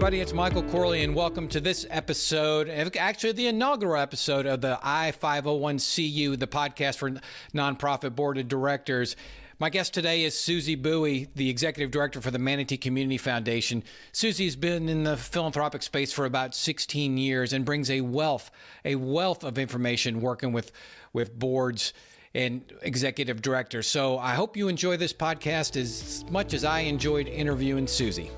everybody. 0.00 0.22
It's 0.22 0.32
Michael 0.32 0.62
Corley, 0.62 1.02
and 1.02 1.14
welcome 1.14 1.46
to 1.48 1.60
this 1.60 1.84
episode, 1.90 2.70
actually, 2.70 3.32
the 3.32 3.48
inaugural 3.48 4.00
episode 4.00 4.46
of 4.46 4.62
the 4.62 4.78
I 4.82 5.12
501(c) 5.12 6.10
You, 6.10 6.36
the 6.36 6.46
podcast 6.46 6.96
for 6.96 7.10
nonprofit 7.52 8.14
board 8.14 8.38
of 8.38 8.48
directors. 8.48 9.14
My 9.58 9.68
guest 9.68 9.92
today 9.92 10.24
is 10.24 10.32
Susie 10.38 10.74
Bowie, 10.74 11.28
the 11.34 11.50
executive 11.50 11.90
director 11.90 12.22
for 12.22 12.30
the 12.30 12.38
Manatee 12.38 12.78
Community 12.78 13.18
Foundation. 13.18 13.84
Susie's 14.12 14.56
been 14.56 14.88
in 14.88 15.04
the 15.04 15.18
philanthropic 15.18 15.82
space 15.82 16.14
for 16.14 16.24
about 16.24 16.54
16 16.54 17.18
years 17.18 17.52
and 17.52 17.66
brings 17.66 17.90
a 17.90 18.00
wealth, 18.00 18.50
a 18.86 18.94
wealth 18.94 19.44
of 19.44 19.58
information 19.58 20.22
working 20.22 20.54
with, 20.54 20.72
with 21.12 21.38
boards 21.38 21.92
and 22.34 22.62
executive 22.80 23.42
directors. 23.42 23.86
So 23.86 24.16
I 24.18 24.32
hope 24.32 24.56
you 24.56 24.68
enjoy 24.68 24.96
this 24.96 25.12
podcast 25.12 25.76
as 25.76 26.24
much 26.30 26.54
as 26.54 26.64
I 26.64 26.80
enjoyed 26.80 27.28
interviewing 27.28 27.86
Susie. 27.86 28.30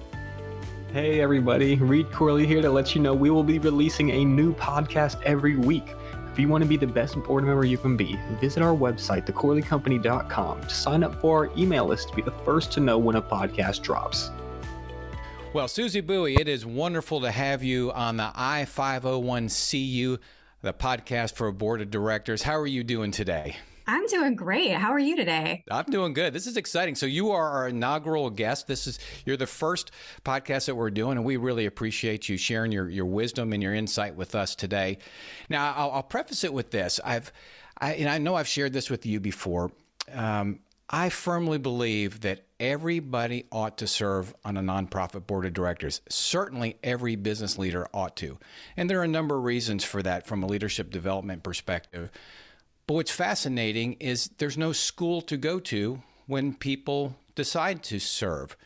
Hey 0.93 1.23
everybody, 1.23 1.77
Reed 1.77 2.13
Corley 2.13 2.47
here 2.47 2.61
to 2.61 2.69
let 2.69 2.95
you 2.95 3.01
know 3.01 3.15
we 3.15 3.31
will 3.31 3.43
be 3.43 3.59
releasing 3.59 4.11
a 4.11 4.27
new 4.27 4.55
podcast 4.55 5.23
every 5.23 5.57
week. 5.57 5.95
If 6.31 6.39
you 6.39 6.49
want 6.49 6.63
to 6.65 6.69
be 6.69 6.77
the 6.77 6.87
best 6.87 7.15
board 7.25 7.45
member 7.45 7.65
you 7.65 7.79
can 7.79 7.97
be, 7.97 8.19
visit 8.43 8.63
our 8.63 8.77
website, 8.77 9.25
thecorleycompany.com, 9.25 10.61
to 10.61 10.69
sign 10.69 11.03
up 11.03 11.19
for 11.19 11.47
our 11.47 11.59
email 11.59 11.87
list 11.87 12.11
to 12.11 12.15
be 12.15 12.21
the 12.21 12.35
first 12.45 12.73
to 12.73 12.81
know 12.81 12.99
when 12.99 13.17
a 13.17 13.23
podcast 13.23 13.81
drops. 13.81 14.31
Well, 15.55 15.67
Susie 15.67 16.03
Bowie, 16.03 16.35
it 16.35 16.47
is 16.47 16.67
wonderful 16.67 17.23
to 17.23 17.31
have 17.31 17.63
you 17.63 17.91
on 17.93 18.19
the 18.19 18.31
I 18.35 18.67
501(c) 18.69 19.89
You, 19.89 20.19
the 20.61 20.75
podcast 20.75 21.37
for 21.37 21.47
a 21.47 21.55
board 21.55 21.81
of 21.81 21.91
directors. 21.91 22.43
How 22.43 22.59
are 22.59 22.67
you 22.67 22.85
doing 22.85 23.13
today? 23.13 23.57
I'm 23.87 24.07
doing 24.07 24.37
great. 24.37 24.73
How 24.73 24.93
are 24.93 24.99
you 24.99 25.17
today? 25.17 25.65
I'm 25.71 25.85
doing 25.87 26.13
good. 26.13 26.33
This 26.33 26.47
is 26.47 26.57
exciting. 26.57 26.95
So 26.95 27.07
you 27.07 27.33
are 27.33 27.49
our 27.49 27.69
inaugural 27.69 28.31
guest. 28.31 28.67
This 28.67 28.87
is 28.87 28.99
you're 29.27 29.37
the 29.37 29.47
first 29.47 29.91
podcast 30.25 30.67
that 30.67 30.75
we're 30.75 30.91
doing, 30.91 31.17
and 31.17 31.25
we 31.25 31.37
really 31.37 31.67
appreciate 31.67 32.29
you 32.29 32.37
sharing 32.37 32.73
your 32.73 32.89
your 32.89 33.07
wisdom 33.07 33.53
and 33.53 33.63
your 33.63 33.75
insight 33.75 34.15
with 34.15 34.35
us 34.35 34.55
today. 34.55 34.99
Now, 35.49 35.73
I'll, 35.77 35.91
I'll 35.93 36.03
preface 36.03 36.45
it 36.45 36.53
with 36.53 36.71
this. 36.71 37.01
I've, 37.05 37.33
I, 37.79 37.95
and 37.95 38.09
I 38.09 38.19
know 38.19 38.35
I've 38.35 38.49
shared 38.49 38.73
this 38.73 38.91
with 38.91 39.07
you 39.07 39.21
before. 39.21 39.73
Um, 40.13 40.61
I 40.89 41.09
firmly 41.09 41.59
believe 41.59 42.21
that 42.21 42.45
everybody 42.61 43.47
ought 43.51 43.79
to 43.79 43.87
serve 43.87 44.35
on 44.45 44.59
a 44.59 44.61
nonprofit 44.61 45.27
board 45.27 45.47
of 45.47 45.55
directors. 45.55 46.03
Certainly, 46.11 46.77
every 46.83 47.17
business 47.17 47.59
leader 47.59 47.89
ought 47.95 48.15
to. 48.17 48.39
And 48.77 48.91
there 48.91 49.01
are 49.01 49.05
a 49.05 49.09
number 49.09 49.37
of 49.37 49.45
reasons 49.45 49.85
for 49.85 50.03
that 50.03 50.27
from 50.27 50.43
a 50.43 50.47
leadership 50.47 50.91
development 50.91 51.43
perspective. 51.43 52.11
But 52.87 52.95
what's 52.95 53.11
fascinating 53.11 53.95
is 53.95 54.31
there's 54.39 54.59
no 54.59 54.73
school 54.73 55.23
to 55.23 55.37
go 55.37 55.61
to 55.61 56.03
when 56.27 56.55
people 56.55 57.17
decide 57.35 57.83
to 57.85 57.99
serve. 57.99 58.57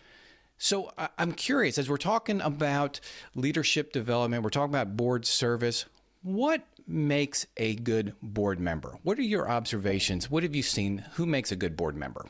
So 0.58 0.90
I'm 1.18 1.32
curious, 1.32 1.76
as 1.76 1.90
we're 1.90 1.98
talking 1.98 2.40
about 2.40 3.00
leadership 3.34 3.92
development, 3.92 4.42
we're 4.42 4.50
talking 4.50 4.74
about 4.74 4.96
board 4.96 5.26
service, 5.26 5.84
what 6.22 6.62
makes 6.86 7.46
a 7.56 7.74
good 7.74 8.14
board 8.22 8.58
member? 8.58 8.98
What 9.02 9.18
are 9.18 9.22
your 9.22 9.48
observations? 9.50 10.30
What 10.30 10.42
have 10.44 10.54
you 10.54 10.62
seen? 10.62 11.04
Who 11.14 11.26
makes 11.26 11.52
a 11.52 11.56
good 11.56 11.76
board 11.76 11.96
member? 11.96 12.26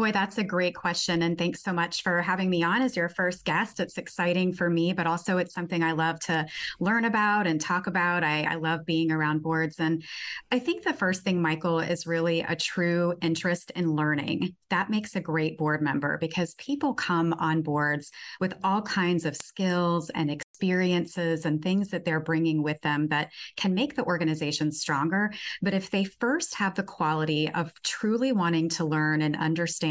Boy, 0.00 0.12
that's 0.12 0.38
a 0.38 0.44
great 0.44 0.74
question. 0.74 1.20
And 1.20 1.36
thanks 1.36 1.62
so 1.62 1.74
much 1.74 2.02
for 2.02 2.22
having 2.22 2.48
me 2.48 2.62
on 2.62 2.80
as 2.80 2.96
your 2.96 3.10
first 3.10 3.44
guest. 3.44 3.80
It's 3.80 3.98
exciting 3.98 4.54
for 4.54 4.70
me, 4.70 4.94
but 4.94 5.06
also 5.06 5.36
it's 5.36 5.52
something 5.52 5.82
I 5.82 5.92
love 5.92 6.18
to 6.20 6.46
learn 6.80 7.04
about 7.04 7.46
and 7.46 7.60
talk 7.60 7.86
about. 7.86 8.24
I, 8.24 8.44
I, 8.44 8.54
love 8.54 8.86
being 8.86 9.12
around 9.12 9.42
boards. 9.42 9.78
And 9.78 10.02
I 10.50 10.58
think 10.58 10.84
the 10.84 10.94
first 10.94 11.22
thing, 11.22 11.42
Michael, 11.42 11.80
is 11.80 12.06
really 12.06 12.40
a 12.40 12.56
true 12.56 13.12
interest 13.20 13.72
in 13.72 13.94
learning. 13.94 14.56
That 14.70 14.88
makes 14.88 15.16
a 15.16 15.20
great 15.20 15.58
board 15.58 15.82
member 15.82 16.16
because 16.16 16.54
people 16.54 16.94
come 16.94 17.34
on 17.34 17.60
boards 17.60 18.10
with 18.40 18.54
all 18.64 18.80
kinds 18.80 19.26
of 19.26 19.36
skills 19.36 20.08
and 20.08 20.30
experiences 20.30 21.44
and 21.44 21.60
things 21.60 21.88
that 21.88 22.06
they're 22.06 22.20
bringing 22.20 22.62
with 22.62 22.80
them 22.80 23.08
that 23.08 23.32
can 23.56 23.74
make 23.74 23.96
the 23.96 24.04
organization 24.04 24.72
stronger. 24.72 25.30
But 25.60 25.74
if 25.74 25.90
they 25.90 26.04
first 26.04 26.54
have 26.54 26.74
the 26.74 26.84
quality 26.84 27.50
of 27.50 27.74
truly 27.82 28.32
wanting 28.32 28.70
to 28.70 28.86
learn 28.86 29.20
and 29.20 29.36
understand 29.36 29.89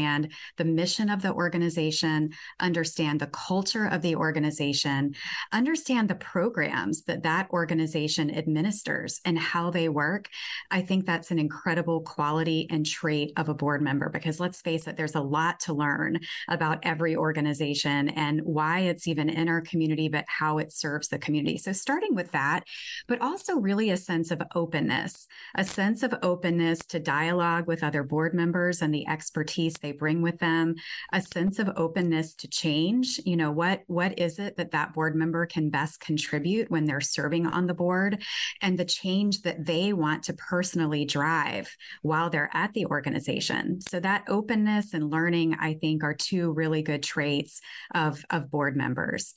the 0.56 0.64
mission 0.64 1.10
of 1.10 1.22
the 1.22 1.32
organization, 1.32 2.30
understand 2.58 3.20
the 3.20 3.26
culture 3.26 3.86
of 3.86 4.02
the 4.02 4.16
organization, 4.16 5.14
understand 5.52 6.08
the 6.08 6.14
programs 6.14 7.02
that 7.02 7.22
that 7.22 7.50
organization 7.50 8.30
administers 8.34 9.20
and 9.24 9.38
how 9.38 9.70
they 9.70 9.88
work, 9.88 10.28
I 10.70 10.82
think 10.82 11.06
that's 11.06 11.30
an 11.30 11.38
incredible 11.38 12.00
quality 12.00 12.66
and 12.70 12.84
trait 12.86 13.32
of 13.36 13.48
a 13.48 13.54
board 13.54 13.82
member 13.82 14.08
because 14.08 14.40
let's 14.40 14.60
face 14.60 14.86
it, 14.86 14.96
there's 14.96 15.14
a 15.14 15.20
lot 15.20 15.60
to 15.60 15.74
learn 15.74 16.20
about 16.48 16.78
every 16.82 17.16
organization 17.16 18.08
and 18.10 18.40
why 18.42 18.80
it's 18.80 19.06
even 19.06 19.28
in 19.28 19.48
our 19.48 19.60
community, 19.60 20.08
but 20.08 20.24
how 20.28 20.58
it 20.58 20.72
serves 20.72 21.08
the 21.08 21.18
community. 21.18 21.58
So, 21.58 21.72
starting 21.72 22.14
with 22.14 22.30
that, 22.32 22.64
but 23.06 23.20
also 23.20 23.56
really 23.56 23.90
a 23.90 23.96
sense 23.96 24.30
of 24.30 24.42
openness, 24.54 25.26
a 25.54 25.64
sense 25.64 26.02
of 26.02 26.14
openness 26.22 26.78
to 26.88 26.98
dialogue 26.98 27.66
with 27.66 27.82
other 27.82 28.02
board 28.02 28.34
members 28.34 28.82
and 28.82 28.92
the 28.92 29.06
expertise 29.06 29.74
they 29.74 29.89
bring 29.92 30.22
with 30.22 30.38
them, 30.38 30.74
a 31.12 31.20
sense 31.20 31.58
of 31.58 31.70
openness 31.76 32.34
to 32.36 32.48
change. 32.48 33.20
You 33.24 33.36
know, 33.36 33.50
what 33.50 33.82
what 33.86 34.18
is 34.18 34.38
it 34.38 34.56
that 34.56 34.72
that 34.72 34.94
board 34.94 35.14
member 35.14 35.46
can 35.46 35.70
best 35.70 36.00
contribute 36.00 36.70
when 36.70 36.84
they're 36.84 37.00
serving 37.00 37.46
on 37.46 37.66
the 37.66 37.74
board, 37.74 38.22
and 38.60 38.78
the 38.78 38.84
change 38.84 39.42
that 39.42 39.64
they 39.64 39.92
want 39.92 40.24
to 40.24 40.32
personally 40.34 41.04
drive 41.04 41.74
while 42.02 42.30
they're 42.30 42.50
at 42.52 42.72
the 42.72 42.86
organization. 42.86 43.80
So 43.80 44.00
that 44.00 44.24
openness 44.28 44.94
and 44.94 45.10
learning, 45.10 45.56
I 45.60 45.74
think, 45.74 46.04
are 46.04 46.14
two 46.14 46.52
really 46.52 46.82
good 46.82 47.02
traits 47.02 47.60
of 47.94 48.24
of 48.30 48.50
board 48.50 48.76
members. 48.76 49.34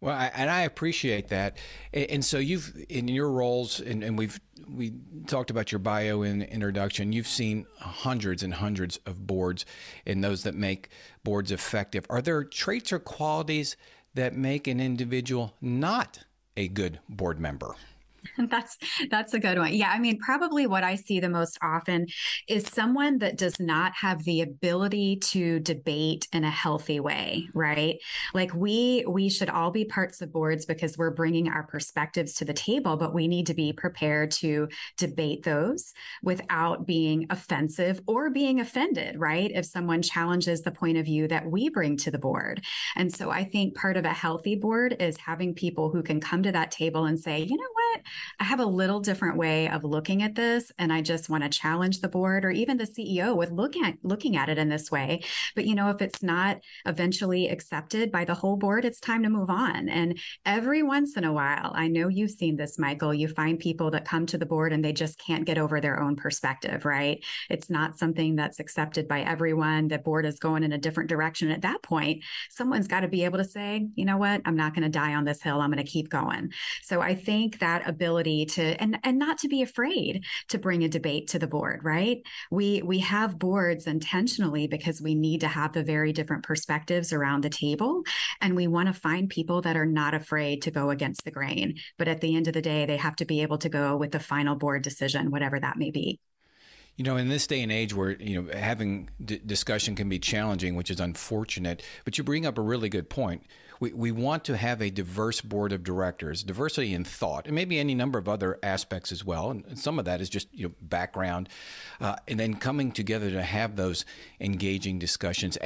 Well, 0.00 0.14
I, 0.14 0.30
and 0.34 0.50
I 0.50 0.62
appreciate 0.62 1.28
that. 1.28 1.56
And, 1.92 2.10
and, 2.10 2.24
so 2.24 2.38
you've 2.38 2.76
in 2.88 3.08
your 3.08 3.30
roles, 3.30 3.80
and, 3.80 4.04
and 4.04 4.18
we've 4.18 4.38
we 4.68 4.92
talked 5.26 5.50
about 5.50 5.72
your 5.72 5.78
bio 5.78 6.22
in 6.22 6.42
introduction. 6.42 7.12
You've 7.12 7.28
seen 7.28 7.66
hundreds 7.78 8.42
and 8.42 8.54
hundreds 8.54 8.98
of 9.06 9.26
boards, 9.26 9.64
and 10.04 10.22
those 10.22 10.42
that 10.42 10.54
make 10.54 10.90
boards 11.24 11.50
effective. 11.50 12.04
Are 12.10 12.20
there 12.20 12.44
traits 12.44 12.92
or 12.92 12.98
qualities 12.98 13.76
that 14.14 14.34
make 14.34 14.66
an 14.66 14.80
individual 14.80 15.54
not 15.60 16.24
a 16.56 16.68
good 16.68 17.00
board 17.08 17.40
member? 17.40 17.74
that's 18.50 18.76
that's 19.10 19.34
a 19.34 19.38
good 19.38 19.58
one. 19.58 19.74
Yeah, 19.74 19.90
I 19.90 19.98
mean, 19.98 20.18
probably 20.18 20.66
what 20.66 20.84
I 20.84 20.94
see 20.94 21.20
the 21.20 21.28
most 21.28 21.58
often 21.62 22.06
is 22.48 22.66
someone 22.66 23.18
that 23.18 23.36
does 23.36 23.58
not 23.60 23.92
have 23.94 24.22
the 24.24 24.42
ability 24.42 25.16
to 25.16 25.60
debate 25.60 26.28
in 26.32 26.44
a 26.44 26.50
healthy 26.50 27.00
way, 27.00 27.48
right? 27.54 27.98
Like 28.34 28.54
we 28.54 29.04
we 29.08 29.28
should 29.28 29.50
all 29.50 29.70
be 29.70 29.84
parts 29.84 30.20
of 30.20 30.32
boards 30.32 30.66
because 30.66 30.98
we're 30.98 31.10
bringing 31.10 31.48
our 31.48 31.64
perspectives 31.64 32.34
to 32.34 32.44
the 32.44 32.54
table, 32.54 32.96
but 32.96 33.14
we 33.14 33.28
need 33.28 33.46
to 33.46 33.54
be 33.54 33.72
prepared 33.72 34.30
to 34.32 34.68
debate 34.96 35.42
those 35.42 35.92
without 36.22 36.86
being 36.86 37.26
offensive 37.30 38.00
or 38.06 38.30
being 38.30 38.60
offended, 38.60 39.18
right? 39.18 39.50
If 39.54 39.66
someone 39.66 40.02
challenges 40.02 40.62
the 40.62 40.70
point 40.70 40.98
of 40.98 41.04
view 41.04 41.28
that 41.28 41.46
we 41.46 41.68
bring 41.68 41.96
to 41.98 42.10
the 42.10 42.18
board. 42.18 42.62
And 42.96 43.12
so 43.14 43.30
I 43.30 43.44
think 43.44 43.74
part 43.74 43.96
of 43.96 44.04
a 44.04 44.12
healthy 44.12 44.56
board 44.56 44.96
is 45.00 45.16
having 45.16 45.54
people 45.54 45.90
who 45.90 46.02
can 46.02 46.20
come 46.20 46.42
to 46.42 46.52
that 46.52 46.70
table 46.70 47.04
and 47.06 47.18
say, 47.18 47.40
you 47.40 47.56
know 47.56 47.64
what? 47.72 47.85
I 48.40 48.44
have 48.44 48.60
a 48.60 48.66
little 48.66 49.00
different 49.00 49.36
way 49.36 49.68
of 49.68 49.84
looking 49.84 50.22
at 50.22 50.34
this, 50.34 50.72
and 50.78 50.92
I 50.92 51.02
just 51.02 51.28
want 51.28 51.44
to 51.44 51.48
challenge 51.48 52.00
the 52.00 52.08
board 52.08 52.44
or 52.44 52.50
even 52.50 52.76
the 52.76 52.84
CEO 52.84 53.36
with 53.36 53.50
looking 53.50 53.84
at 53.84 53.94
looking 54.02 54.36
at 54.36 54.48
it 54.48 54.58
in 54.58 54.68
this 54.68 54.90
way. 54.90 55.22
But 55.54 55.66
you 55.66 55.74
know, 55.74 55.90
if 55.90 56.02
it's 56.02 56.22
not 56.22 56.58
eventually 56.84 57.48
accepted 57.48 58.12
by 58.12 58.24
the 58.24 58.34
whole 58.34 58.56
board, 58.56 58.84
it's 58.84 59.00
time 59.00 59.22
to 59.22 59.28
move 59.28 59.50
on. 59.50 59.88
And 59.88 60.18
every 60.44 60.82
once 60.82 61.16
in 61.16 61.24
a 61.24 61.32
while, 61.32 61.72
I 61.74 61.88
know 61.88 62.08
you've 62.08 62.30
seen 62.30 62.56
this, 62.56 62.78
Michael. 62.78 63.14
You 63.14 63.28
find 63.28 63.58
people 63.58 63.90
that 63.92 64.04
come 64.04 64.26
to 64.26 64.38
the 64.38 64.46
board 64.46 64.72
and 64.72 64.84
they 64.84 64.92
just 64.92 65.18
can't 65.18 65.44
get 65.44 65.58
over 65.58 65.80
their 65.80 66.00
own 66.00 66.16
perspective, 66.16 66.84
right? 66.84 67.22
It's 67.50 67.70
not 67.70 67.98
something 67.98 68.36
that's 68.36 68.60
accepted 68.60 69.08
by 69.08 69.22
everyone. 69.22 69.88
The 69.88 69.98
board 69.98 70.26
is 70.26 70.38
going 70.38 70.62
in 70.62 70.72
a 70.72 70.78
different 70.78 71.08
direction. 71.08 71.50
At 71.50 71.62
that 71.62 71.82
point, 71.82 72.22
someone's 72.50 72.88
got 72.88 73.00
to 73.00 73.08
be 73.08 73.24
able 73.24 73.38
to 73.38 73.44
say, 73.44 73.86
you 73.94 74.04
know 74.04 74.16
what, 74.16 74.42
I'm 74.44 74.56
not 74.56 74.74
going 74.74 74.84
to 74.84 74.88
die 74.88 75.14
on 75.14 75.24
this 75.24 75.42
hill. 75.42 75.60
I'm 75.60 75.70
going 75.70 75.84
to 75.84 75.90
keep 75.90 76.08
going. 76.08 76.52
So 76.82 77.00
I 77.00 77.14
think 77.14 77.58
that 77.60 77.75
ability 77.86 78.06
ability 78.06 78.46
to 78.46 78.80
and 78.80 78.98
and 79.02 79.18
not 79.18 79.38
to 79.38 79.48
be 79.48 79.62
afraid 79.62 80.24
to 80.48 80.58
bring 80.58 80.84
a 80.84 80.88
debate 80.88 81.28
to 81.28 81.38
the 81.38 81.46
board 81.46 81.80
right? 81.82 82.22
We 82.50 82.82
we 82.82 83.00
have 83.00 83.38
boards 83.38 83.86
intentionally 83.86 84.66
because 84.66 85.00
we 85.00 85.14
need 85.14 85.40
to 85.40 85.48
have 85.48 85.72
the 85.72 85.82
very 85.82 86.12
different 86.12 86.44
perspectives 86.44 87.12
around 87.12 87.42
the 87.42 87.50
table 87.50 88.02
and 88.40 88.54
we 88.54 88.66
want 88.66 88.88
to 88.88 89.00
find 89.00 89.28
people 89.28 89.62
that 89.62 89.76
are 89.76 89.86
not 89.86 90.14
afraid 90.14 90.62
to 90.62 90.70
go 90.70 90.90
against 90.90 91.24
the 91.24 91.30
grain. 91.30 91.76
But 91.98 92.08
at 92.08 92.20
the 92.20 92.36
end 92.36 92.48
of 92.48 92.54
the 92.54 92.62
day 92.62 92.86
they 92.86 92.96
have 92.96 93.16
to 93.16 93.24
be 93.24 93.42
able 93.42 93.58
to 93.58 93.68
go 93.68 93.96
with 93.96 94.12
the 94.12 94.20
final 94.20 94.56
board 94.56 94.82
decision 94.82 95.30
whatever 95.30 95.58
that 95.60 95.76
may 95.76 95.90
be. 95.90 96.20
You 96.96 97.04
know, 97.04 97.18
in 97.18 97.28
this 97.28 97.46
day 97.46 97.62
and 97.62 97.70
age 97.70 97.92
where, 97.92 98.12
you 98.12 98.40
know, 98.40 98.50
having 98.56 99.10
d- 99.22 99.40
discussion 99.44 99.94
can 99.94 100.08
be 100.08 100.18
challenging, 100.18 100.76
which 100.76 100.90
is 100.90 100.98
unfortunate, 100.98 101.82
but 102.06 102.16
you 102.16 102.24
bring 102.24 102.46
up 102.46 102.56
a 102.56 102.62
really 102.62 102.88
good 102.88 103.10
point. 103.10 103.42
We, 103.80 103.92
we 103.92 104.12
want 104.12 104.44
to 104.44 104.56
have 104.56 104.80
a 104.80 104.90
diverse 104.90 105.40
board 105.40 105.72
of 105.72 105.84
directors, 105.84 106.42
diversity 106.42 106.94
in 106.94 107.04
thought, 107.04 107.46
and 107.46 107.54
maybe 107.54 107.78
any 107.78 107.94
number 107.94 108.18
of 108.18 108.28
other 108.28 108.58
aspects 108.62 109.12
as 109.12 109.24
well. 109.24 109.50
And 109.50 109.78
some 109.78 109.98
of 109.98 110.04
that 110.06 110.20
is 110.20 110.28
just, 110.28 110.48
you 110.52 110.68
know, 110.68 110.74
background, 110.80 111.48
uh, 112.00 112.16
and 112.28 112.38
then 112.38 112.54
coming 112.54 112.92
together 112.92 113.30
to 113.30 113.42
have 113.42 113.76
those 113.76 114.04
engaging 114.40 114.98
discussions. 114.98 115.58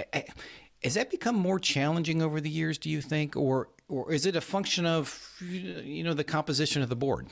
Has 0.83 0.95
that 0.95 1.11
become 1.11 1.37
more 1.37 1.59
challenging 1.59 2.23
over 2.23 2.41
the 2.41 2.51
years, 2.51 2.79
do 2.79 2.91
you 2.91 3.01
think? 3.01 3.37
Or 3.37 3.69
or 3.89 4.13
is 4.13 4.25
it 4.25 4.37
a 4.37 4.41
function 4.41 4.87
of 4.87 5.37
you 5.41 6.05
know 6.05 6.15
the 6.15 6.25
composition 6.25 6.81
of 6.83 6.89
the 6.89 6.97
board? 6.97 7.27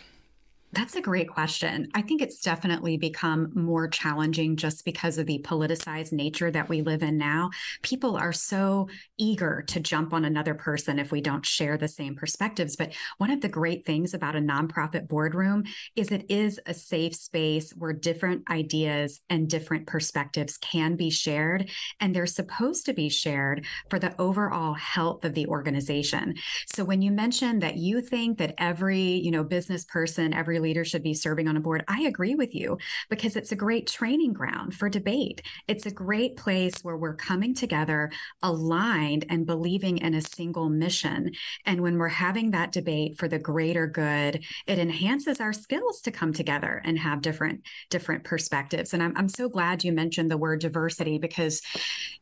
That's 0.72 0.96
a 0.96 1.00
great 1.00 1.28
question. 1.28 1.88
I 1.94 2.02
think 2.02 2.20
it's 2.20 2.42
definitely 2.42 2.98
become 2.98 3.50
more 3.54 3.88
challenging 3.88 4.54
just 4.56 4.84
because 4.84 5.16
of 5.16 5.24
the 5.26 5.38
politicized 5.38 6.12
nature 6.12 6.50
that 6.50 6.68
we 6.68 6.82
live 6.82 7.02
in 7.02 7.16
now. 7.16 7.50
People 7.80 8.16
are 8.16 8.34
so 8.34 8.88
eager 9.16 9.64
to 9.68 9.80
jump 9.80 10.12
on 10.12 10.26
another 10.26 10.54
person 10.54 10.98
if 10.98 11.10
we 11.10 11.22
don't 11.22 11.46
share 11.46 11.78
the 11.78 11.88
same 11.88 12.14
perspectives. 12.16 12.76
But 12.76 12.92
one 13.16 13.30
of 13.30 13.40
the 13.40 13.48
great 13.48 13.86
things 13.86 14.12
about 14.12 14.36
a 14.36 14.40
nonprofit 14.40 15.08
boardroom 15.08 15.64
is 15.96 16.12
it 16.12 16.26
is 16.28 16.60
a 16.66 16.74
safe 16.74 17.14
space 17.14 17.70
where 17.70 17.94
different 17.94 18.50
ideas 18.50 19.22
and 19.30 19.48
different 19.48 19.86
perspectives 19.86 20.58
can 20.58 20.96
be 20.96 21.08
shared. 21.08 21.70
And 21.98 22.14
they're 22.14 22.26
supposed 22.26 22.84
to 22.86 22.92
be 22.92 23.08
shared 23.08 23.64
for 23.88 23.98
the 23.98 24.14
overall 24.20 24.74
health 24.74 25.24
of 25.24 25.32
the 25.32 25.46
organization. 25.46 26.34
So 26.66 26.84
when 26.84 27.00
you 27.00 27.10
mentioned 27.10 27.62
that 27.62 27.78
you 27.78 28.02
think 28.02 28.36
that 28.36 28.54
every, 28.58 29.00
you 29.00 29.30
know, 29.30 29.44
business 29.44 29.86
person, 29.86 30.34
every 30.34 30.57
leader 30.60 30.84
should 30.84 31.02
be 31.02 31.14
serving 31.14 31.48
on 31.48 31.56
a 31.56 31.60
board. 31.60 31.84
I 31.88 32.02
agree 32.02 32.34
with 32.34 32.54
you 32.54 32.78
because 33.08 33.36
it's 33.36 33.52
a 33.52 33.56
great 33.56 33.86
training 33.86 34.32
ground 34.32 34.74
for 34.74 34.88
debate. 34.88 35.42
It's 35.66 35.86
a 35.86 35.90
great 35.90 36.36
place 36.36 36.82
where 36.82 36.96
we're 36.96 37.14
coming 37.14 37.54
together 37.54 38.10
aligned 38.42 39.26
and 39.28 39.46
believing 39.46 39.98
in 39.98 40.14
a 40.14 40.22
single 40.22 40.68
mission. 40.68 41.32
And 41.66 41.80
when 41.80 41.98
we're 41.98 42.08
having 42.08 42.50
that 42.52 42.72
debate 42.72 43.18
for 43.18 43.28
the 43.28 43.38
greater 43.38 43.86
good, 43.86 44.44
it 44.66 44.78
enhances 44.78 45.40
our 45.40 45.52
skills 45.52 46.00
to 46.02 46.10
come 46.10 46.32
together 46.32 46.82
and 46.84 46.98
have 46.98 47.22
different 47.22 47.62
different 47.90 48.24
perspectives. 48.24 48.94
And 48.94 49.02
I'm, 49.02 49.16
I'm 49.16 49.28
so 49.28 49.48
glad 49.48 49.84
you 49.84 49.92
mentioned 49.92 50.30
the 50.30 50.36
word 50.36 50.60
diversity 50.60 51.18
because, 51.18 51.62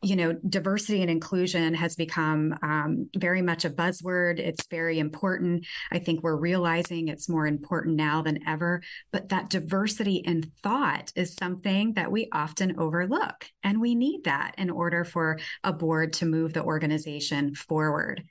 you 0.02 0.16
know, 0.16 0.32
diversity 0.48 1.02
and 1.02 1.10
inclusion 1.10 1.74
has 1.74 1.96
become 1.96 2.54
um, 2.62 3.08
very 3.16 3.42
much 3.42 3.64
a 3.64 3.70
buzzword. 3.70 4.38
It's 4.38 4.66
very 4.66 4.98
important. 4.98 5.66
I 5.90 5.98
think 5.98 6.22
we're 6.22 6.36
realizing 6.36 7.08
it's 7.08 7.28
more 7.28 7.46
important 7.46 7.96
now 7.96 8.22
than 8.26 8.46
ever. 8.46 8.82
But 9.12 9.30
that 9.30 9.48
diversity 9.48 10.16
in 10.16 10.52
thought 10.62 11.12
is 11.16 11.34
something 11.34 11.94
that 11.94 12.12
we 12.12 12.28
often 12.32 12.78
overlook. 12.78 13.46
And 13.62 13.80
we 13.80 13.94
need 13.94 14.24
that 14.24 14.54
in 14.58 14.68
order 14.68 15.04
for 15.04 15.38
a 15.64 15.72
board 15.72 16.12
to 16.14 16.26
move 16.26 16.52
the 16.52 16.62
organization 16.62 17.54
forward. 17.54 18.24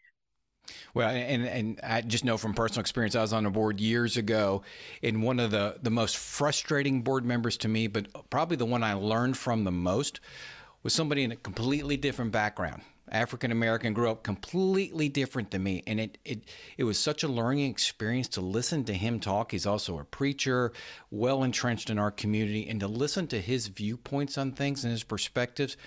Well, 0.94 1.09
and 1.09 1.45
and 1.45 1.80
I 1.83 2.01
just 2.01 2.25
know 2.25 2.38
from 2.38 2.53
personal 2.53 2.81
experience, 2.81 3.15
I 3.15 3.21
was 3.21 3.33
on 3.33 3.45
a 3.45 3.51
board 3.51 3.80
years 3.80 4.18
ago, 4.18 4.63
and 5.03 5.21
one 5.21 5.39
of 5.39 5.51
the 5.51 5.77
the 5.81 5.92
most 5.92 6.18
frustrating 6.18 7.01
board 7.01 7.24
members 7.24 7.57
to 7.57 7.68
me, 7.68 7.88
but 7.88 8.07
probably 8.30 8.57
the 8.57 8.65
one 8.65 8.81
I 8.81 8.94
learned 8.94 9.38
from 9.38 9.63
the 9.63 9.71
most, 9.71 10.19
was 10.81 10.94
somebody 10.94 11.24
in 11.24 11.31
a 11.31 11.36
completely 11.36 11.98
different 11.98 12.31
background. 12.31 12.81
African 13.12 13.52
American, 13.52 13.94
grew 13.94 14.10
up 14.10 14.24
completely 14.24 15.10
different 15.10 15.52
than 15.52 15.63
me, 15.63 15.84
and 15.86 16.00
it 16.00 16.18
it 16.25 16.44
it 16.78 16.84
was 16.84 17.00
such 17.00 17.24
a 17.24 17.28
learning 17.28 17.69
experience 17.69 18.28
to 18.30 18.42
listen 18.42 18.84
to 18.86 18.94
him 18.94 19.19
talk. 19.19 19.52
He's 19.52 19.66
also 19.66 20.00
a 20.00 20.04
preacher, 20.04 20.72
well 21.12 21.44
entrenched 21.44 21.90
in 21.90 22.00
our 22.00 22.12
community, 22.12 22.68
and 22.68 22.80
to 22.80 22.88
listen 22.88 23.28
to 23.28 23.40
his 23.40 23.68
viewpoints 23.68 24.38
on 24.38 24.52
things 24.52 24.84
and 24.84 24.92
his 24.92 25.04
perspectives 25.04 25.78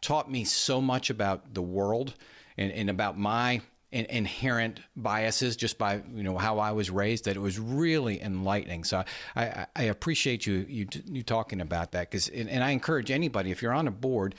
taught 0.00 0.30
me 0.30 0.44
so 0.44 0.80
much 0.80 1.10
about 1.10 1.54
the 1.54 1.62
world 1.62 2.14
and, 2.56 2.70
and 2.72 2.90
about 2.90 3.18
my 3.18 3.60
inherent 3.92 4.80
biases 4.96 5.56
just 5.56 5.78
by 5.78 6.02
you 6.12 6.22
know 6.22 6.36
how 6.36 6.58
I 6.58 6.72
was 6.72 6.90
raised 6.90 7.24
that 7.26 7.36
it 7.36 7.40
was 7.40 7.58
really 7.58 8.20
enlightening. 8.20 8.84
So 8.84 9.04
I, 9.34 9.66
I 9.74 9.84
appreciate 9.84 10.44
you 10.46 10.66
you 10.68 10.86
you 11.06 11.22
talking 11.22 11.60
about 11.60 11.92
that 11.92 12.10
because 12.10 12.28
and, 12.28 12.48
and 12.50 12.64
I 12.64 12.70
encourage 12.70 13.10
anybody 13.10 13.50
if 13.52 13.62
you're 13.62 13.72
on 13.72 13.86
a 13.86 13.92
board 13.92 14.34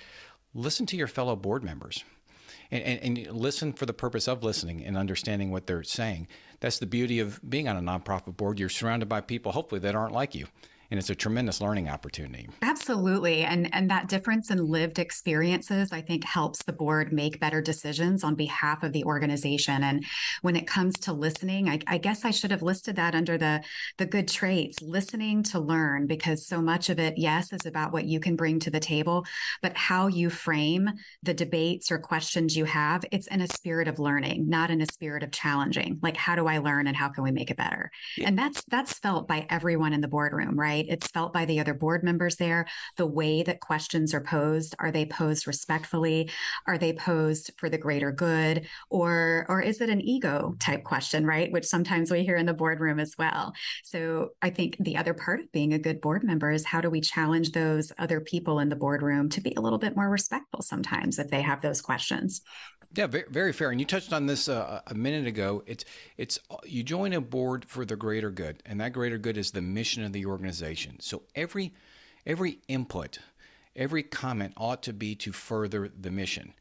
listen 0.53 0.85
to 0.87 0.97
your 0.97 1.07
fellow 1.07 1.35
board 1.35 1.63
members 1.63 2.03
and, 2.71 2.83
and, 2.83 3.17
and, 3.17 3.31
listen 3.31 3.73
for 3.73 3.85
the 3.85 3.93
purpose 3.93 4.27
of 4.27 4.43
listening 4.43 4.83
and 4.83 4.97
understanding 4.97 5.51
what 5.51 5.67
they're 5.67 5.83
saying. 5.83 6.27
That's 6.59 6.79
the 6.79 6.85
beauty 6.85 7.19
of 7.19 7.39
being 7.47 7.67
on 7.67 7.77
a 7.77 7.81
nonprofit 7.81 8.35
board. 8.35 8.59
You're 8.59 8.69
surrounded 8.69 9.07
by 9.07 9.21
people, 9.21 9.51
hopefully, 9.51 9.79
that 9.81 9.95
aren't 9.95 10.13
like 10.13 10.35
you 10.35 10.47
and 10.89 10.99
it's 10.99 11.09
a 11.09 11.15
tremendous 11.15 11.61
learning 11.61 11.89
opportunity. 11.89 12.49
Absolutely. 12.61 13.43
And 13.43 13.73
and 13.73 13.89
that 13.89 14.07
difference 14.07 14.51
in 14.51 14.65
lived 14.65 14.99
experiences 14.99 15.91
I 15.91 16.01
think 16.01 16.23
helps 16.23 16.63
the 16.63 16.73
board 16.73 17.11
make 17.11 17.39
better 17.39 17.61
decisions 17.61 18.23
on 18.23 18.35
behalf 18.35 18.83
of 18.83 18.93
the 18.93 19.03
organization. 19.03 19.83
And 19.83 20.05
when 20.41 20.55
it 20.55 20.67
comes 20.67 20.95
to 20.99 21.13
listening, 21.13 21.69
I, 21.69 21.79
I 21.87 21.97
guess 21.97 22.23
I 22.23 22.31
should 22.31 22.51
have 22.51 22.61
listed 22.61 22.95
that 22.95 23.15
under 23.15 23.37
the 23.37 23.63
the 23.97 24.05
good 24.05 24.27
traits, 24.27 24.81
listening 24.81 25.43
to 25.43 25.59
learn, 25.59 26.07
because 26.07 26.47
so 26.47 26.61
much 26.61 26.89
of 26.89 26.99
it, 26.99 27.15
yes, 27.17 27.51
is 27.51 27.65
about 27.65 27.91
what 27.91 28.05
you 28.05 28.19
can 28.19 28.35
bring 28.35 28.59
to 28.59 28.71
the 28.71 28.79
table, 28.79 29.25
but 29.61 29.75
how 29.75 30.07
you 30.07 30.29
frame 30.29 30.89
the 31.23 31.33
debates 31.33 31.91
or 31.91 31.99
questions 31.99 32.55
you 32.55 32.65
have, 32.65 33.03
it's 33.11 33.27
in 33.27 33.41
a 33.41 33.47
spirit 33.47 33.87
of 33.87 33.99
learning, 33.99 34.47
not 34.47 34.71
in 34.71 34.81
a 34.81 34.85
spirit 34.85 35.23
of 35.23 35.31
challenging. 35.31 35.99
Like 36.01 36.17
how 36.17 36.35
do 36.35 36.47
I 36.47 36.59
learn 36.59 36.87
and 36.87 36.95
how 36.95 37.09
can 37.09 37.23
we 37.23 37.31
make 37.31 37.51
it 37.51 37.57
better? 37.57 37.91
Yeah. 38.15 38.27
And 38.27 38.37
that's 38.37 38.63
that's 38.65 38.93
felt 38.99 39.27
by 39.27 39.45
everyone 39.49 39.93
in 39.93 40.01
the 40.01 40.07
boardroom, 40.07 40.57
right? 40.57 40.76
Right? 40.77 40.85
It's 40.89 41.07
felt 41.07 41.33
by 41.33 41.45
the 41.45 41.59
other 41.59 41.73
board 41.73 42.03
members 42.03 42.35
there. 42.35 42.67
The 42.97 43.05
way 43.05 43.43
that 43.43 43.59
questions 43.59 44.13
are 44.13 44.21
posed, 44.21 44.75
are 44.79 44.91
they 44.91 45.05
posed 45.05 45.47
respectfully? 45.47 46.29
Are 46.67 46.77
they 46.77 46.93
posed 46.93 47.51
for 47.57 47.69
the 47.69 47.77
greater 47.77 48.11
good? 48.11 48.67
Or, 48.89 49.45
or 49.49 49.61
is 49.61 49.81
it 49.81 49.89
an 49.89 50.01
ego 50.01 50.55
type 50.59 50.83
question, 50.83 51.25
right? 51.25 51.51
Which 51.51 51.65
sometimes 51.65 52.11
we 52.11 52.23
hear 52.23 52.37
in 52.37 52.45
the 52.45 52.53
boardroom 52.53 52.99
as 52.99 53.15
well. 53.17 53.53
So 53.83 54.29
I 54.41 54.49
think 54.49 54.77
the 54.79 54.97
other 54.97 55.13
part 55.13 55.39
of 55.39 55.51
being 55.51 55.73
a 55.73 55.79
good 55.79 56.01
board 56.01 56.23
member 56.23 56.51
is 56.51 56.65
how 56.65 56.81
do 56.81 56.89
we 56.89 57.01
challenge 57.01 57.51
those 57.51 57.91
other 57.97 58.19
people 58.19 58.59
in 58.59 58.69
the 58.69 58.75
boardroom 58.75 59.29
to 59.29 59.41
be 59.41 59.53
a 59.57 59.61
little 59.61 59.79
bit 59.79 59.95
more 59.95 60.09
respectful 60.09 60.61
sometimes 60.61 61.19
if 61.19 61.29
they 61.29 61.41
have 61.41 61.61
those 61.61 61.81
questions. 61.81 62.41
Yeah, 62.95 63.07
very, 63.07 63.25
very 63.29 63.53
fair. 63.53 63.71
And 63.71 63.79
you 63.79 63.85
touched 63.85 64.13
on 64.13 64.25
this 64.25 64.47
uh, 64.47 64.81
a 64.87 64.93
minute 64.95 65.27
ago. 65.27 65.61
It's 65.67 65.85
it's 66.17 66.39
you 66.65 66.83
join 66.83 67.13
a 67.13 67.21
board 67.21 67.65
for 67.65 67.85
the 67.85 67.95
greater 67.95 68.31
good, 68.31 68.63
and 68.65 68.79
that 68.79 68.93
greater 68.93 69.17
good 69.17 69.37
is 69.37 69.51
the 69.51 69.61
mission 69.61 70.03
of 70.03 70.13
the 70.13 70.25
organization. 70.25 70.66
So 70.99 71.23
every 71.35 71.73
every 72.25 72.59
input, 72.67 73.19
every 73.75 74.03
comment 74.03 74.53
ought 74.57 74.83
to 74.83 74.93
be 74.93 75.15
to 75.15 75.31
further 75.31 75.89
the 75.99 76.11
mission. 76.11 76.53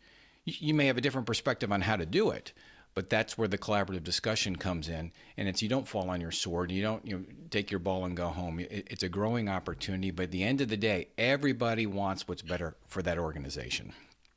You, 0.44 0.74
may 0.74 0.86
have 0.86 0.96
a 0.96 1.00
different 1.00 1.26
perspective 1.26 1.72
on 1.72 1.80
how 1.80 1.96
to 1.96 2.06
do 2.06 2.30
it, 2.30 2.52
but 2.94 3.10
that's 3.10 3.36
where 3.36 3.48
the 3.48 3.58
collaborative 3.58 4.04
discussion 4.04 4.54
comes 4.54 4.88
in. 4.88 5.10
And 5.36 5.48
it's 5.48 5.60
you 5.60 5.68
don't 5.68 5.88
fall 5.88 6.08
on 6.08 6.20
your 6.20 6.30
sword. 6.30 6.70
You 6.70 6.82
don't 6.82 7.04
you 7.04 7.18
know, 7.18 7.24
take 7.50 7.72
your 7.72 7.80
ball 7.80 8.04
and 8.04 8.16
go 8.16 8.28
home. 8.28 8.60
It, 8.60 8.86
it's 8.88 9.02
a 9.02 9.08
growing 9.08 9.48
opportunity. 9.48 10.12
But 10.12 10.24
at 10.24 10.30
the 10.30 10.44
end 10.44 10.60
of 10.60 10.68
the 10.68 10.76
day, 10.76 11.08
everybody 11.18 11.86
wants 11.86 12.28
what's 12.28 12.42
better 12.42 12.76
for 12.86 13.02
that 13.02 13.18
organization. 13.18 13.92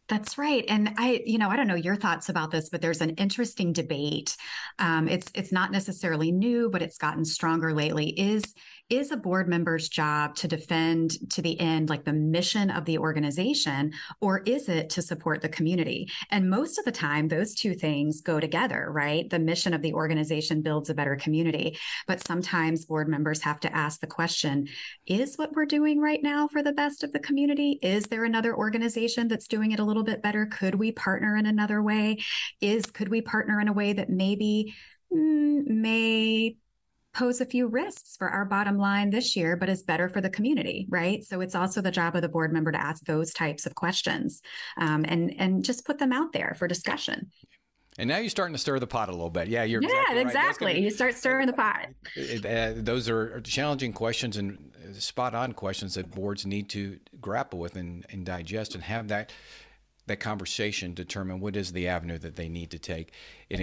That's 0.09 0.39
right, 0.39 0.65
and 0.67 0.95
I, 0.97 1.21
you 1.23 1.37
know, 1.37 1.49
I 1.49 1.55
don't 1.55 1.67
know 1.67 1.75
your 1.75 1.95
thoughts 1.95 2.29
about 2.29 2.49
this, 2.49 2.67
but 2.69 2.81
there's 2.81 3.01
an 3.01 3.11
interesting 3.11 3.73
debate. 3.73 4.35
Um, 4.79 5.07
it's 5.07 5.31
it's 5.35 5.51
not 5.51 5.71
necessarily 5.71 6.31
new, 6.31 6.67
but 6.67 6.81
it's 6.81 6.97
gotten 6.97 7.23
stronger 7.23 7.75
lately. 7.75 8.09
Is 8.19 8.55
is 8.89 9.11
a 9.11 9.17
board 9.17 9.47
member's 9.47 9.87
job 9.89 10.35
to 10.35 10.47
defend 10.47 11.29
to 11.31 11.41
the 11.41 11.59
end 11.59 11.89
like 11.89 12.05
the 12.05 12.13
mission 12.13 12.69
of 12.69 12.85
the 12.85 12.97
organization 12.97 13.91
or 14.21 14.39
is 14.45 14.69
it 14.69 14.89
to 14.91 15.01
support 15.01 15.41
the 15.41 15.49
community? 15.49 16.09
And 16.31 16.49
most 16.49 16.77
of 16.77 16.85
the 16.85 16.91
time 16.91 17.27
those 17.27 17.53
two 17.53 17.73
things 17.73 18.21
go 18.21 18.39
together 18.39 18.89
right? 18.89 19.29
The 19.29 19.39
mission 19.39 19.73
of 19.73 19.81
the 19.81 19.93
organization 19.93 20.61
builds 20.61 20.89
a 20.89 20.93
better 20.93 21.15
community. 21.15 21.77
But 22.07 22.25
sometimes 22.25 22.85
board 22.85 23.07
members 23.07 23.41
have 23.41 23.59
to 23.61 23.75
ask 23.75 23.99
the 23.99 24.07
question 24.07 24.67
is 25.05 25.37
what 25.37 25.53
we're 25.53 25.65
doing 25.65 25.99
right 25.99 26.21
now 26.21 26.47
for 26.47 26.63
the 26.63 26.73
best 26.73 27.03
of 27.03 27.11
the 27.11 27.19
community? 27.19 27.79
Is 27.81 28.05
there 28.05 28.25
another 28.25 28.55
organization 28.55 29.27
that's 29.27 29.47
doing 29.47 29.71
it 29.71 29.79
a 29.79 29.83
little 29.83 30.03
bit 30.03 30.21
better? 30.21 30.45
Could 30.45 30.75
we 30.75 30.91
partner 30.91 31.35
in 31.35 31.45
another 31.45 31.81
way? 31.81 32.17
Is 32.61 32.85
could 32.85 33.09
we 33.09 33.21
partner 33.21 33.59
in 33.59 33.67
a 33.67 33.73
way 33.73 33.93
that 33.93 34.09
maybe 34.09 34.75
mm, 35.13 35.65
may 35.65 36.55
pose 37.13 37.41
a 37.41 37.45
few 37.45 37.67
risks 37.67 38.15
for 38.17 38.29
our 38.29 38.45
bottom 38.45 38.77
line 38.77 39.09
this 39.09 39.35
year, 39.35 39.55
but 39.55 39.69
is 39.69 39.83
better 39.83 40.09
for 40.09 40.21
the 40.21 40.29
community, 40.29 40.85
right? 40.89 41.23
So 41.23 41.41
it's 41.41 41.55
also 41.55 41.81
the 41.81 41.91
job 41.91 42.15
of 42.15 42.21
the 42.21 42.29
board 42.29 42.53
member 42.53 42.71
to 42.71 42.81
ask 42.81 43.03
those 43.05 43.33
types 43.33 43.65
of 43.65 43.75
questions 43.75 44.41
um, 44.77 45.05
and 45.07 45.33
and 45.39 45.63
just 45.63 45.85
put 45.85 45.97
them 45.99 46.13
out 46.13 46.33
there 46.33 46.55
for 46.57 46.67
discussion. 46.67 47.31
And 47.97 48.07
now 48.07 48.17
you're 48.17 48.29
starting 48.29 48.53
to 48.53 48.59
stir 48.59 48.79
the 48.79 48.87
pot 48.87 49.09
a 49.09 49.11
little 49.11 49.29
bit. 49.29 49.49
Yeah, 49.49 49.63
you're 49.63 49.81
yeah, 49.81 49.89
exactly. 49.89 50.15
Right. 50.15 50.25
exactly. 50.25 50.73
Be, 50.75 50.79
you 50.81 50.89
start 50.89 51.15
stirring 51.15 51.47
the 51.47 51.53
pot. 51.53 51.87
Uh, 52.49 52.73
those 52.75 53.09
are 53.09 53.41
challenging 53.41 53.91
questions 53.91 54.37
and 54.37 54.71
spot 54.93 55.35
on 55.35 55.51
questions 55.53 55.95
that 55.95 56.09
boards 56.11 56.45
need 56.45 56.69
to 56.69 56.99
grapple 57.19 57.59
with 57.59 57.75
and, 57.75 58.05
and 58.09 58.25
digest 58.25 58.75
and 58.75 58.83
have 58.83 59.09
that 59.09 59.31
that 60.09 60.19
conversation 60.19 60.93
determine 60.93 61.39
what 61.39 61.55
is 61.55 61.71
the 61.71 61.87
avenue 61.87 62.17
that 62.17 62.35
they 62.35 62.49
need 62.49 62.71
to 62.71 62.79
take. 62.79 63.13
In, 63.49 63.61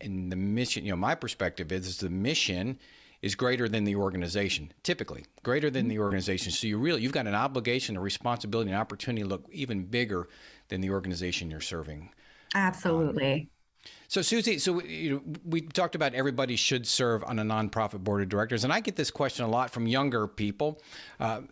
in, 0.00 0.28
the 0.30 0.36
mission, 0.36 0.84
you 0.84 0.90
know, 0.90 0.96
my 0.96 1.14
perspective 1.14 1.70
is, 1.70 1.86
is 1.86 1.98
the 1.98 2.10
mission 2.10 2.78
is 3.22 3.34
greater 3.34 3.68
than 3.68 3.84
the 3.84 3.96
organization, 3.96 4.72
typically 4.82 5.24
greater 5.42 5.70
than 5.70 5.88
the 5.88 5.98
organization. 5.98 6.50
So 6.50 6.66
you 6.66 6.78
really, 6.78 7.02
you've 7.02 7.12
got 7.12 7.26
an 7.26 7.34
obligation, 7.34 7.96
a 7.96 8.00
responsibility, 8.00 8.70
an 8.70 8.76
opportunity 8.76 9.22
to 9.22 9.28
look 9.28 9.46
even 9.52 9.84
bigger 9.84 10.28
than 10.68 10.80
the 10.80 10.90
organization 10.90 11.50
you're 11.50 11.60
serving. 11.60 12.10
Absolutely. 12.54 13.32
Um, 13.32 13.48
So, 14.08 14.22
Susie, 14.22 14.58
so 14.58 14.82
you 14.82 15.10
know, 15.10 15.22
we 15.44 15.60
talked 15.62 15.94
about 15.94 16.14
everybody 16.14 16.56
should 16.56 16.86
serve 16.86 17.24
on 17.24 17.38
a 17.38 17.42
nonprofit 17.42 18.04
board 18.04 18.22
of 18.22 18.28
directors, 18.28 18.64
and 18.64 18.72
I 18.72 18.80
get 18.80 18.96
this 18.96 19.10
question 19.10 19.44
a 19.44 19.48
lot 19.48 19.70
from 19.70 19.86
younger 19.86 20.26
people. 20.26 20.80
Uh, 21.18 21.42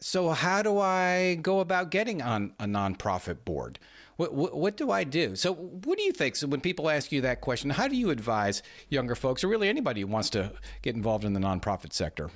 so, 0.00 0.30
how 0.30 0.62
do 0.62 0.78
I 0.78 1.38
go 1.42 1.60
about 1.60 1.90
getting 1.90 2.22
on 2.22 2.52
a 2.58 2.66
nonprofit 2.66 3.44
board? 3.44 3.78
What, 4.16 4.34
what, 4.34 4.56
what, 4.56 4.76
do 4.76 4.90
I 4.90 5.04
do? 5.04 5.34
So, 5.34 5.54
what 5.54 5.98
do 5.98 6.04
you 6.04 6.12
think? 6.12 6.36
So, 6.36 6.46
when 6.46 6.60
people 6.60 6.88
ask 6.88 7.10
you 7.10 7.20
that 7.22 7.40
question, 7.40 7.70
how 7.70 7.88
do 7.88 7.96
you 7.96 8.10
advise 8.10 8.62
younger 8.88 9.14
folks, 9.14 9.42
or 9.42 9.48
really 9.48 9.68
anybody 9.68 10.02
who 10.02 10.06
wants 10.06 10.30
to 10.30 10.52
get 10.82 10.94
involved 10.94 11.24
in 11.24 11.32
the 11.32 11.40
nonprofit 11.40 11.92
sector? 11.92 12.30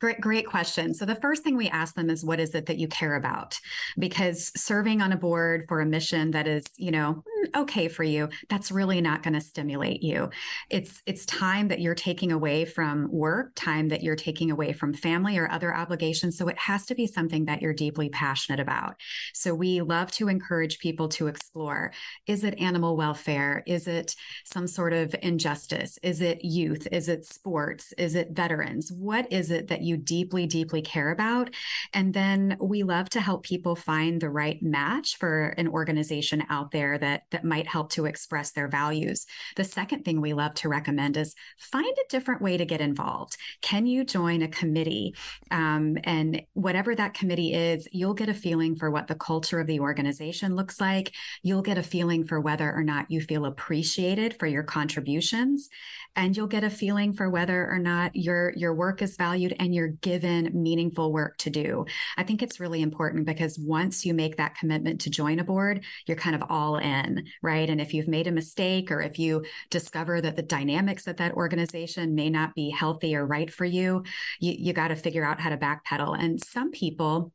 Great, 0.00 0.18
great 0.18 0.46
question. 0.46 0.94
So 0.94 1.04
the 1.04 1.14
first 1.16 1.44
thing 1.44 1.58
we 1.58 1.68
ask 1.68 1.94
them 1.94 2.08
is, 2.08 2.24
what 2.24 2.40
is 2.40 2.54
it 2.54 2.64
that 2.66 2.78
you 2.78 2.88
care 2.88 3.16
about? 3.16 3.60
Because 3.98 4.50
serving 4.56 5.02
on 5.02 5.12
a 5.12 5.16
board 5.16 5.66
for 5.68 5.82
a 5.82 5.86
mission 5.86 6.30
that 6.30 6.46
is, 6.46 6.64
you 6.78 6.90
know, 6.90 7.22
okay 7.56 7.88
for 7.88 8.04
you, 8.04 8.28
that's 8.48 8.70
really 8.70 9.00
not 9.00 9.22
going 9.22 9.34
to 9.34 9.40
stimulate 9.40 10.02
you. 10.02 10.30
It's 10.68 11.02
it's 11.06 11.24
time 11.26 11.68
that 11.68 11.80
you're 11.80 11.94
taking 11.94 12.32
away 12.32 12.64
from 12.64 13.10
work, 13.10 13.52
time 13.54 13.88
that 13.88 14.02
you're 14.02 14.16
taking 14.16 14.50
away 14.50 14.72
from 14.72 14.92
family 14.92 15.38
or 15.38 15.50
other 15.50 15.74
obligations. 15.74 16.36
So 16.36 16.48
it 16.48 16.58
has 16.58 16.86
to 16.86 16.94
be 16.94 17.06
something 17.06 17.46
that 17.46 17.62
you're 17.62 17.72
deeply 17.72 18.08
passionate 18.08 18.60
about. 18.60 18.96
So 19.32 19.54
we 19.54 19.80
love 19.80 20.10
to 20.12 20.28
encourage 20.28 20.78
people 20.78 21.08
to 21.10 21.28
explore: 21.28 21.92
is 22.26 22.44
it 22.44 22.60
animal 22.60 22.96
welfare? 22.96 23.62
Is 23.66 23.86
it 23.86 24.14
some 24.44 24.66
sort 24.66 24.92
of 24.92 25.14
injustice? 25.22 25.98
Is 26.02 26.20
it 26.20 26.44
youth? 26.44 26.86
Is 26.92 27.08
it 27.08 27.24
sports? 27.24 27.92
Is 27.96 28.14
it 28.14 28.32
veterans? 28.32 28.92
What 28.92 29.32
is 29.32 29.50
it 29.50 29.68
that 29.68 29.82
you 29.82 29.96
deeply, 29.96 30.46
deeply 30.46 30.82
care 30.82 31.10
about. 31.10 31.50
And 31.94 32.12
then 32.12 32.56
we 32.60 32.82
love 32.82 33.08
to 33.10 33.20
help 33.20 33.44
people 33.44 33.76
find 33.76 34.20
the 34.20 34.28
right 34.28 34.60
match 34.62 35.16
for 35.16 35.54
an 35.56 35.68
organization 35.68 36.42
out 36.50 36.72
there 36.72 36.98
that, 36.98 37.22
that 37.30 37.44
might 37.44 37.66
help 37.66 37.90
to 37.92 38.06
express 38.06 38.52
their 38.52 38.68
values. 38.68 39.26
The 39.56 39.64
second 39.64 40.04
thing 40.04 40.20
we 40.20 40.32
love 40.32 40.54
to 40.54 40.68
recommend 40.68 41.16
is 41.16 41.34
find 41.58 41.86
a 41.86 42.08
different 42.08 42.42
way 42.42 42.56
to 42.56 42.64
get 42.64 42.80
involved. 42.80 43.36
Can 43.62 43.86
you 43.86 44.04
join 44.04 44.42
a 44.42 44.48
committee? 44.48 45.14
Um, 45.50 45.98
and 46.04 46.42
whatever 46.54 46.94
that 46.94 47.14
committee 47.14 47.54
is, 47.54 47.88
you'll 47.92 48.14
get 48.14 48.28
a 48.28 48.34
feeling 48.34 48.76
for 48.76 48.90
what 48.90 49.06
the 49.06 49.14
culture 49.14 49.60
of 49.60 49.66
the 49.66 49.80
organization 49.80 50.56
looks 50.56 50.80
like. 50.80 51.12
You'll 51.42 51.62
get 51.62 51.78
a 51.78 51.82
feeling 51.82 52.24
for 52.26 52.40
whether 52.40 52.72
or 52.72 52.82
not 52.82 53.10
you 53.10 53.20
feel 53.20 53.46
appreciated 53.46 54.38
for 54.38 54.46
your 54.46 54.62
contributions 54.62 55.68
and 56.16 56.36
you'll 56.36 56.46
get 56.46 56.64
a 56.64 56.70
feeling 56.70 57.12
for 57.12 57.30
whether 57.30 57.70
or 57.70 57.78
not 57.78 58.14
your 58.14 58.52
your 58.56 58.74
work 58.74 59.02
is 59.02 59.16
valued 59.16 59.54
and 59.58 59.74
you're 59.74 59.88
given 59.88 60.50
meaningful 60.52 61.12
work 61.12 61.36
to 61.38 61.50
do. 61.50 61.84
I 62.16 62.22
think 62.22 62.42
it's 62.42 62.60
really 62.60 62.82
important 62.82 63.26
because 63.26 63.58
once 63.58 64.04
you 64.04 64.14
make 64.14 64.36
that 64.36 64.56
commitment 64.56 65.00
to 65.02 65.10
join 65.10 65.38
a 65.38 65.44
board, 65.44 65.84
you're 66.06 66.16
kind 66.16 66.36
of 66.36 66.42
all 66.48 66.76
in, 66.76 67.24
right? 67.42 67.68
And 67.68 67.80
if 67.80 67.94
you've 67.94 68.08
made 68.08 68.26
a 68.26 68.32
mistake 68.32 68.90
or 68.90 69.00
if 69.00 69.18
you 69.18 69.44
discover 69.70 70.20
that 70.20 70.36
the 70.36 70.42
dynamics 70.42 71.06
at 71.08 71.18
that 71.18 71.34
organization 71.34 72.14
may 72.14 72.30
not 72.30 72.54
be 72.54 72.70
healthy 72.70 73.14
or 73.14 73.26
right 73.26 73.50
for 73.50 73.64
you, 73.64 74.04
you, 74.40 74.54
you 74.58 74.72
got 74.72 74.88
to 74.88 74.96
figure 74.96 75.24
out 75.24 75.40
how 75.40 75.50
to 75.50 75.56
backpedal. 75.56 76.18
And 76.18 76.42
some 76.42 76.70
people 76.70 77.32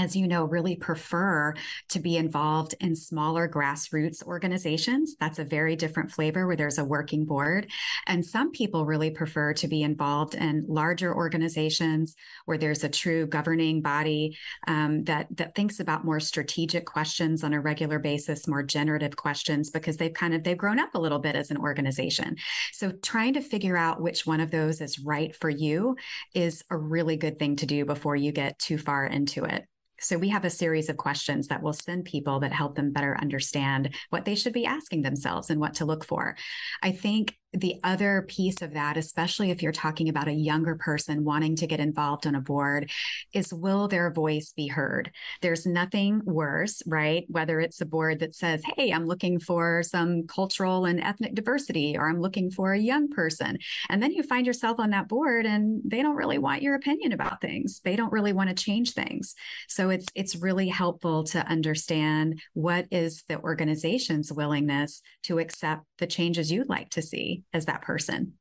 as 0.00 0.16
you 0.16 0.26
know, 0.26 0.44
really 0.44 0.76
prefer 0.76 1.52
to 1.90 2.00
be 2.00 2.16
involved 2.16 2.74
in 2.80 2.96
smaller 2.96 3.46
grassroots 3.46 4.26
organizations. 4.26 5.14
That's 5.20 5.38
a 5.38 5.44
very 5.44 5.76
different 5.76 6.10
flavor 6.10 6.46
where 6.46 6.56
there's 6.56 6.78
a 6.78 6.84
working 6.84 7.26
board. 7.26 7.70
And 8.06 8.24
some 8.24 8.50
people 8.50 8.86
really 8.86 9.10
prefer 9.10 9.52
to 9.54 9.68
be 9.68 9.82
involved 9.82 10.34
in 10.34 10.64
larger 10.66 11.14
organizations 11.14 12.16
where 12.46 12.56
there's 12.56 12.82
a 12.82 12.88
true 12.88 13.26
governing 13.26 13.82
body 13.82 14.38
um, 14.66 15.04
that, 15.04 15.26
that 15.36 15.54
thinks 15.54 15.80
about 15.80 16.06
more 16.06 16.18
strategic 16.18 16.86
questions 16.86 17.44
on 17.44 17.52
a 17.52 17.60
regular 17.60 17.98
basis, 17.98 18.48
more 18.48 18.62
generative 18.62 19.16
questions, 19.16 19.68
because 19.68 19.98
they've 19.98 20.14
kind 20.14 20.32
of, 20.32 20.42
they've 20.44 20.56
grown 20.56 20.78
up 20.78 20.94
a 20.94 20.98
little 20.98 21.18
bit 21.18 21.36
as 21.36 21.50
an 21.50 21.58
organization. 21.58 22.36
So 22.72 22.90
trying 23.02 23.34
to 23.34 23.42
figure 23.42 23.76
out 23.76 24.00
which 24.00 24.24
one 24.24 24.40
of 24.40 24.50
those 24.50 24.80
is 24.80 24.98
right 24.98 25.36
for 25.36 25.50
you 25.50 25.96
is 26.34 26.64
a 26.70 26.76
really 26.76 27.18
good 27.18 27.38
thing 27.38 27.56
to 27.56 27.66
do 27.66 27.84
before 27.84 28.16
you 28.16 28.32
get 28.32 28.58
too 28.58 28.78
far 28.78 29.04
into 29.04 29.44
it. 29.44 29.66
So 30.00 30.16
we 30.18 30.30
have 30.30 30.44
a 30.44 30.50
series 30.50 30.88
of 30.88 30.96
questions 30.96 31.48
that 31.48 31.62
will 31.62 31.72
send 31.72 32.04
people 32.04 32.40
that 32.40 32.52
help 32.52 32.74
them 32.74 32.92
better 32.92 33.16
understand 33.20 33.94
what 34.08 34.24
they 34.24 34.34
should 34.34 34.52
be 34.52 34.66
asking 34.66 35.02
themselves 35.02 35.50
and 35.50 35.60
what 35.60 35.74
to 35.74 35.84
look 35.84 36.04
for. 36.04 36.36
I 36.82 36.92
think 36.92 37.36
the 37.52 37.80
other 37.82 38.24
piece 38.28 38.62
of 38.62 38.74
that, 38.74 38.96
especially 38.96 39.50
if 39.50 39.62
you're 39.62 39.72
talking 39.72 40.08
about 40.08 40.28
a 40.28 40.32
younger 40.32 40.76
person 40.76 41.24
wanting 41.24 41.56
to 41.56 41.66
get 41.66 41.80
involved 41.80 42.26
on 42.26 42.36
a 42.36 42.40
board, 42.40 42.90
is 43.32 43.52
will 43.52 43.88
their 43.88 44.12
voice 44.12 44.52
be 44.56 44.68
heard? 44.68 45.10
There's 45.40 45.66
nothing 45.66 46.22
worse, 46.24 46.80
right? 46.86 47.24
Whether 47.28 47.60
it's 47.60 47.80
a 47.80 47.86
board 47.86 48.20
that 48.20 48.36
says, 48.36 48.62
hey, 48.76 48.92
I'm 48.92 49.06
looking 49.06 49.40
for 49.40 49.82
some 49.82 50.26
cultural 50.28 50.84
and 50.84 51.00
ethnic 51.00 51.34
diversity, 51.34 51.96
or 51.98 52.08
I'm 52.08 52.20
looking 52.20 52.50
for 52.50 52.72
a 52.72 52.78
young 52.78 53.08
person. 53.08 53.58
And 53.88 54.00
then 54.00 54.12
you 54.12 54.22
find 54.22 54.46
yourself 54.46 54.78
on 54.78 54.90
that 54.90 55.08
board 55.08 55.44
and 55.44 55.82
they 55.84 56.02
don't 56.02 56.16
really 56.16 56.38
want 56.38 56.62
your 56.62 56.76
opinion 56.76 57.12
about 57.12 57.40
things. 57.40 57.80
They 57.84 57.96
don't 57.96 58.12
really 58.12 58.32
want 58.32 58.50
to 58.50 58.54
change 58.54 58.92
things. 58.92 59.34
So 59.68 59.90
it's 59.90 60.06
it's 60.14 60.36
really 60.36 60.68
helpful 60.68 61.24
to 61.24 61.44
understand 61.46 62.40
what 62.54 62.86
is 62.90 63.24
the 63.28 63.40
organization's 63.40 64.32
willingness 64.32 65.02
to 65.24 65.38
accept 65.38 65.84
the 65.98 66.06
changes 66.06 66.52
you'd 66.52 66.68
like 66.68 66.90
to 66.90 67.02
see 67.02 67.39
as 67.52 67.66
that 67.66 67.82
person. 67.82 68.34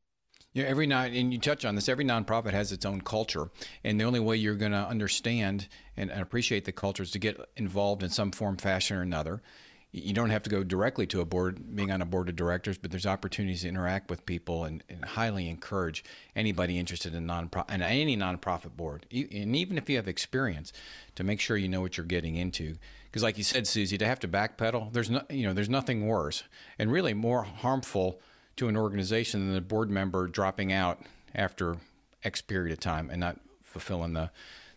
Yeah, 0.54 0.66
every 0.66 0.88
night, 0.88 1.14
and 1.14 1.32
you 1.32 1.40
touch 1.40 1.64
on 1.64 1.76
this. 1.76 1.88
Every 1.88 2.06
nonprofit 2.06 2.54
has 2.54 2.72
its 2.72 2.84
own 2.84 3.02
culture, 3.02 3.52
and 3.84 4.00
the 4.00 4.06
only 4.06 4.20
way 4.20 4.36
you're 4.36 4.56
going 4.56 4.72
to 4.72 4.78
understand 4.80 5.68
and, 5.96 6.10
and 6.10 6.22
appreciate 6.22 6.66
the 6.66 6.72
culture 6.72 7.04
is 7.04 7.12
to 7.12 7.20
get 7.20 7.40
involved 7.56 8.02
in 8.02 8.10
some 8.10 8.32
form, 8.32 8.58
fashion, 8.58 8.98
or 8.98 9.04
another. 9.04 9.44
You 9.92 10.14
don't 10.14 10.32
have 10.32 10.44
to 10.44 10.50
go 10.50 10.64
directly 10.64 11.06
to 11.08 11.22
a 11.22 11.26
board, 11.26 11.76
being 11.76 11.92
on 11.92 12.02
a 12.02 12.06
board 12.06 12.30
of 12.30 12.36
directors, 12.36 12.80
but 12.80 12.90
there's 12.90 13.06
opportunities 13.06 13.62
to 13.62 13.68
interact 13.68 14.10
with 14.10 14.26
people, 14.26 14.66
and, 14.66 14.84
and 14.90 15.06
highly 15.06 15.48
encourage 15.48 16.04
anybody 16.36 16.80
interested 16.80 17.14
in 17.14 17.28
nonprofit 17.28 17.66
and 17.70 17.84
any 17.84 18.18
nonprofit 18.18 18.76
board, 18.76 19.06
and 19.12 19.56
even 19.56 19.78
if 19.78 19.88
you 19.88 19.98
have 19.98 20.08
experience, 20.08 20.74
to 21.14 21.24
make 21.24 21.40
sure 21.40 21.58
you 21.58 21.70
know 21.70 21.82
what 21.82 21.96
you're 21.96 22.06
getting 22.08 22.38
into. 22.38 22.76
Because, 23.06 23.22
like 23.22 23.38
you 23.38 23.44
said, 23.44 23.68
Susie, 23.68 24.00
to 24.00 24.06
have 24.06 24.20
to 24.20 24.28
backpedal, 24.28 24.94
there's 24.94 25.12
no, 25.12 25.22
you 25.30 25.46
know, 25.46 25.54
there's 25.54 25.70
nothing 25.70 26.08
worse, 26.08 26.44
and 26.80 26.92
really 26.92 27.14
more 27.14 27.44
harmful 27.44 28.20
to 28.60 28.68
an 28.68 28.78
organization 28.78 29.48
than 29.48 29.56
a 29.56 29.62
board 29.62 29.90
member 29.90 30.28
dropping 30.28 30.72
out 30.72 31.00
after 31.34 31.78
X 32.24 32.42
period 32.42 32.74
of 32.74 32.80
time 32.80 33.10
and 33.10 33.20
not 33.20 33.40
fulfilling 33.64 34.14
the 34.14 34.30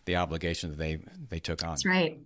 the 0.05 0.15
obligation 0.15 0.69
that 0.71 0.77
they 0.77 0.99
they 1.29 1.39
took 1.39 1.63
on. 1.63 1.69
That's 1.71 1.85
right. 1.85 2.17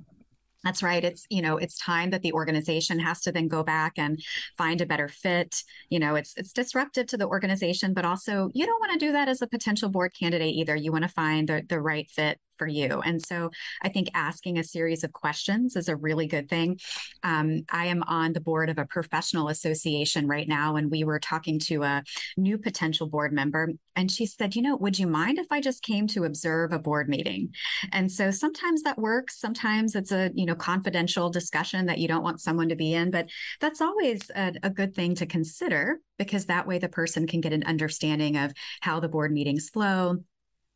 That's 0.63 0.81
right. 0.83 1.03
It's, 1.03 1.25
you 1.29 1.41
know, 1.41 1.57
it's 1.57 1.77
time 1.77 2.09
that 2.09 2.23
the 2.23 2.33
organization 2.33 2.99
has 2.99 3.21
to 3.21 3.31
then 3.31 3.47
go 3.47 3.63
back 3.63 3.93
and 3.97 4.19
find 4.57 4.81
a 4.81 4.85
better 4.85 5.07
fit. 5.07 5.63
You 5.89 5.99
know, 5.99 6.15
it's 6.15 6.33
it's 6.35 6.51
disruptive 6.51 7.07
to 7.07 7.17
the 7.17 7.27
organization, 7.27 7.93
but 7.93 8.05
also 8.05 8.49
you 8.53 8.65
don't 8.65 8.79
want 8.79 8.99
to 8.99 9.05
do 9.05 9.11
that 9.11 9.29
as 9.29 9.41
a 9.41 9.47
potential 9.47 9.89
board 9.89 10.13
candidate 10.19 10.55
either. 10.55 10.75
You 10.75 10.91
want 10.91 11.03
to 11.03 11.09
find 11.09 11.47
the, 11.47 11.63
the 11.67 11.79
right 11.79 12.09
fit 12.09 12.39
for 12.57 12.67
you. 12.67 13.01
And 13.01 13.23
so 13.25 13.51
I 13.81 13.89
think 13.89 14.09
asking 14.13 14.57
a 14.57 14.63
series 14.63 15.03
of 15.03 15.13
questions 15.13 15.75
is 15.75 15.89
a 15.89 15.95
really 15.95 16.27
good 16.27 16.49
thing. 16.49 16.79
Um, 17.23 17.63
I 17.69 17.87
am 17.87 18.03
on 18.03 18.33
the 18.33 18.41
board 18.41 18.69
of 18.69 18.77
a 18.77 18.85
professional 18.85 19.49
association 19.49 20.27
right 20.27 20.47
now, 20.47 20.75
and 20.75 20.91
we 20.91 21.03
were 21.03 21.19
talking 21.19 21.59
to 21.59 21.83
a 21.83 22.03
new 22.35 22.57
potential 22.57 23.07
board 23.07 23.33
member. 23.33 23.71
And 23.95 24.11
she 24.11 24.25
said, 24.25 24.55
You 24.55 24.61
know, 24.61 24.75
would 24.77 24.99
you 24.99 25.07
mind 25.07 25.39
if 25.39 25.47
I 25.51 25.61
just 25.61 25.83
came 25.83 26.07
to 26.07 26.25
observe 26.25 26.71
a 26.71 26.79
board 26.79 27.09
meeting? 27.09 27.53
And 27.91 28.11
so 28.11 28.31
sometimes 28.31 28.83
that 28.83 28.97
works. 28.97 29.39
Sometimes 29.39 29.95
it's 29.95 30.11
a, 30.11 30.31
you 30.33 30.45
know, 30.45 30.55
confidential 30.55 31.29
discussion 31.29 31.85
that 31.87 31.99
you 31.99 32.07
don't 32.07 32.23
want 32.23 32.41
someone 32.41 32.69
to 32.69 32.75
be 32.75 32.93
in, 32.93 33.11
but 33.11 33.27
that's 33.59 33.81
always 33.81 34.29
a, 34.35 34.53
a 34.63 34.69
good 34.69 34.95
thing 34.95 35.15
to 35.15 35.25
consider 35.25 35.99
because 36.17 36.45
that 36.45 36.67
way 36.67 36.79
the 36.79 36.89
person 36.89 37.27
can 37.27 37.41
get 37.41 37.53
an 37.53 37.63
understanding 37.63 38.37
of 38.37 38.53
how 38.81 38.99
the 38.99 39.09
board 39.09 39.31
meetings 39.31 39.69
flow 39.69 40.17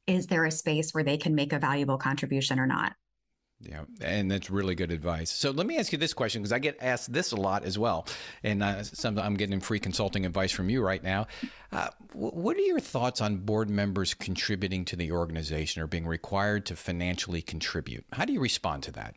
is 0.07 0.27
there 0.27 0.45
a 0.45 0.51
space 0.51 0.93
where 0.93 1.03
they 1.03 1.17
can 1.17 1.35
make 1.35 1.53
a 1.53 1.59
valuable 1.59 1.97
contribution 1.97 2.59
or 2.59 2.67
not? 2.67 2.93
Yeah, 3.63 3.81
and 4.01 4.31
that's 4.31 4.49
really 4.49 4.73
good 4.73 4.91
advice. 4.91 5.29
So 5.29 5.51
let 5.51 5.67
me 5.67 5.77
ask 5.77 5.91
you 5.91 5.97
this 5.97 6.13
question 6.13 6.41
because 6.41 6.51
I 6.51 6.59
get 6.59 6.77
asked 6.81 7.13
this 7.13 7.31
a 7.31 7.35
lot 7.35 7.63
as 7.63 7.77
well, 7.77 8.07
and 8.43 8.63
uh, 8.63 8.83
some, 8.83 9.19
I'm 9.19 9.35
getting 9.35 9.59
free 9.59 9.79
consulting 9.79 10.25
advice 10.25 10.51
from 10.51 10.69
you 10.69 10.81
right 10.81 11.03
now. 11.03 11.27
Uh, 11.71 11.89
what 12.13 12.57
are 12.57 12.61
your 12.61 12.79
thoughts 12.79 13.21
on 13.21 13.37
board 13.37 13.69
members 13.69 14.13
contributing 14.13 14.83
to 14.85 14.95
the 14.95 15.11
organization 15.11 15.81
or 15.81 15.87
being 15.87 16.07
required 16.07 16.65
to 16.67 16.75
financially 16.75 17.41
contribute? 17.41 18.03
How 18.13 18.25
do 18.25 18.33
you 18.33 18.39
respond 18.39 18.83
to 18.83 18.91
that? 18.93 19.15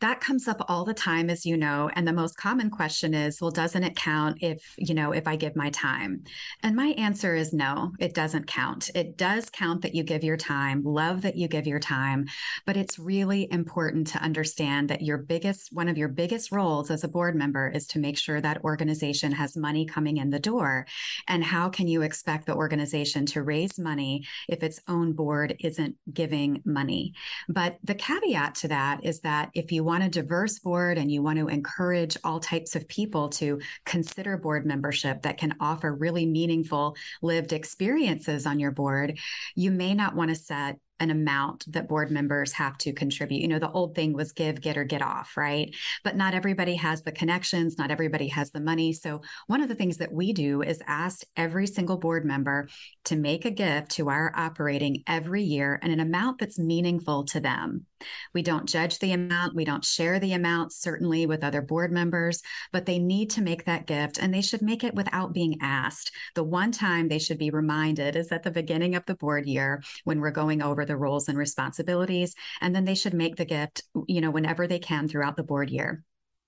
That 0.00 0.20
comes 0.20 0.48
up 0.48 0.64
all 0.68 0.84
the 0.84 0.94
time 0.94 1.30
as 1.30 1.44
you 1.44 1.56
know 1.56 1.90
and 1.94 2.06
the 2.06 2.12
most 2.12 2.36
common 2.36 2.70
question 2.70 3.14
is 3.14 3.40
well 3.40 3.50
doesn't 3.50 3.84
it 3.84 3.96
count 3.96 4.38
if 4.40 4.74
you 4.78 4.94
know 4.94 5.12
if 5.12 5.26
i 5.26 5.36
give 5.36 5.56
my 5.56 5.70
time? 5.70 6.22
And 6.62 6.76
my 6.76 6.88
answer 6.98 7.34
is 7.34 7.52
no 7.52 7.92
it 7.98 8.14
doesn't 8.14 8.46
count. 8.46 8.90
It 8.94 9.16
does 9.16 9.50
count 9.50 9.82
that 9.82 9.94
you 9.94 10.02
give 10.02 10.24
your 10.24 10.36
time 10.36 10.82
love 10.84 11.22
that 11.22 11.36
you 11.36 11.48
give 11.48 11.66
your 11.66 11.80
time 11.80 12.26
but 12.66 12.76
it's 12.76 12.98
really 12.98 13.48
important 13.50 14.06
to 14.08 14.18
understand 14.18 14.88
that 14.88 15.02
your 15.02 15.18
biggest 15.18 15.72
one 15.72 15.88
of 15.88 15.98
your 15.98 16.08
biggest 16.08 16.52
roles 16.52 16.90
as 16.90 17.04
a 17.04 17.08
board 17.08 17.34
member 17.34 17.68
is 17.68 17.86
to 17.88 17.98
make 17.98 18.18
sure 18.18 18.40
that 18.40 18.64
organization 18.64 19.32
has 19.32 19.56
money 19.56 19.86
coming 19.86 20.16
in 20.18 20.30
the 20.30 20.38
door. 20.38 20.86
And 21.26 21.42
how 21.42 21.68
can 21.68 21.88
you 21.88 22.02
expect 22.02 22.46
the 22.46 22.54
organization 22.54 23.26
to 23.26 23.42
raise 23.42 23.78
money 23.78 24.24
if 24.48 24.62
its 24.62 24.80
own 24.88 25.12
board 25.12 25.56
isn't 25.60 25.96
giving 26.12 26.62
money? 26.64 27.14
But 27.48 27.78
the 27.82 27.94
caveat 27.94 28.54
to 28.56 28.68
that 28.68 29.04
is 29.04 29.20
that 29.20 29.50
if 29.54 29.72
you 29.72 29.84
want 29.88 30.04
a 30.04 30.08
diverse 30.08 30.58
board 30.58 30.98
and 30.98 31.10
you 31.10 31.22
want 31.22 31.38
to 31.38 31.48
encourage 31.48 32.16
all 32.22 32.38
types 32.38 32.76
of 32.76 32.86
people 32.88 33.30
to 33.30 33.58
consider 33.86 34.36
board 34.36 34.66
membership 34.66 35.22
that 35.22 35.38
can 35.38 35.56
offer 35.60 35.94
really 35.94 36.26
meaningful 36.26 36.94
lived 37.22 37.54
experiences 37.54 38.44
on 38.44 38.60
your 38.60 38.70
board, 38.70 39.18
you 39.56 39.70
may 39.70 39.94
not 39.94 40.14
want 40.14 40.28
to 40.28 40.36
set 40.36 40.76
an 41.00 41.10
amount 41.10 41.64
that 41.72 41.88
board 41.88 42.10
members 42.10 42.52
have 42.52 42.76
to 42.78 42.92
contribute. 42.92 43.40
You 43.40 43.48
know, 43.48 43.58
the 43.58 43.70
old 43.70 43.94
thing 43.94 44.12
was 44.12 44.32
give, 44.32 44.60
get, 44.60 44.76
or 44.76 44.84
get 44.84 45.02
off, 45.02 45.36
right? 45.36 45.74
But 46.04 46.16
not 46.16 46.34
everybody 46.34 46.74
has 46.76 47.02
the 47.02 47.12
connections, 47.12 47.78
not 47.78 47.90
everybody 47.90 48.28
has 48.28 48.50
the 48.50 48.60
money. 48.60 48.92
So, 48.92 49.22
one 49.46 49.62
of 49.62 49.68
the 49.68 49.74
things 49.74 49.98
that 49.98 50.12
we 50.12 50.32
do 50.32 50.62
is 50.62 50.82
ask 50.86 51.22
every 51.36 51.66
single 51.66 51.96
board 51.96 52.24
member 52.24 52.68
to 53.04 53.16
make 53.16 53.44
a 53.44 53.50
gift 53.50 53.92
to 53.92 54.08
our 54.08 54.32
operating 54.34 55.02
every 55.06 55.42
year 55.42 55.78
and 55.82 55.92
an 55.92 56.00
amount 56.00 56.38
that's 56.38 56.58
meaningful 56.58 57.24
to 57.26 57.40
them. 57.40 57.86
We 58.34 58.42
don't 58.42 58.68
judge 58.68 58.98
the 58.98 59.12
amount, 59.12 59.54
we 59.54 59.64
don't 59.64 59.84
share 59.84 60.18
the 60.18 60.32
amount, 60.32 60.72
certainly 60.72 61.26
with 61.26 61.42
other 61.42 61.62
board 61.62 61.90
members, 61.90 62.42
but 62.72 62.86
they 62.86 62.98
need 62.98 63.30
to 63.30 63.42
make 63.42 63.64
that 63.64 63.86
gift 63.86 64.18
and 64.18 64.32
they 64.32 64.40
should 64.40 64.62
make 64.62 64.84
it 64.84 64.94
without 64.94 65.32
being 65.32 65.58
asked. 65.60 66.12
The 66.34 66.44
one 66.44 66.72
time 66.72 67.08
they 67.08 67.18
should 67.18 67.38
be 67.38 67.50
reminded 67.50 68.16
is 68.16 68.30
at 68.30 68.42
the 68.42 68.50
beginning 68.50 68.94
of 68.94 69.04
the 69.06 69.14
board 69.14 69.46
year 69.46 69.82
when 70.04 70.20
we're 70.20 70.30
going 70.30 70.62
over 70.62 70.84
the 70.88 70.96
roles 70.96 71.28
and 71.28 71.38
responsibilities. 71.38 72.34
And 72.60 72.74
then 72.74 72.84
they 72.84 72.96
should 72.96 73.14
make 73.14 73.36
the 73.36 73.44
gift, 73.44 73.84
you 74.08 74.20
know, 74.20 74.32
whenever 74.32 74.66
they 74.66 74.80
can 74.80 75.06
throughout 75.06 75.36
the 75.36 75.44
board 75.44 75.70
year. 75.70 76.02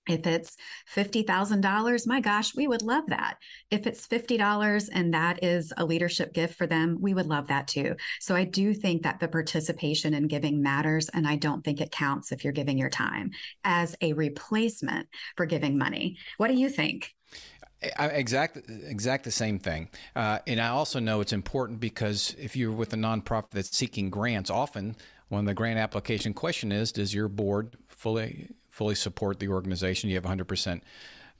If 0.09 0.25
it's 0.25 0.57
$50,000, 0.95 2.07
my 2.07 2.21
gosh, 2.21 2.55
we 2.55 2.67
would 2.67 2.81
love 2.81 3.03
that. 3.09 3.37
If 3.69 3.85
it's 3.85 4.07
$50 4.07 4.89
and 4.91 5.13
that 5.13 5.43
is 5.43 5.71
a 5.77 5.85
leadership 5.85 6.33
gift 6.33 6.55
for 6.55 6.65
them, 6.65 6.97
we 6.99 7.13
would 7.13 7.27
love 7.27 7.47
that 7.47 7.67
too. 7.67 7.95
So 8.19 8.35
I 8.35 8.45
do 8.45 8.73
think 8.73 9.03
that 9.03 9.19
the 9.19 9.27
participation 9.27 10.15
in 10.15 10.27
giving 10.27 10.61
matters. 10.61 11.09
And 11.09 11.27
I 11.27 11.35
don't 11.35 11.63
think 11.63 11.81
it 11.81 11.91
counts 11.91 12.31
if 12.31 12.43
you're 12.43 12.51
giving 12.51 12.79
your 12.79 12.89
time 12.89 13.29
as 13.63 13.95
a 14.01 14.13
replacement 14.13 15.07
for 15.37 15.45
giving 15.45 15.77
money. 15.77 16.17
What 16.37 16.47
do 16.47 16.55
you 16.55 16.69
think? 16.69 17.13
Exact, 17.81 18.57
exact 18.69 19.23
the 19.23 19.31
same 19.31 19.57
thing. 19.57 19.89
Uh, 20.15 20.39
and 20.45 20.59
I 20.59 20.67
also 20.67 20.99
know 20.99 21.19
it's 21.19 21.33
important 21.33 21.79
because 21.79 22.35
if 22.37 22.55
you're 22.55 22.71
with 22.71 22.93
a 22.93 22.95
nonprofit 22.95 23.49
that's 23.51 23.75
seeking 23.75 24.09
grants, 24.11 24.49
often 24.51 24.95
when 25.29 25.45
the 25.45 25.53
grant 25.53 25.79
application 25.79 26.33
question 26.33 26.71
is, 26.71 26.91
does 26.91 27.13
your 27.13 27.27
board 27.27 27.75
fully 27.87 28.49
fully 28.69 28.95
support 28.95 29.39
the 29.39 29.47
organization? 29.47 30.09
You 30.09 30.15
have 30.15 30.25
100% 30.25 30.81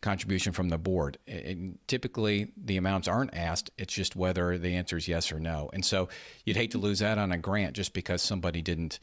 contribution 0.01 0.51
from 0.51 0.69
the 0.69 0.77
board. 0.77 1.17
And 1.27 1.77
typically, 1.87 2.51
the 2.57 2.77
amounts 2.77 3.07
aren't 3.07 3.35
asked. 3.35 3.69
It's 3.77 3.93
just 3.93 4.15
whether 4.15 4.57
the 4.57 4.75
answer 4.75 4.97
is 4.97 5.07
yes 5.07 5.31
or 5.31 5.39
no. 5.39 5.69
And 5.73 5.85
so 5.85 6.09
you'd 6.45 6.57
hate 6.57 6.71
to 6.71 6.77
lose 6.77 6.99
that 6.99 7.17
on 7.17 7.31
a 7.31 7.37
grant 7.37 7.75
just 7.75 7.93
because 7.93 8.21
somebody 8.21 8.61
didn't 8.61 8.99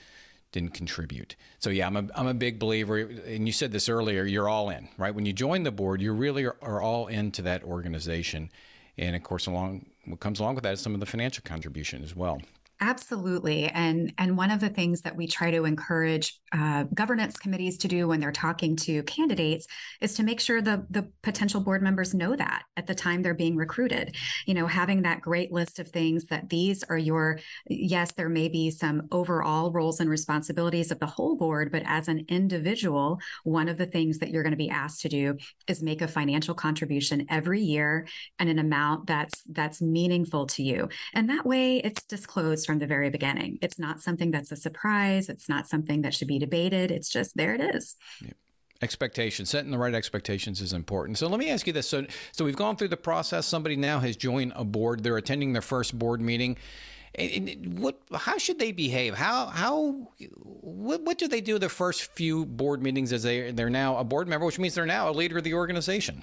didn't 0.52 0.74
contribute. 0.74 1.36
So 1.58 1.70
yeah, 1.70 1.86
I'm 1.86 1.96
a, 1.96 2.08
I'm 2.14 2.26
a 2.26 2.34
big 2.34 2.58
believer. 2.58 2.98
And 2.98 3.46
you 3.46 3.52
said 3.52 3.72
this 3.72 3.88
earlier, 3.88 4.24
you're 4.24 4.48
all 4.48 4.70
in, 4.70 4.88
right? 4.96 5.14
When 5.14 5.26
you 5.26 5.32
join 5.32 5.62
the 5.62 5.70
board, 5.70 6.00
you 6.00 6.12
really 6.12 6.44
are, 6.44 6.56
are 6.62 6.80
all 6.80 7.06
into 7.06 7.42
that 7.42 7.62
organization. 7.62 8.50
And 8.96 9.14
of 9.14 9.22
course, 9.22 9.46
along 9.46 9.86
what 10.06 10.20
comes 10.20 10.40
along 10.40 10.54
with 10.54 10.64
that 10.64 10.72
is 10.72 10.80
some 10.80 10.94
of 10.94 11.00
the 11.00 11.06
financial 11.06 11.42
contribution 11.44 12.02
as 12.02 12.16
well. 12.16 12.40
Absolutely, 12.80 13.64
and 13.66 14.12
and 14.18 14.36
one 14.36 14.52
of 14.52 14.60
the 14.60 14.68
things 14.68 15.02
that 15.02 15.16
we 15.16 15.26
try 15.26 15.50
to 15.50 15.64
encourage 15.64 16.38
uh, 16.52 16.84
governance 16.94 17.36
committees 17.36 17.76
to 17.78 17.88
do 17.88 18.06
when 18.06 18.20
they're 18.20 18.30
talking 18.30 18.76
to 18.76 19.02
candidates 19.02 19.66
is 20.00 20.14
to 20.14 20.22
make 20.22 20.38
sure 20.38 20.62
the 20.62 20.86
the 20.88 21.10
potential 21.24 21.60
board 21.60 21.82
members 21.82 22.14
know 22.14 22.36
that 22.36 22.62
at 22.76 22.86
the 22.86 22.94
time 22.94 23.20
they're 23.20 23.34
being 23.34 23.56
recruited. 23.56 24.14
You 24.46 24.54
know, 24.54 24.68
having 24.68 25.02
that 25.02 25.22
great 25.22 25.50
list 25.50 25.80
of 25.80 25.88
things 25.88 26.26
that 26.26 26.50
these 26.50 26.84
are 26.84 26.96
your 26.96 27.40
yes, 27.66 28.12
there 28.12 28.28
may 28.28 28.46
be 28.48 28.70
some 28.70 29.08
overall 29.10 29.72
roles 29.72 29.98
and 29.98 30.08
responsibilities 30.08 30.92
of 30.92 31.00
the 31.00 31.06
whole 31.06 31.34
board, 31.36 31.72
but 31.72 31.82
as 31.84 32.06
an 32.06 32.26
individual, 32.28 33.18
one 33.42 33.68
of 33.68 33.76
the 33.76 33.86
things 33.86 34.18
that 34.18 34.30
you're 34.30 34.44
going 34.44 34.52
to 34.52 34.56
be 34.56 34.70
asked 34.70 35.00
to 35.00 35.08
do 35.08 35.36
is 35.66 35.82
make 35.82 36.00
a 36.00 36.06
financial 36.06 36.54
contribution 36.54 37.26
every 37.28 37.60
year 37.60 38.06
and 38.38 38.48
an 38.48 38.60
amount 38.60 39.08
that's 39.08 39.42
that's 39.50 39.82
meaningful 39.82 40.46
to 40.46 40.62
you, 40.62 40.88
and 41.12 41.28
that 41.28 41.44
way 41.44 41.78
it's 41.78 42.04
disclosed 42.04 42.67
from 42.68 42.80
the 42.80 42.86
very 42.86 43.08
beginning. 43.08 43.58
It's 43.62 43.78
not 43.78 44.02
something 44.02 44.30
that's 44.30 44.52
a 44.52 44.56
surprise. 44.56 45.30
It's 45.30 45.48
not 45.48 45.66
something 45.66 46.02
that 46.02 46.12
should 46.12 46.28
be 46.28 46.38
debated. 46.38 46.90
It's 46.90 47.08
just 47.08 47.34
there 47.34 47.54
it 47.54 47.74
is. 47.74 47.96
Yep 48.20 48.36
expectations 48.80 49.50
setting 49.50 49.72
the 49.72 49.78
right 49.78 49.92
expectations 49.92 50.60
is 50.60 50.72
important 50.72 51.18
so 51.18 51.26
let 51.26 51.40
me 51.40 51.50
ask 51.50 51.66
you 51.66 51.72
this 51.72 51.88
so 51.88 52.06
so 52.30 52.44
we've 52.44 52.54
gone 52.54 52.76
through 52.76 52.86
the 52.86 52.96
process 52.96 53.44
somebody 53.44 53.74
now 53.74 53.98
has 53.98 54.16
joined 54.16 54.52
a 54.54 54.64
board 54.64 55.02
they're 55.02 55.16
attending 55.16 55.52
their 55.52 55.60
first 55.60 55.98
board 55.98 56.20
meeting 56.20 56.56
and 57.16 57.76
what 57.80 58.00
how 58.14 58.38
should 58.38 58.60
they 58.60 58.70
behave 58.70 59.14
how 59.14 59.46
how 59.46 60.06
what, 60.44 61.02
what 61.02 61.18
do 61.18 61.26
they 61.26 61.40
do 61.40 61.58
the 61.58 61.68
first 61.68 62.02
few 62.12 62.46
board 62.46 62.80
meetings 62.80 63.12
as 63.12 63.24
they 63.24 63.50
they're 63.50 63.68
now 63.68 63.96
a 63.96 64.04
board 64.04 64.28
member 64.28 64.46
which 64.46 64.60
means 64.60 64.76
they're 64.76 64.86
now 64.86 65.10
a 65.10 65.12
leader 65.12 65.38
of 65.38 65.42
the 65.42 65.54
organization 65.54 66.22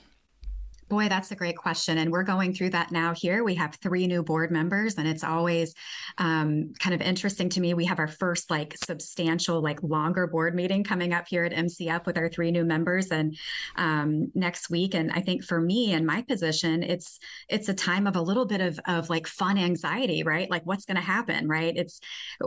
Boy, 0.88 1.10
that's 1.10 1.32
a 1.32 1.36
great 1.36 1.58
question. 1.58 1.98
And 1.98 2.12
we're 2.12 2.22
going 2.22 2.54
through 2.54 2.70
that 2.72 2.92
now 2.92 3.16
here. 3.16 3.44
We 3.44 3.56
have 3.56 3.74
three 3.76 4.06
new 4.06 4.22
board 4.22 4.52
members, 4.52 4.96
and 4.96 5.08
it's 5.08 5.24
always 5.24 5.74
um, 6.20 6.74
kind 6.80 6.94
of 6.94 7.02
interesting 7.02 7.50
to 7.50 7.60
me. 7.60 7.74
We 7.74 7.86
have 7.86 7.98
our 7.98 8.08
first 8.08 8.52
like 8.52 8.78
substantial, 8.78 9.64
like 9.64 9.82
longer 9.82 10.28
board 10.28 10.54
meeting 10.54 10.84
coming 10.84 11.12
up 11.12 11.28
here 11.28 11.44
at 11.44 11.54
MCF 11.54 12.06
with 12.06 12.20
our 12.20 12.30
three 12.30 12.52
new 12.52 12.64
members 12.64 13.08
and 13.08 13.36
um, 13.78 14.32
next 14.36 14.70
week. 14.70 14.94
And 14.94 15.12
I 15.12 15.22
think 15.22 15.44
for 15.44 15.60
me 15.60 15.94
and 15.94 16.06
my 16.06 16.22
position, 16.22 16.84
it's 16.84 17.20
it's 17.50 17.68
a 17.68 17.74
time 17.74 18.06
of 18.06 18.16
a 18.16 18.22
little 18.22 18.46
bit 18.46 18.62
of 18.62 18.80
of 18.86 19.10
like 19.10 19.26
fun 19.26 19.58
anxiety, 19.58 20.22
right? 20.22 20.52
Like 20.52 20.68
what's 20.68 20.86
going 20.86 20.98
to 20.98 21.02
happen, 21.02 21.48
right? 21.48 21.76
It's 21.76 22.00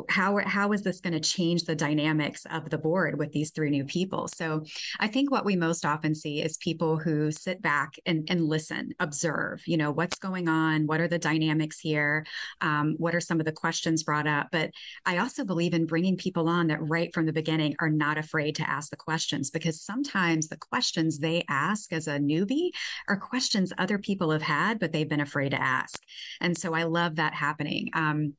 how 0.08 0.38
how 0.46 0.70
is 0.72 0.82
this 0.82 1.00
going 1.00 1.14
to 1.14 1.20
change 1.20 1.64
the 1.64 1.74
dynamics 1.74 2.46
of 2.52 2.70
the 2.70 2.78
board 2.78 3.18
with 3.18 3.32
these 3.32 3.50
three 3.50 3.70
new 3.70 3.84
people? 3.84 4.28
So 4.28 4.64
I 5.00 5.08
think 5.08 5.32
what 5.32 5.44
we 5.44 5.56
most 5.56 5.84
often 5.84 6.14
see 6.14 6.40
is 6.40 6.56
people 6.56 6.98
who 6.98 7.32
sit 7.32 7.60
back 7.60 7.94
and 8.06 8.27
and 8.28 8.46
listen, 8.46 8.92
observe, 9.00 9.62
you 9.66 9.76
know, 9.76 9.90
what's 9.90 10.18
going 10.18 10.48
on? 10.48 10.86
What 10.86 11.00
are 11.00 11.08
the 11.08 11.18
dynamics 11.18 11.78
here? 11.78 12.26
Um, 12.60 12.94
what 12.98 13.14
are 13.14 13.20
some 13.20 13.40
of 13.40 13.46
the 13.46 13.52
questions 13.52 14.02
brought 14.02 14.26
up? 14.26 14.48
But 14.52 14.70
I 15.04 15.18
also 15.18 15.44
believe 15.44 15.74
in 15.74 15.86
bringing 15.86 16.16
people 16.16 16.48
on 16.48 16.68
that 16.68 16.80
right 16.80 17.12
from 17.12 17.26
the 17.26 17.32
beginning 17.32 17.76
are 17.80 17.90
not 17.90 18.18
afraid 18.18 18.56
to 18.56 18.68
ask 18.68 18.90
the 18.90 18.96
questions 18.96 19.50
because 19.50 19.80
sometimes 19.80 20.48
the 20.48 20.56
questions 20.56 21.18
they 21.18 21.44
ask 21.48 21.92
as 21.92 22.06
a 22.06 22.18
newbie 22.18 22.70
are 23.08 23.16
questions 23.16 23.72
other 23.78 23.98
people 23.98 24.30
have 24.30 24.42
had, 24.42 24.78
but 24.78 24.92
they've 24.92 25.08
been 25.08 25.20
afraid 25.20 25.50
to 25.50 25.62
ask. 25.62 26.02
And 26.40 26.56
so 26.56 26.74
I 26.74 26.84
love 26.84 27.16
that 27.16 27.34
happening. 27.34 27.90
Um, 27.94 28.34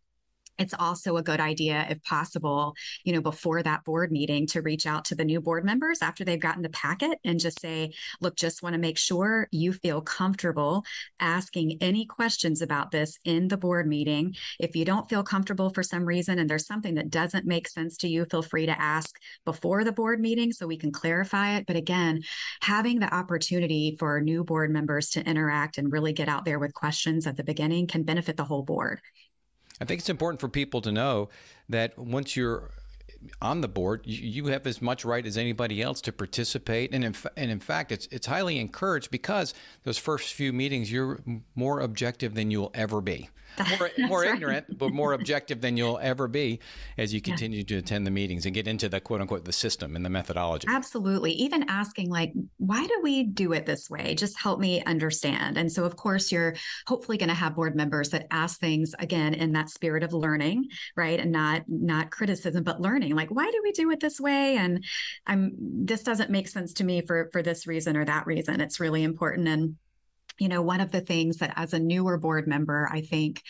it's 0.60 0.74
also 0.78 1.18
a 1.18 1.24
good 1.24 1.40
idea 1.40 1.88
if 1.90 2.04
possible 2.04 2.76
you 3.04 3.14
know 3.14 3.22
before 3.22 3.64
that 3.64 3.84
board 3.84 4.12
meeting 4.12 4.46
to 4.46 4.62
reach 4.62 4.86
out 4.86 5.06
to 5.06 5.16
the 5.16 5.26
new 5.26 5.42
board 5.42 5.66
members 5.66 6.02
after 6.02 6.24
they've 6.24 6.40
gotten 6.40 6.62
the 6.62 6.70
packet 6.70 7.18
and 7.24 7.40
just 7.40 7.60
say 7.60 7.92
look 8.22 8.36
just 8.36 8.62
want 8.62 8.74
to 8.74 8.80
make 8.80 8.98
sure 8.98 9.48
you 9.52 9.74
feel 9.74 10.02
comfortable 10.02 10.84
asking 11.20 11.78
any 11.82 12.06
questions 12.06 12.62
about 12.62 12.92
this 12.92 13.20
in 13.24 13.48
the 13.48 13.58
board 13.58 13.88
meeting. 13.88 14.36
If 14.60 14.76
you 14.76 14.86
don't 14.86 15.10
feel 15.10 15.24
comfortable 15.24 15.70
for 15.70 15.84
some 15.84 16.06
reason 16.06 16.40
and 16.40 16.50
there's 16.50 16.68
something 16.68 16.96
that 16.96 17.10
doesn't 17.10 17.46
make 17.46 17.68
sense 17.68 17.98
to 17.98 18.08
you 18.08 18.26
feel 18.26 18.42
free 18.42 18.66
to 18.66 18.82
ask 18.82 19.16
before 19.46 19.84
the 19.84 19.92
board 19.92 20.20
meeting 20.20 20.52
so 20.52 20.68
we 20.68 20.78
can 20.78 20.92
clarify 20.92 21.58
it. 21.58 21.66
But 21.66 21.76
again 21.76 22.22
having 22.62 23.00
the 23.00 23.14
opportunity 23.14 23.96
for 23.98 24.22
new 24.22 24.44
board 24.44 24.72
members 24.72 25.10
to 25.12 25.26
interact 25.26 25.78
and 25.78 25.92
really 25.92 26.14
get 26.14 26.30
out 26.30 26.46
there 26.46 26.60
with 26.60 26.74
questions 26.74 27.28
at 27.28 27.38
the 27.38 27.44
beginning 27.44 27.88
can 27.88 28.04
benefit 28.04 28.38
the 28.38 28.44
whole 28.44 28.64
board 28.64 29.00
I 29.82 29.86
think 29.86 30.00
it's 30.00 30.10
important 30.10 30.42
for 30.42 30.50
people 30.50 30.82
to 30.82 30.92
know 30.92 31.30
that 31.70 31.98
once 31.98 32.36
you're 32.36 32.72
on 33.42 33.62
the 33.62 33.68
board, 33.68 34.02
you, 34.06 34.48
have 34.48 34.66
as 34.66 34.82
much 34.82 35.04
right 35.04 35.26
as 35.26 35.38
anybody 35.38 35.82
else 35.82 36.00
to 36.02 36.12
participate, 36.12 36.94
and 36.94 37.04
in, 37.04 37.16
and 37.36 37.52
in 37.52 37.60
fact, 37.60 37.92
it's 37.92 38.08
it's 38.12 38.28
highly 38.28 38.60
encouraged 38.60 39.12
because 39.12 39.54
those 39.84 39.98
first 39.98 40.34
few 40.34 40.54
meetings, 40.54 40.92
you're 40.92 41.20
more 41.56 41.82
objective 41.82 42.34
than 42.34 42.50
you'll 42.52 42.72
ever 42.74 43.02
be 43.02 43.30
more, 43.78 43.92
more 44.08 44.22
right. 44.22 44.34
ignorant, 44.36 44.78
but 44.78 44.92
more 44.92 45.14
objective 45.14 45.62
than 45.62 45.78
you'll 45.78 46.00
ever 46.00 46.28
be 46.28 46.60
as 46.98 47.14
you 47.14 47.22
continue 47.22 47.60
yeah. 47.60 47.66
to 47.66 47.78
attend 47.78 48.06
the 48.06 48.12
meetings 48.12 48.46
and 48.46 48.54
get 48.54 48.68
into 48.68 48.90
the 48.90 49.00
quote 49.00 49.22
unquote 49.22 49.46
the 49.46 49.54
system 49.54 49.96
and 49.96 50.06
the 50.06 50.10
methodology. 50.10 50.68
Absolutely. 50.70 51.32
Even 51.34 51.66
asking 51.70 52.10
like, 52.10 52.34
why 52.58 52.86
do 52.86 53.00
we 53.04 53.24
do 53.24 53.54
it 53.54 53.66
this 53.66 53.90
way? 53.90 54.16
Just 54.16 54.40
help 54.40 54.60
me 54.60 54.84
understand. 54.84 55.58
And 55.58 55.72
so 55.72 55.86
of 55.86 55.96
course 55.96 56.32
you're 56.32 56.56
hopefully 56.88 57.18
going 57.18 57.30
to 57.30 57.36
have 57.36 57.56
board 57.56 57.76
members 57.76 58.10
that 58.10 58.28
ask 58.32 58.60
things 58.60 58.94
again 59.00 59.34
in 59.34 59.54
that 59.54 59.70
spirit 59.70 60.04
of 60.04 60.14
learning, 60.14 60.70
right? 60.96 61.20
And 61.20 61.32
not 61.32 61.64
not 61.68 62.12
criticism, 62.12 62.64
but 62.64 62.82
learning. 62.82 63.16
Like, 63.16 63.30
why 63.30 63.50
do 63.50 63.60
we 63.64 63.72
do 63.72 63.92
it 63.92 64.00
this 64.00 64.20
way? 64.20 64.58
And 64.58 64.84
I'm 65.26 65.56
this 65.60 66.04
doesn't 66.04 66.30
make 66.30 66.48
sense 66.48 66.74
to 66.74 66.84
me 66.84 67.02
for 67.02 67.30
for 67.32 67.42
this 67.42 67.68
reason 67.68 67.98
or 67.98 68.06
that 68.06 68.28
reason. 68.28 68.62
It's 68.62 68.80
really 68.80 69.04
important. 69.04 69.48
And 69.48 69.76
you 70.40 70.48
know, 70.48 70.62
one 70.62 70.82
of 70.82 70.92
the 70.92 71.02
things 71.02 71.38
that 71.38 71.54
as 71.56 71.74
a 71.74 71.80
newer 71.80 72.18
board 72.18 72.48
member, 72.48 72.90
I 72.92 73.02
think 73.02 73.44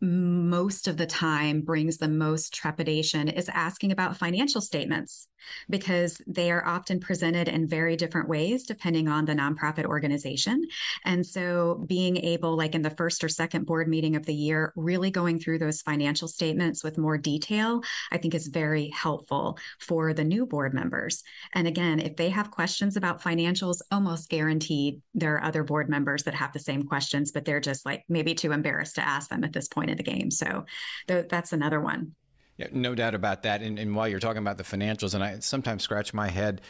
most 0.00 0.88
of 0.88 0.96
the 0.96 1.06
time 1.06 1.60
brings 1.60 1.98
the 1.98 2.08
most 2.08 2.52
trepidation 2.52 3.28
is 3.28 3.48
asking 3.48 3.92
about 3.92 4.16
financial 4.16 4.60
statements 4.60 5.28
because 5.70 6.20
they 6.26 6.50
are 6.50 6.66
often 6.66 7.00
presented 7.00 7.48
in 7.48 7.66
very 7.66 7.96
different 7.96 8.28
ways 8.28 8.64
depending 8.64 9.08
on 9.08 9.24
the 9.24 9.34
nonprofit 9.34 9.84
organization. 9.84 10.64
And 11.04 11.24
so 11.24 11.84
being 11.86 12.16
able, 12.16 12.56
like 12.56 12.74
in 12.74 12.82
the 12.82 12.90
first 12.90 13.22
or 13.24 13.28
second 13.28 13.66
board 13.66 13.88
meeting 13.88 14.16
of 14.16 14.26
the 14.26 14.34
year, 14.34 14.72
really 14.76 15.10
going 15.10 15.38
through 15.38 15.58
those 15.58 15.82
financial 15.82 16.28
statements 16.28 16.84
with 16.84 16.98
more 16.98 17.18
detail, 17.18 17.82
I 18.10 18.18
think 18.18 18.34
is 18.34 18.48
very 18.48 18.88
helpful 18.88 19.58
for 19.78 20.12
the 20.12 20.24
new 20.24 20.46
board 20.46 20.74
members. 20.74 21.22
And 21.52 21.66
again, 21.66 22.00
if 22.00 22.16
they 22.16 22.30
have 22.30 22.50
questions 22.50 22.96
about 22.96 23.22
financials, 23.22 23.80
almost 23.90 24.28
guaranteed 24.28 25.02
there 25.14 25.34
are 25.34 25.44
other 25.44 25.64
board 25.64 25.88
members 25.88 26.24
that 26.24 26.34
have 26.34 26.52
the 26.52 26.58
same 26.58 26.84
questions, 26.84 27.32
but 27.32 27.44
they're 27.44 27.60
just 27.60 27.84
like 27.86 28.04
maybe 28.08 28.34
too 28.34 28.52
embarrassed 28.52 28.96
to 28.96 29.06
ask 29.06 29.28
them 29.28 29.44
at 29.44 29.52
this 29.52 29.68
point 29.68 29.90
in 29.90 29.96
the 29.96 30.02
game. 30.02 30.30
So 30.30 30.64
th- 31.08 31.28
that's 31.28 31.52
another 31.52 31.80
one. 31.80 32.14
Yeah, 32.56 32.68
no 32.72 32.94
doubt 32.94 33.14
about 33.14 33.42
that. 33.44 33.62
And, 33.62 33.78
and, 33.78 33.96
while 33.96 34.06
you're 34.06 34.20
talking 34.20 34.42
about 34.42 34.58
the 34.58 34.64
financials, 34.64 35.14
and 35.14 35.24
I 35.24 35.38
sometimes 35.38 35.82
scratch 35.82 36.12
my 36.12 36.28
head 36.28 36.60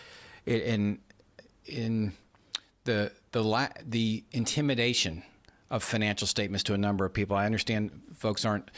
in 0.47 0.99
in 1.67 2.13
the 2.85 3.13
the 3.33 3.43
la- 3.43 3.69
the 3.85 4.25
intimidation 4.33 5.23
of 5.71 5.83
financial 5.83 6.27
statements 6.27 6.63
to 6.65 6.75
a 6.75 6.79
number 6.79 7.05
of 7.05 7.13
people. 7.13 7.37
I 7.37 7.47
understand 7.47 7.91
folks 8.15 8.45
aren't 8.45 8.71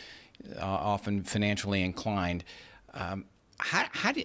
uh, 0.57 0.65
often 0.65 1.25
financially 1.25 1.83
inclined. 1.83 2.45
Um, 2.95 3.27
how 3.59 3.87
how 3.93 4.13
do 4.13 4.23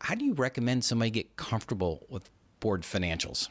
how 0.00 0.14
do 0.14 0.24
you 0.24 0.34
recommend 0.34 0.84
somebody 0.84 1.10
get 1.10 1.36
comfortable 1.36 2.06
with 2.08 2.30
board 2.60 2.82
financials? 2.82 3.48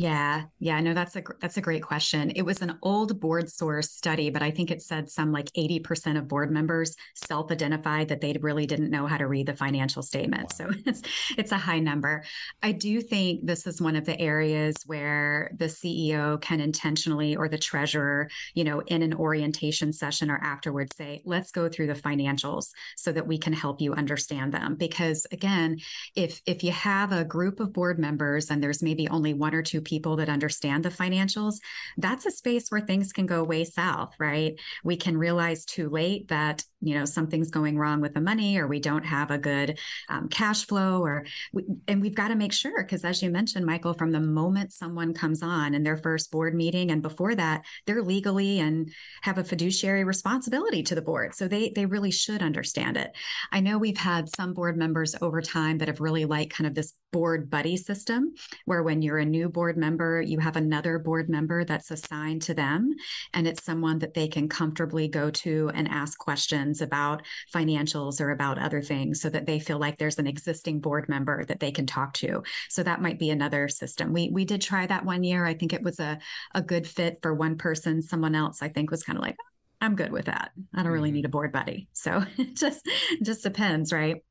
Yeah, 0.00 0.44
yeah, 0.58 0.80
no, 0.80 0.94
that's 0.94 1.14
a 1.14 1.22
that's 1.42 1.58
a 1.58 1.60
great 1.60 1.82
question. 1.82 2.30
It 2.30 2.40
was 2.40 2.62
an 2.62 2.78
old 2.80 3.20
BoardSource 3.20 3.90
study, 3.90 4.30
but 4.30 4.40
I 4.40 4.50
think 4.50 4.70
it 4.70 4.80
said 4.80 5.10
some 5.10 5.30
like 5.30 5.50
eighty 5.56 5.78
percent 5.78 6.16
of 6.16 6.26
board 6.26 6.50
members 6.50 6.96
self-identified 7.16 8.08
that 8.08 8.22
they 8.22 8.34
really 8.40 8.64
didn't 8.66 8.88
know 8.90 9.06
how 9.06 9.18
to 9.18 9.26
read 9.26 9.44
the 9.44 9.54
financial 9.54 10.02
statement. 10.02 10.54
Wow. 10.58 10.68
So 10.68 10.70
it's 10.86 11.02
it's 11.36 11.52
a 11.52 11.58
high 11.58 11.80
number. 11.80 12.24
I 12.62 12.72
do 12.72 13.02
think 13.02 13.44
this 13.44 13.66
is 13.66 13.82
one 13.82 13.94
of 13.94 14.06
the 14.06 14.18
areas 14.18 14.76
where 14.86 15.50
the 15.58 15.68
CEO 15.68 16.40
can 16.40 16.60
intentionally 16.60 17.36
or 17.36 17.50
the 17.50 17.58
treasurer, 17.58 18.30
you 18.54 18.64
know, 18.64 18.80
in 18.80 19.02
an 19.02 19.12
orientation 19.12 19.92
session 19.92 20.30
or 20.30 20.38
afterwards 20.42 20.96
say, 20.96 21.20
"Let's 21.26 21.50
go 21.50 21.68
through 21.68 21.88
the 21.88 21.94
financials 21.94 22.68
so 22.96 23.12
that 23.12 23.26
we 23.26 23.36
can 23.36 23.52
help 23.52 23.82
you 23.82 23.92
understand 23.92 24.54
them." 24.54 24.76
Because 24.76 25.26
again, 25.30 25.76
if 26.14 26.40
if 26.46 26.64
you 26.64 26.72
have 26.72 27.12
a 27.12 27.24
group 27.24 27.60
of 27.60 27.74
board 27.74 27.98
members 27.98 28.50
and 28.50 28.62
there's 28.62 28.82
maybe 28.82 29.06
only 29.08 29.34
one 29.34 29.54
or 29.54 29.62
two 29.62 29.82
people 29.90 30.16
that 30.16 30.28
understand 30.28 30.84
the 30.84 30.90
financials, 31.02 31.56
that's 31.98 32.26
a 32.26 32.30
space 32.30 32.66
where 32.68 32.80
things 32.80 33.12
can 33.12 33.26
go 33.26 33.42
way 33.42 33.64
south, 33.64 34.14
right? 34.18 34.52
We 34.84 34.96
can 34.96 35.18
realize 35.18 35.64
too 35.64 35.88
late 35.90 36.28
that, 36.28 36.64
you 36.80 36.94
know, 36.94 37.04
something's 37.04 37.50
going 37.50 37.76
wrong 37.76 38.00
with 38.00 38.14
the 38.14 38.20
money 38.20 38.58
or 38.58 38.66
we 38.66 38.80
don't 38.80 39.04
have 39.04 39.30
a 39.30 39.38
good 39.38 39.78
um, 40.08 40.28
cash 40.28 40.66
flow 40.66 41.02
or, 41.02 41.26
we, 41.52 41.64
and 41.88 42.00
we've 42.00 42.14
got 42.14 42.28
to 42.28 42.36
make 42.36 42.52
sure, 42.52 42.82
because 42.82 43.04
as 43.04 43.22
you 43.22 43.30
mentioned, 43.30 43.66
Michael, 43.66 43.94
from 43.94 44.12
the 44.12 44.20
moment 44.20 44.72
someone 44.72 45.12
comes 45.12 45.42
on 45.42 45.74
in 45.74 45.82
their 45.82 45.96
first 45.96 46.30
board 46.30 46.54
meeting 46.54 46.90
and 46.90 47.02
before 47.02 47.34
that, 47.34 47.64
they're 47.86 48.02
legally 48.02 48.60
and 48.60 48.90
have 49.22 49.38
a 49.38 49.44
fiduciary 49.44 50.04
responsibility 50.04 50.82
to 50.84 50.94
the 50.94 51.02
board. 51.02 51.34
So 51.34 51.48
they, 51.48 51.72
they 51.74 51.86
really 51.86 52.12
should 52.12 52.42
understand 52.42 52.96
it. 52.96 53.10
I 53.50 53.60
know 53.60 53.76
we've 53.76 53.98
had 53.98 54.34
some 54.36 54.54
board 54.54 54.76
members 54.76 55.14
over 55.20 55.42
time 55.42 55.78
that 55.78 55.88
have 55.88 56.00
really 56.00 56.24
liked 56.24 56.54
kind 56.54 56.66
of 56.68 56.74
this 56.74 56.94
board 57.12 57.50
buddy 57.50 57.76
system 57.76 58.34
where 58.64 58.82
when 58.82 59.02
you're 59.02 59.18
a 59.18 59.24
new 59.24 59.48
board 59.48 59.76
member, 59.76 60.20
you 60.20 60.38
have 60.38 60.56
another 60.56 60.98
board 60.98 61.28
member 61.28 61.64
that's 61.64 61.90
assigned 61.90 62.42
to 62.42 62.54
them. 62.54 62.94
And 63.34 63.46
it's 63.46 63.64
someone 63.64 63.98
that 64.00 64.14
they 64.14 64.28
can 64.28 64.48
comfortably 64.48 65.08
go 65.08 65.30
to 65.30 65.70
and 65.74 65.88
ask 65.88 66.18
questions 66.18 66.80
about 66.80 67.22
financials 67.54 68.20
or 68.20 68.30
about 68.30 68.58
other 68.58 68.82
things 68.82 69.20
so 69.20 69.28
that 69.30 69.46
they 69.46 69.58
feel 69.58 69.78
like 69.78 69.98
there's 69.98 70.18
an 70.18 70.26
existing 70.26 70.80
board 70.80 71.08
member 71.08 71.44
that 71.44 71.60
they 71.60 71.72
can 71.72 71.86
talk 71.86 72.14
to. 72.14 72.42
So 72.68 72.82
that 72.82 73.02
might 73.02 73.18
be 73.18 73.30
another 73.30 73.68
system. 73.68 74.12
We 74.12 74.30
we 74.30 74.44
did 74.44 74.62
try 74.62 74.86
that 74.86 75.04
one 75.04 75.24
year. 75.24 75.44
I 75.44 75.54
think 75.54 75.72
it 75.72 75.82
was 75.82 76.00
a, 76.00 76.18
a 76.54 76.62
good 76.62 76.86
fit 76.86 77.18
for 77.22 77.34
one 77.34 77.56
person. 77.56 78.02
Someone 78.02 78.34
else, 78.34 78.62
I 78.62 78.68
think, 78.68 78.90
was 78.90 79.02
kind 79.02 79.18
of 79.18 79.22
like, 79.22 79.36
I'm 79.80 79.96
good 79.96 80.12
with 80.12 80.26
that. 80.26 80.52
I 80.74 80.82
don't 80.82 80.92
really 80.92 81.08
mm-hmm. 81.08 81.16
need 81.16 81.24
a 81.24 81.30
board 81.30 81.52
buddy. 81.52 81.88
So 81.92 82.22
it 82.38 82.56
just 82.56 82.86
it 82.86 83.24
just 83.24 83.42
depends, 83.42 83.92
right? 83.92 84.22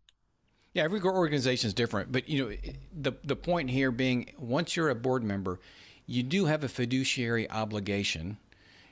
Yeah, 0.80 0.86
every 0.86 1.02
organization 1.02 1.68
is 1.68 1.74
different, 1.74 2.10
but 2.10 2.30
you 2.30 2.42
know, 2.42 2.56
the 3.02 3.12
the 3.26 3.36
point 3.36 3.70
here 3.70 3.92
being, 3.92 4.32
once 4.38 4.78
you're 4.78 4.90
a 4.90 4.96
board 4.96 5.26
member, 5.26 5.60
you 6.06 6.24
do 6.24 6.46
have 6.46 6.64
a 6.64 6.70
fiduciary 6.70 7.52
obligation. 7.52 8.38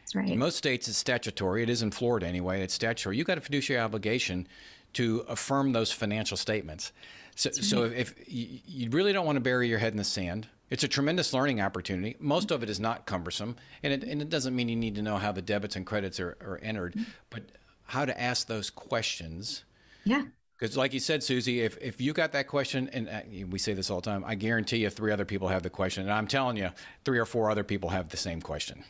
That's 0.01 0.13
right. 0.13 0.27
In 0.27 0.37
most 0.37 0.57
states, 0.57 0.89
it's 0.89 0.97
statutory. 0.97 1.63
It 1.63 1.69
is 1.69 1.83
in 1.83 1.91
Florida 1.91 2.27
anyway. 2.27 2.61
It's 2.61 2.73
statutory. 2.73 3.15
You've 3.15 3.27
got 3.27 3.37
a 3.37 3.41
fiduciary 3.41 3.81
obligation 3.81 4.49
to 4.93 5.23
affirm 5.29 5.71
those 5.71 5.89
financial 5.89 6.35
statements. 6.35 6.91
So, 7.35 7.51
right. 7.51 7.63
so 7.63 7.83
if 7.85 8.15
you, 8.27 8.59
you 8.65 8.89
really 8.89 9.13
don't 9.13 9.25
want 9.25 9.37
to 9.37 9.41
bury 9.41 9.69
your 9.69 9.79
head 9.79 9.93
in 9.93 9.97
the 9.97 10.03
sand, 10.03 10.45
it's 10.69 10.83
a 10.83 10.89
tremendous 10.89 11.33
learning 11.33 11.61
opportunity. 11.61 12.17
Most 12.19 12.51
of 12.51 12.63
it 12.63 12.69
is 12.69 12.81
not 12.81 13.05
cumbersome, 13.05 13.55
and 13.81 13.93
it, 13.93 14.03
and 14.03 14.21
it 14.21 14.29
doesn't 14.29 14.53
mean 14.53 14.67
you 14.67 14.75
need 14.75 14.95
to 14.95 15.01
know 15.01 15.15
how 15.15 15.31
the 15.31 15.41
debits 15.41 15.77
and 15.77 15.85
credits 15.85 16.19
are, 16.19 16.35
are 16.41 16.59
entered, 16.61 16.95
mm-hmm. 16.95 17.09
but 17.29 17.43
how 17.85 18.03
to 18.03 18.21
ask 18.21 18.45
those 18.47 18.69
questions. 18.69 19.63
Yeah. 20.03 20.23
Because, 20.57 20.75
like 20.75 20.93
you 20.93 20.99
said, 20.99 21.23
Susie, 21.23 21.61
if, 21.61 21.77
if 21.79 22.01
you 22.01 22.13
got 22.13 22.31
that 22.31 22.47
question, 22.47 22.89
and 22.91 23.07
uh, 23.09 23.21
we 23.49 23.59
say 23.59 23.73
this 23.73 23.91
all 23.91 24.01
the 24.01 24.09
time, 24.09 24.23
I 24.25 24.33
guarantee 24.33 24.77
you 24.77 24.89
three 24.89 25.11
other 25.11 25.25
people 25.25 25.49
have 25.49 25.61
the 25.61 25.69
question. 25.69 26.03
And 26.03 26.11
I'm 26.11 26.27
telling 26.27 26.57
you, 26.57 26.71
three 27.05 27.19
or 27.19 27.25
four 27.25 27.51
other 27.51 27.63
people 27.63 27.89
have 27.89 28.09
the 28.09 28.17
same 28.17 28.41
question. 28.41 28.83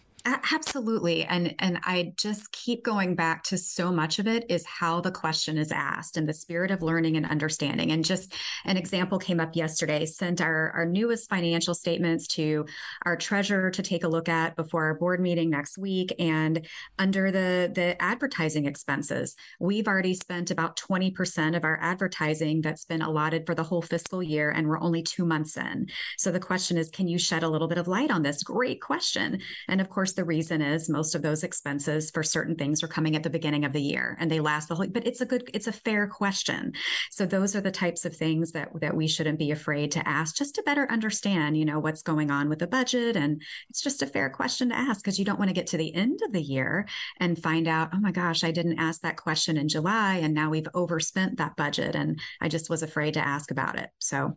Absolutely. 0.51 1.23
And 1.23 1.55
and 1.59 1.79
I 1.83 2.11
just 2.17 2.51
keep 2.51 2.83
going 2.83 3.15
back 3.15 3.43
to 3.43 3.57
so 3.57 3.93
much 3.93 4.19
of 4.19 4.27
it 4.27 4.45
is 4.49 4.65
how 4.65 4.99
the 4.99 5.11
question 5.11 5.57
is 5.57 5.71
asked 5.71 6.17
and 6.17 6.27
the 6.27 6.33
spirit 6.33 6.69
of 6.69 6.81
learning 6.81 7.15
and 7.15 7.25
understanding. 7.25 7.93
And 7.93 8.03
just 8.03 8.33
an 8.65 8.75
example 8.75 9.19
came 9.19 9.39
up 9.39 9.55
yesterday, 9.55 10.05
sent 10.05 10.41
our, 10.41 10.71
our 10.71 10.85
newest 10.85 11.29
financial 11.29 11.73
statements 11.73 12.27
to 12.27 12.65
our 13.05 13.15
treasurer 13.15 13.71
to 13.71 13.81
take 13.81 14.03
a 14.03 14.07
look 14.09 14.27
at 14.27 14.57
before 14.57 14.83
our 14.85 14.95
board 14.95 15.21
meeting 15.21 15.49
next 15.49 15.77
week. 15.77 16.13
And 16.19 16.67
under 16.99 17.31
the, 17.31 17.71
the 17.73 18.01
advertising 18.01 18.65
expenses, 18.65 19.35
we've 19.61 19.87
already 19.87 20.13
spent 20.13 20.51
about 20.51 20.75
20% 20.75 21.55
of 21.55 21.63
our 21.63 21.79
advertising 21.81 22.61
that's 22.61 22.83
been 22.83 23.01
allotted 23.01 23.45
for 23.45 23.55
the 23.55 23.63
whole 23.63 23.81
fiscal 23.81 24.21
year, 24.21 24.51
and 24.51 24.67
we're 24.67 24.81
only 24.81 25.03
two 25.03 25.25
months 25.25 25.55
in. 25.55 25.87
So 26.17 26.31
the 26.31 26.39
question 26.39 26.77
is, 26.77 26.89
can 26.89 27.07
you 27.07 27.17
shed 27.17 27.43
a 27.43 27.49
little 27.49 27.69
bit 27.69 27.77
of 27.77 27.87
light 27.87 28.11
on 28.11 28.23
this? 28.23 28.43
Great 28.43 28.81
question. 28.81 29.39
And 29.69 29.79
of 29.79 29.89
course, 29.89 30.16
the 30.17 30.25
reason 30.25 30.61
is 30.61 30.89
most 30.89 31.15
of 31.15 31.21
those 31.21 31.43
expenses 31.43 32.11
for 32.11 32.23
certain 32.23 32.55
things 32.55 32.83
are 32.83 32.87
coming 32.87 33.15
at 33.15 33.23
the 33.23 33.29
beginning 33.29 33.63
of 33.63 33.71
the 33.71 33.81
year 33.81 34.17
and 34.19 34.29
they 34.29 34.41
last 34.41 34.67
the 34.67 34.75
whole 34.75 34.87
but 34.87 35.07
it's 35.07 35.21
a 35.21 35.25
good 35.25 35.49
it's 35.53 35.67
a 35.67 35.71
fair 35.71 36.07
question 36.07 36.73
so 37.09 37.25
those 37.25 37.55
are 37.55 37.61
the 37.61 37.71
types 37.71 38.03
of 38.03 38.15
things 38.15 38.51
that 38.51 38.69
that 38.81 38.95
we 38.95 39.07
shouldn't 39.07 39.39
be 39.39 39.51
afraid 39.51 39.91
to 39.91 40.05
ask 40.05 40.35
just 40.35 40.55
to 40.55 40.63
better 40.63 40.91
understand 40.91 41.55
you 41.55 41.63
know 41.63 41.79
what's 41.79 42.01
going 42.01 42.29
on 42.29 42.49
with 42.49 42.59
the 42.59 42.67
budget 42.67 43.15
and 43.15 43.41
it's 43.69 43.81
just 43.81 44.01
a 44.01 44.07
fair 44.07 44.29
question 44.29 44.69
to 44.69 44.75
ask 44.75 45.01
because 45.01 45.17
you 45.17 45.23
don't 45.23 45.39
want 45.39 45.49
to 45.49 45.55
get 45.55 45.67
to 45.67 45.77
the 45.77 45.95
end 45.95 46.19
of 46.25 46.33
the 46.33 46.41
year 46.41 46.85
and 47.19 47.41
find 47.41 47.67
out 47.67 47.89
oh 47.93 47.99
my 47.99 48.11
gosh 48.11 48.43
i 48.43 48.51
didn't 48.51 48.79
ask 48.79 49.01
that 49.01 49.15
question 49.15 49.55
in 49.55 49.69
july 49.69 50.15
and 50.15 50.33
now 50.33 50.49
we've 50.49 50.67
overspent 50.73 51.37
that 51.37 51.55
budget 51.55 51.95
and 51.95 52.19
i 52.41 52.49
just 52.49 52.69
was 52.69 52.83
afraid 52.83 53.13
to 53.13 53.25
ask 53.25 53.51
about 53.51 53.79
it 53.79 53.89
so 53.99 54.35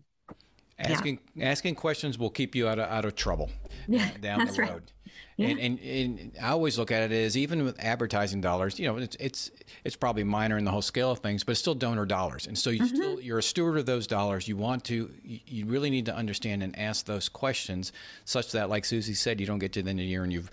asking 0.81 1.19
yeah. 1.35 1.49
asking 1.49 1.75
questions 1.75 2.19
will 2.19 2.31
keep 2.31 2.55
you 2.55 2.69
out 2.69 2.79
of 2.79 2.89
out 2.89 3.05
of 3.05 3.15
trouble 3.15 3.51
yeah, 3.89 4.05
uh, 4.15 4.19
down 4.21 4.47
the 4.47 4.53
road. 4.53 4.69
Right. 4.69 4.93
Yeah. 5.37 5.49
And, 5.49 5.59
and, 5.61 5.79
and 5.81 6.33
I 6.43 6.51
always 6.51 6.79
look 6.79 6.91
at 6.91 7.11
it 7.11 7.15
as 7.15 7.35
even 7.37 7.65
with 7.65 7.83
advertising 7.83 8.43
dollars, 8.43 8.79
you 8.79 8.87
know, 8.87 8.99
it's 8.99 9.17
it's 9.19 9.51
it's 9.85 9.97
probably 9.97 10.23
minor 10.23 10.59
in 10.59 10.65
the 10.65 10.71
whole 10.71 10.83
scale 10.83 11.11
of 11.11 11.21
things, 11.21 11.45
but 11.45 11.53
it's 11.53 11.61
still 11.61 11.75
donor 11.75 12.05
dollars, 12.05 12.47
and 12.47 12.59
so 12.59 12.69
you 12.69 12.83
mm-hmm. 12.83 12.95
still 12.95 13.21
you're 13.21 13.39
a 13.39 13.43
steward 13.43 13.79
of 13.79 13.87
those 13.87 14.07
dollars. 14.07 14.47
You 14.47 14.59
want 14.59 14.85
to 14.85 15.11
you 15.25 15.65
really 15.65 15.89
need 15.89 16.07
to 16.07 16.15
understand 16.15 16.63
and 16.63 16.79
ask 16.79 17.07
those 17.07 17.31
questions, 17.31 17.93
such 18.27 18.53
that, 18.53 18.69
like 18.69 18.85
Susie 18.85 19.15
said, 19.15 19.41
you 19.41 19.47
don't 19.47 19.61
get 19.61 19.73
to 19.73 19.83
the 19.83 19.89
end 19.91 20.01
of 20.01 20.05
the 20.05 20.09
year 20.09 20.25
and 20.25 20.33
you've 20.33 20.51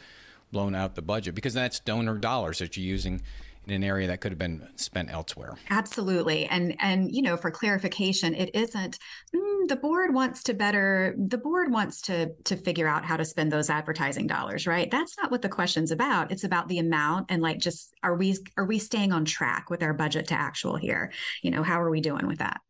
blown 0.51 0.73
out 0.73 0.95
the 0.95 1.01
budget 1.01 1.36
because 1.36 1.53
that's 1.53 1.80
donor 1.82 2.17
dollars 2.17 2.60
that 2.60 2.77
you're 2.77 2.86
using 2.86 3.21
in 3.67 3.73
an 3.73 3.84
area 3.84 4.08
that 4.08 4.21
could 4.21 4.32
have 4.32 4.39
been 4.39 4.67
spent 4.75 5.12
elsewhere. 5.12 5.56
Absolutely. 5.69 6.45
And 6.45 6.75
and 6.80 7.13
you 7.13 7.21
know, 7.21 7.38
for 7.38 7.51
clarification, 7.51 8.34
it 8.34 8.51
isn't 8.53 8.97
mm, 9.36 9.67
the 9.67 9.75
board 9.75 10.13
wants 10.13 10.43
to 10.43 10.53
better 10.53 11.15
the 11.17 11.38
board 11.38 11.71
wants 11.71 12.01
to 12.01 12.34
to 12.45 12.56
figure 12.56 12.88
out 12.88 13.06
how 13.06 13.17
to 13.17 13.25
spend 13.25 13.51
those 13.51 13.69
advertising 13.69 14.27
dollars, 14.27 14.65
right? 14.67 14.89
That's 14.89 15.17
not 15.17 15.32
what 15.32 15.41
the 15.41 15.49
question's 15.49 15.91
about. 15.91 16.32
It's 16.32 16.43
about 16.43 16.67
the 16.67 16.80
amount 16.80 17.27
and 17.30 17.41
like 17.41 17.60
just 17.60 17.93
are 18.03 18.15
we 18.15 18.38
are 18.58 18.65
we 18.65 18.80
staying 18.80 19.12
on 19.12 19.25
track 19.25 19.69
with 19.69 19.84
our 19.84 19.93
budget 19.93 20.27
to 20.27 20.36
actual 20.36 20.77
here? 20.77 21.12
You 21.41 21.51
know, 21.51 21.63
how 21.63 21.82
are 21.82 21.89
we 21.89 22.01
doing 22.01 22.27
with 22.27 22.39
that? 22.39 22.62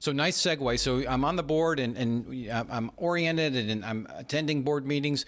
So 0.00 0.12
nice 0.12 0.40
segue. 0.40 0.78
So 0.78 1.08
I'm 1.08 1.24
on 1.24 1.36
the 1.36 1.42
board 1.42 1.78
and, 1.78 1.96
and 1.96 2.50
I'm 2.70 2.90
oriented 2.96 3.54
and 3.54 3.84
I'm 3.84 4.06
attending 4.16 4.62
board 4.62 4.86
meetings. 4.86 5.26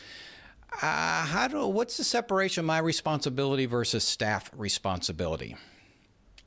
Uh, 0.72 1.24
how 1.24 1.48
do 1.48 1.66
what's 1.66 1.96
the 1.96 2.04
separation 2.04 2.60
of 2.60 2.66
my 2.66 2.78
responsibility 2.78 3.66
versus 3.66 4.04
staff 4.04 4.50
responsibility? 4.54 5.56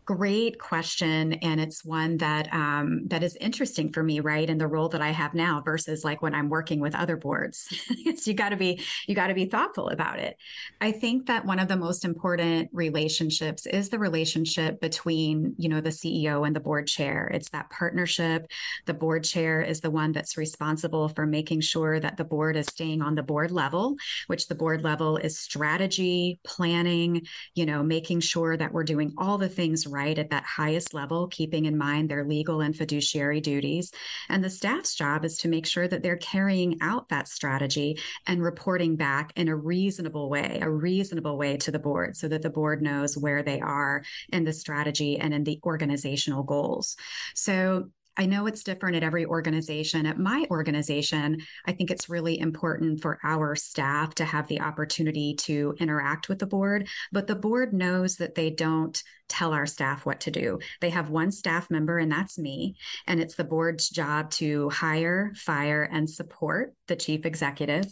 Great 0.05 0.57
question, 0.57 1.33
and 1.33 1.61
it's 1.61 1.85
one 1.85 2.17
that 2.17 2.51
um, 2.51 3.07
that 3.09 3.21
is 3.21 3.35
interesting 3.35 3.93
for 3.93 4.01
me, 4.01 4.19
right? 4.19 4.49
In 4.49 4.57
the 4.57 4.67
role 4.67 4.89
that 4.89 5.01
I 5.01 5.11
have 5.11 5.35
now 5.35 5.61
versus 5.63 6.03
like 6.03 6.23
when 6.23 6.33
I'm 6.33 6.49
working 6.49 6.79
with 6.79 6.95
other 6.95 7.15
boards. 7.15 7.67
so 8.17 8.31
you 8.31 8.33
got 8.33 8.49
to 8.49 8.57
be 8.57 8.81
you 9.05 9.13
got 9.13 9.27
to 9.27 9.35
be 9.35 9.45
thoughtful 9.45 9.89
about 9.89 10.17
it. 10.17 10.37
I 10.81 10.91
think 10.91 11.27
that 11.27 11.45
one 11.45 11.59
of 11.59 11.67
the 11.67 11.77
most 11.77 12.03
important 12.03 12.69
relationships 12.73 13.67
is 13.67 13.89
the 13.89 13.99
relationship 13.99 14.81
between 14.81 15.53
you 15.59 15.69
know 15.69 15.81
the 15.81 15.91
CEO 15.91 16.47
and 16.47 16.55
the 16.55 16.59
board 16.59 16.87
chair. 16.87 17.29
It's 17.31 17.49
that 17.49 17.69
partnership. 17.69 18.47
The 18.87 18.95
board 18.95 19.23
chair 19.23 19.61
is 19.61 19.81
the 19.81 19.91
one 19.91 20.13
that's 20.13 20.35
responsible 20.35 21.09
for 21.09 21.27
making 21.27 21.61
sure 21.61 21.99
that 21.99 22.17
the 22.17 22.25
board 22.25 22.55
is 22.55 22.65
staying 22.65 23.03
on 23.03 23.13
the 23.13 23.23
board 23.23 23.51
level, 23.51 23.97
which 24.25 24.47
the 24.47 24.55
board 24.55 24.81
level 24.81 25.17
is 25.17 25.37
strategy, 25.37 26.39
planning, 26.43 27.27
you 27.53 27.67
know, 27.67 27.83
making 27.83 28.21
sure 28.21 28.57
that 28.57 28.73
we're 28.73 28.83
doing 28.83 29.13
all 29.19 29.37
the 29.37 29.47
things 29.47 29.85
right 29.91 30.17
at 30.17 30.29
that 30.29 30.43
highest 30.43 30.93
level, 30.93 31.27
keeping 31.27 31.65
in 31.65 31.77
mind 31.77 32.09
their 32.09 32.25
legal 32.25 32.61
and 32.61 32.75
fiduciary 32.75 33.41
duties. 33.41 33.91
And 34.29 34.43
the 34.43 34.49
staff's 34.49 34.95
job 34.95 35.25
is 35.25 35.37
to 35.39 35.47
make 35.47 35.65
sure 35.65 35.87
that 35.87 36.03
they're 36.03 36.17
carrying 36.17 36.77
out 36.81 37.09
that 37.09 37.27
strategy 37.27 37.99
and 38.27 38.41
reporting 38.41 38.95
back 38.95 39.33
in 39.35 39.47
a 39.47 39.55
reasonable 39.55 40.29
way, 40.29 40.59
a 40.61 40.69
reasonable 40.69 41.37
way 41.37 41.57
to 41.57 41.71
the 41.71 41.79
board 41.79 42.17
so 42.17 42.27
that 42.27 42.41
the 42.41 42.49
board 42.49 42.81
knows 42.81 43.17
where 43.17 43.43
they 43.43 43.59
are 43.59 44.03
in 44.31 44.43
the 44.43 44.53
strategy 44.53 45.17
and 45.17 45.33
in 45.33 45.43
the 45.43 45.59
organizational 45.65 46.43
goals. 46.43 46.95
So 47.35 47.89
I 48.17 48.25
know 48.25 48.45
it's 48.45 48.63
different 48.63 48.97
at 48.97 49.03
every 49.03 49.25
organization. 49.25 50.05
At 50.05 50.19
my 50.19 50.45
organization, 50.51 51.39
I 51.65 51.71
think 51.71 51.89
it's 51.89 52.09
really 52.09 52.39
important 52.39 53.01
for 53.01 53.19
our 53.23 53.55
staff 53.55 54.15
to 54.15 54.25
have 54.25 54.47
the 54.47 54.61
opportunity 54.61 55.35
to 55.39 55.75
interact 55.79 56.27
with 56.27 56.39
the 56.39 56.45
board, 56.45 56.89
but 57.11 57.27
the 57.27 57.35
board 57.35 57.73
knows 57.73 58.17
that 58.17 58.35
they 58.35 58.49
don't 58.49 59.01
tell 59.31 59.53
our 59.53 59.65
staff 59.65 60.05
what 60.05 60.19
to 60.21 60.31
do. 60.31 60.59
They 60.81 60.89
have 60.89 61.09
one 61.09 61.31
staff 61.31 61.71
member, 61.71 61.97
and 61.97 62.11
that's 62.11 62.37
me. 62.37 62.75
And 63.07 63.19
it's 63.19 63.35
the 63.35 63.45
board's 63.45 63.89
job 63.89 64.29
to 64.31 64.69
hire, 64.69 65.31
fire, 65.35 65.83
and 65.83 66.09
support 66.09 66.73
the 66.87 66.97
chief 66.97 67.25
executive. 67.25 67.85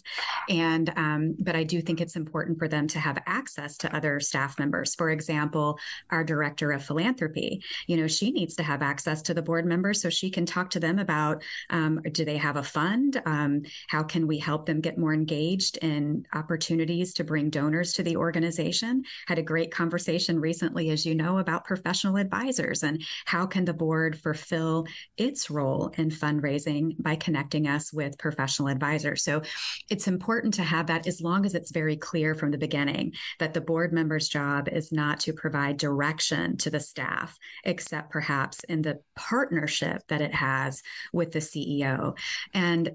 And, 0.49 0.91
um, 0.97 1.35
but 1.39 1.55
I 1.55 1.63
do 1.63 1.81
think 1.81 2.01
it's 2.01 2.17
important 2.17 2.59
for 2.59 2.67
them 2.67 2.87
to 2.87 2.99
have 2.99 3.23
access 3.25 3.77
to 3.77 3.95
other 3.95 4.19
staff 4.19 4.59
members. 4.59 4.95
For 4.95 5.09
example, 5.09 5.79
our 6.09 6.25
director 6.25 6.73
of 6.73 6.83
philanthropy, 6.83 7.63
you 7.87 7.95
know, 7.95 8.07
she 8.07 8.31
needs 8.31 8.55
to 8.55 8.63
have 8.63 8.81
access 8.81 9.21
to 9.23 9.33
the 9.33 9.41
board 9.41 9.65
members 9.65 10.01
so 10.01 10.09
she 10.09 10.29
can 10.29 10.45
talk 10.45 10.69
to 10.71 10.79
them 10.81 10.99
about 10.99 11.41
um, 11.69 12.01
do 12.11 12.25
they 12.25 12.37
have 12.37 12.57
a 12.57 12.63
fund? 12.63 13.21
Um, 13.25 13.61
how 13.87 14.03
can 14.03 14.27
we 14.27 14.37
help 14.37 14.65
them 14.65 14.81
get 14.81 14.97
more 14.97 15.13
engaged 15.13 15.77
in 15.77 16.25
opportunities 16.33 17.13
to 17.13 17.23
bring 17.23 17.49
donors 17.49 17.93
to 17.93 18.03
the 18.03 18.17
organization? 18.17 19.03
Had 19.27 19.39
a 19.39 19.43
great 19.43 19.71
conversation 19.71 20.39
recently, 20.39 20.89
as 20.89 21.05
you 21.05 21.15
know 21.15 21.28
know 21.29 21.37
about 21.37 21.65
professional 21.65 22.17
advisors 22.17 22.83
and 22.83 23.03
how 23.25 23.45
can 23.45 23.65
the 23.65 23.73
board 23.73 24.19
fulfill 24.19 24.87
its 25.17 25.49
role 25.49 25.93
in 25.97 26.09
fundraising 26.09 26.95
by 26.99 27.15
connecting 27.15 27.67
us 27.67 27.93
with 27.93 28.17
professional 28.17 28.67
advisors. 28.67 29.23
So 29.23 29.41
it's 29.89 30.07
important 30.07 30.55
to 30.55 30.63
have 30.63 30.87
that 30.87 31.07
as 31.07 31.21
long 31.21 31.45
as 31.45 31.55
it's 31.55 31.71
very 31.71 31.95
clear 31.95 32.35
from 32.35 32.51
the 32.51 32.57
beginning 32.57 33.13
that 33.39 33.53
the 33.53 33.61
board 33.61 33.93
member's 33.93 34.27
job 34.27 34.67
is 34.69 34.91
not 34.91 35.19
to 35.21 35.33
provide 35.33 35.77
direction 35.77 36.57
to 36.57 36.69
the 36.69 36.79
staff, 36.79 37.37
except 37.63 38.11
perhaps 38.11 38.63
in 38.65 38.81
the 38.81 38.99
partnership 39.15 40.01
that 40.07 40.21
it 40.21 40.33
has 40.33 40.81
with 41.13 41.31
the 41.31 41.39
CEO. 41.39 42.17
And 42.53 42.91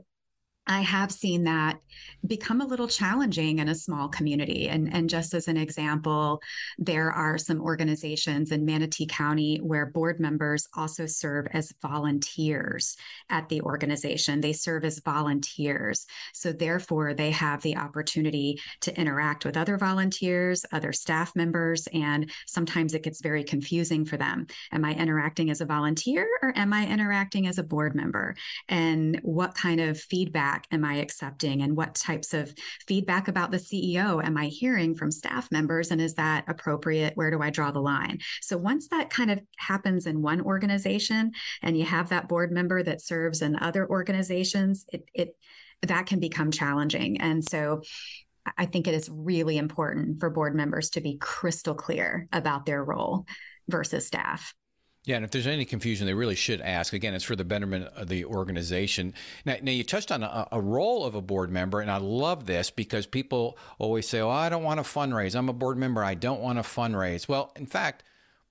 I 0.66 0.80
have 0.80 1.12
seen 1.12 1.44
that 1.44 1.78
become 2.26 2.60
a 2.60 2.66
little 2.66 2.88
challenging 2.88 3.58
in 3.58 3.68
a 3.68 3.74
small 3.74 4.08
community. 4.08 4.68
And, 4.68 4.92
and 4.92 5.10
just 5.10 5.34
as 5.34 5.46
an 5.46 5.58
example, 5.58 6.40
there 6.78 7.12
are 7.12 7.36
some 7.36 7.60
organizations 7.60 8.50
in 8.50 8.64
Manatee 8.64 9.06
County 9.06 9.58
where 9.58 9.86
board 9.86 10.20
members 10.20 10.66
also 10.74 11.06
serve 11.06 11.46
as 11.52 11.74
volunteers 11.82 12.96
at 13.28 13.48
the 13.48 13.60
organization. 13.60 14.40
They 14.40 14.54
serve 14.54 14.84
as 14.84 15.00
volunteers. 15.00 16.06
So, 16.32 16.52
therefore, 16.52 17.12
they 17.12 17.30
have 17.32 17.60
the 17.62 17.76
opportunity 17.76 18.60
to 18.80 18.98
interact 18.98 19.44
with 19.44 19.56
other 19.56 19.76
volunteers, 19.76 20.64
other 20.72 20.92
staff 20.92 21.36
members, 21.36 21.86
and 21.92 22.30
sometimes 22.46 22.94
it 22.94 23.02
gets 23.02 23.20
very 23.20 23.44
confusing 23.44 24.04
for 24.04 24.16
them. 24.16 24.46
Am 24.72 24.84
I 24.84 24.94
interacting 24.94 25.50
as 25.50 25.60
a 25.60 25.66
volunteer 25.66 26.26
or 26.42 26.56
am 26.56 26.72
I 26.72 26.86
interacting 26.86 27.46
as 27.46 27.58
a 27.58 27.62
board 27.62 27.94
member? 27.94 28.34
And 28.68 29.20
what 29.22 29.54
kind 29.54 29.80
of 29.80 30.00
feedback? 30.00 30.53
Feedback 30.54 30.66
am 30.72 30.84
I 30.84 30.96
accepting 30.96 31.62
and 31.62 31.76
what 31.76 31.94
types 31.94 32.34
of 32.34 32.54
feedback 32.86 33.28
about 33.28 33.50
the 33.50 33.58
CEO 33.58 34.24
am 34.24 34.36
I 34.36 34.46
hearing 34.46 34.94
from 34.94 35.10
staff 35.10 35.50
members 35.50 35.90
and 35.90 36.00
is 36.00 36.14
that 36.14 36.44
appropriate? 36.48 37.16
Where 37.16 37.30
do 37.30 37.42
I 37.42 37.50
draw 37.50 37.70
the 37.70 37.80
line? 37.80 38.18
So 38.40 38.56
once 38.56 38.88
that 38.88 39.10
kind 39.10 39.30
of 39.30 39.40
happens 39.56 40.06
in 40.06 40.22
one 40.22 40.40
organization 40.40 41.32
and 41.62 41.76
you 41.76 41.84
have 41.84 42.08
that 42.10 42.28
board 42.28 42.52
member 42.52 42.82
that 42.82 43.00
serves 43.00 43.42
in 43.42 43.56
other 43.56 43.88
organizations, 43.88 44.86
it, 44.92 45.08
it 45.14 45.36
that 45.82 46.06
can 46.06 46.20
become 46.20 46.50
challenging. 46.50 47.20
And 47.20 47.44
so 47.44 47.82
I 48.56 48.66
think 48.66 48.86
it 48.86 48.94
is 48.94 49.10
really 49.10 49.58
important 49.58 50.20
for 50.20 50.30
board 50.30 50.54
members 50.54 50.90
to 50.90 51.00
be 51.00 51.18
crystal 51.18 51.74
clear 51.74 52.28
about 52.32 52.66
their 52.66 52.84
role 52.84 53.26
versus 53.68 54.06
staff. 54.06 54.54
Yeah, 55.04 55.16
and 55.16 55.24
if 55.24 55.30
there's 55.30 55.46
any 55.46 55.66
confusion, 55.66 56.06
they 56.06 56.14
really 56.14 56.34
should 56.34 56.62
ask. 56.62 56.94
Again, 56.94 57.12
it's 57.12 57.24
for 57.24 57.36
the 57.36 57.44
betterment 57.44 57.88
of 57.94 58.08
the 58.08 58.24
organization. 58.24 59.12
Now, 59.44 59.56
now 59.60 59.72
you 59.72 59.84
touched 59.84 60.10
on 60.10 60.22
a, 60.22 60.48
a, 60.50 60.60
role 60.60 61.04
of 61.04 61.14
a 61.14 61.20
board 61.20 61.50
member, 61.50 61.80
and 61.80 61.90
I 61.90 61.98
love 61.98 62.46
this 62.46 62.70
because 62.70 63.04
people 63.04 63.58
always 63.78 64.08
say, 64.08 64.20
"Oh, 64.20 64.30
I 64.30 64.48
don't 64.48 64.62
want 64.62 64.82
to 64.82 64.90
fundraise. 64.90 65.36
I'm 65.36 65.50
a 65.50 65.52
board 65.52 65.76
member. 65.76 66.02
I 66.02 66.14
don't 66.14 66.40
want 66.40 66.56
to 66.56 66.62
fundraise." 66.62 67.28
Well, 67.28 67.52
in 67.54 67.66
fact, 67.66 68.02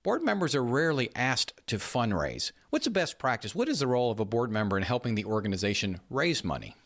board 0.04 0.22
members 0.22 0.54
are 0.54 0.62
rarely 0.62 1.10
asked 1.16 1.54
to 1.66 1.78
fundraise. 1.78 2.52
What's 2.70 2.84
the 2.84 2.90
best 2.92 3.18
practice? 3.18 3.52
What 3.52 3.68
is 3.68 3.80
the 3.80 3.88
role 3.88 4.12
of 4.12 4.20
a 4.20 4.24
board 4.24 4.52
member 4.52 4.76
in 4.76 4.84
helping 4.84 5.16
the 5.16 5.24
organization 5.24 6.00
raise 6.08 6.44
money? 6.44 6.76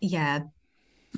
Yeah, 0.00 0.44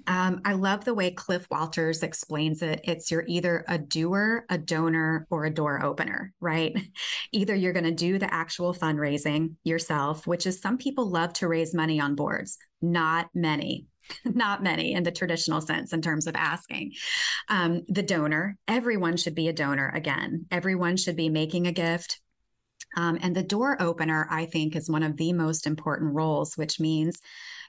um, 0.06 0.40
I 0.44 0.54
love 0.54 0.84
the 0.84 0.94
way 0.94 1.10
Cliff 1.10 1.46
Walters 1.50 2.02
explains 2.02 2.62
it. 2.62 2.80
It's 2.84 3.10
you're 3.10 3.24
either 3.26 3.64
a 3.68 3.78
doer, 3.78 4.44
a 4.48 4.58
donor, 4.58 5.26
or 5.30 5.44
a 5.44 5.54
door 5.54 5.82
opener, 5.82 6.32
right? 6.40 6.76
Either 7.32 7.54
you're 7.54 7.72
going 7.72 7.84
to 7.84 7.92
do 7.92 8.18
the 8.18 8.32
actual 8.32 8.74
fundraising 8.74 9.54
yourself, 9.64 10.26
which 10.26 10.46
is 10.46 10.60
some 10.60 10.78
people 10.78 11.08
love 11.08 11.32
to 11.34 11.48
raise 11.48 11.74
money 11.74 12.00
on 12.00 12.14
boards, 12.14 12.58
not 12.82 13.28
many. 13.34 13.86
Not 14.26 14.62
many 14.62 14.92
in 14.92 15.02
the 15.02 15.10
traditional 15.10 15.62
sense 15.62 15.94
in 15.94 16.02
terms 16.02 16.26
of 16.26 16.34
asking. 16.36 16.92
Um, 17.48 17.84
the 17.88 18.02
donor, 18.02 18.58
everyone 18.68 19.16
should 19.16 19.34
be 19.34 19.48
a 19.48 19.52
donor 19.54 19.90
again. 19.94 20.44
Everyone 20.50 20.98
should 20.98 21.16
be 21.16 21.30
making 21.30 21.66
a 21.66 21.72
gift, 21.72 22.20
um, 22.96 23.18
and 23.22 23.34
the 23.34 23.42
door 23.42 23.80
opener, 23.80 24.26
I 24.30 24.46
think, 24.46 24.76
is 24.76 24.90
one 24.90 25.02
of 25.02 25.16
the 25.16 25.32
most 25.32 25.66
important 25.66 26.14
roles, 26.14 26.54
which 26.56 26.78
means 26.78 27.20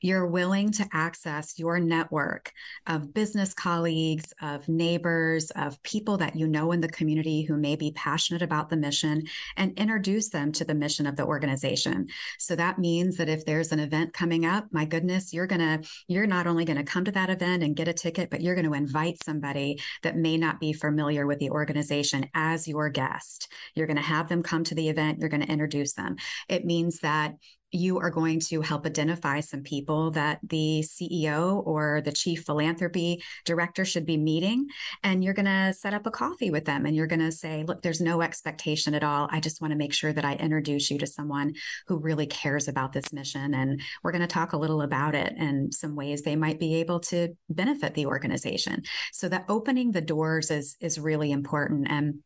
you're 0.02 0.28
willing 0.28 0.72
to 0.72 0.88
access 0.94 1.58
your 1.58 1.80
network 1.80 2.52
of 2.88 3.14
business 3.14 3.54
colleagues, 3.54 4.34
of 4.42 4.68
neighbors, 4.68 5.52
of 5.52 5.82
people 5.84 6.18
that 6.18 6.36
you 6.36 6.48
know 6.48 6.72
in 6.72 6.82
the 6.82 6.88
community 6.90 7.44
who 7.44 7.58
may 7.58 7.76
be 7.76 7.92
passionate 7.92 8.42
about 8.42 8.70
the 8.70 8.78
mission 8.78 9.24
and 9.58 9.78
introduce 9.78 10.30
them 10.30 10.52
to 10.52 10.66
the 10.66 10.76
mission 10.76 11.06
of 11.06 11.16
the 11.16 11.26
organization. 11.26 12.08
So 12.40 12.56
that 12.56 12.80
means 12.80 13.18
that 13.18 13.30
if 13.30 13.46
there's 13.46 13.72
an 13.72 13.80
event 13.80 14.14
coming 14.14 14.46
up, 14.46 14.66
my 14.72 14.86
goodness, 14.86 15.34
you're 15.34 15.48
going 15.48 15.60
to, 15.82 15.90
you're 16.08 16.28
not 16.28 16.48
only 16.48 16.66
going 16.66 16.78
to 16.78 16.84
come 16.84 17.06
to 17.06 17.12
that 17.12 17.30
event 17.30 17.64
and 17.64 17.76
get 17.76 17.88
a 17.88 17.94
ticket, 17.94 18.30
but 18.30 18.42
you're 18.42 18.56
going 18.56 18.66
to 18.66 18.74
invite 18.74 19.24
somebody 19.24 19.80
that 20.04 20.18
may 20.18 20.38
not 20.38 20.60
be 20.60 20.74
familiar 20.74 21.26
with 21.26 21.40
the 21.40 21.50
organization 21.50 22.30
as 22.34 22.68
your 22.68 22.90
guest. 22.90 23.52
You're 23.74 23.88
going 23.88 23.98
to 23.98 24.04
have 24.04 24.30
them 24.30 24.44
come 24.44 24.64
to 24.66 24.76
the 24.76 24.90
event, 24.90 25.20
you're 25.20 25.30
going 25.30 25.42
to 25.46 25.52
introduce 25.52 25.94
them. 25.94 26.16
It 26.50 26.66
means 26.66 27.00
that 27.00 27.36
you 27.72 28.00
are 28.00 28.10
going 28.10 28.40
to 28.40 28.62
help 28.62 28.86
identify 28.86 29.40
some 29.40 29.62
people 29.62 30.12
that 30.12 30.40
the 30.44 30.84
CEO 30.88 31.66
or 31.66 32.02
the 32.02 32.12
chief 32.12 32.44
philanthropy 32.44 33.24
director 33.44 33.84
should 33.84 34.06
be 34.06 34.18
meeting. 34.18 34.68
And 35.04 35.24
you're 35.24 35.34
going 35.34 35.46
to 35.46 35.74
set 35.74 35.94
up 35.94 36.06
a 36.06 36.12
coffee 36.12 36.52
with 36.52 36.66
them 36.66 36.86
and 36.86 36.96
you're 36.96 37.08
going 37.08 37.20
to 37.20 37.32
say, 37.32 37.64
look, 37.68 37.82
there's 37.82 38.02
no 38.02 38.22
expectation 38.22 38.94
at 38.94 39.04
all. 39.04 39.28
I 39.32 39.40
just 39.40 39.62
want 39.62 39.72
to 39.72 39.78
make 39.78 39.94
sure 39.94 40.14
that 40.14 40.26
I 40.26 40.36
introduce 40.36 40.90
you 40.90 40.98
to 41.00 41.08
someone 41.08 41.54
who 41.88 41.98
really 41.98 42.28
cares 42.28 42.68
about 42.68 42.94
this 42.94 43.12
mission. 43.12 43.54
And 43.54 43.82
we're 44.04 44.12
going 44.12 44.22
to 44.22 44.28
talk 44.28 44.54
a 44.54 44.58
little 44.58 44.82
about 44.82 45.16
it 45.16 45.34
and 45.38 45.74
some 45.74 45.96
ways 45.96 46.22
they 46.22 46.36
might 46.36 46.60
be 46.60 46.76
able 46.76 47.00
to 47.02 47.36
benefit 47.50 47.94
the 47.94 48.06
organization. 48.06 48.84
So 49.12 49.28
that 49.30 49.46
opening 49.50 49.92
the 49.92 50.02
doors 50.02 50.52
is, 50.52 50.78
is 50.80 51.00
really 51.00 51.32
important. 51.32 51.88
And 51.90 52.20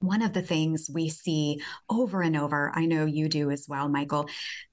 one 0.00 0.22
of 0.22 0.32
the 0.32 0.42
things 0.42 0.90
we 0.92 1.08
see 1.08 1.60
over 1.88 2.22
and 2.22 2.36
over, 2.36 2.72
I 2.74 2.86
know 2.86 3.04
you 3.04 3.28
do 3.28 3.50
as 3.50 3.66
well, 3.68 3.88
Michael. 3.88 4.28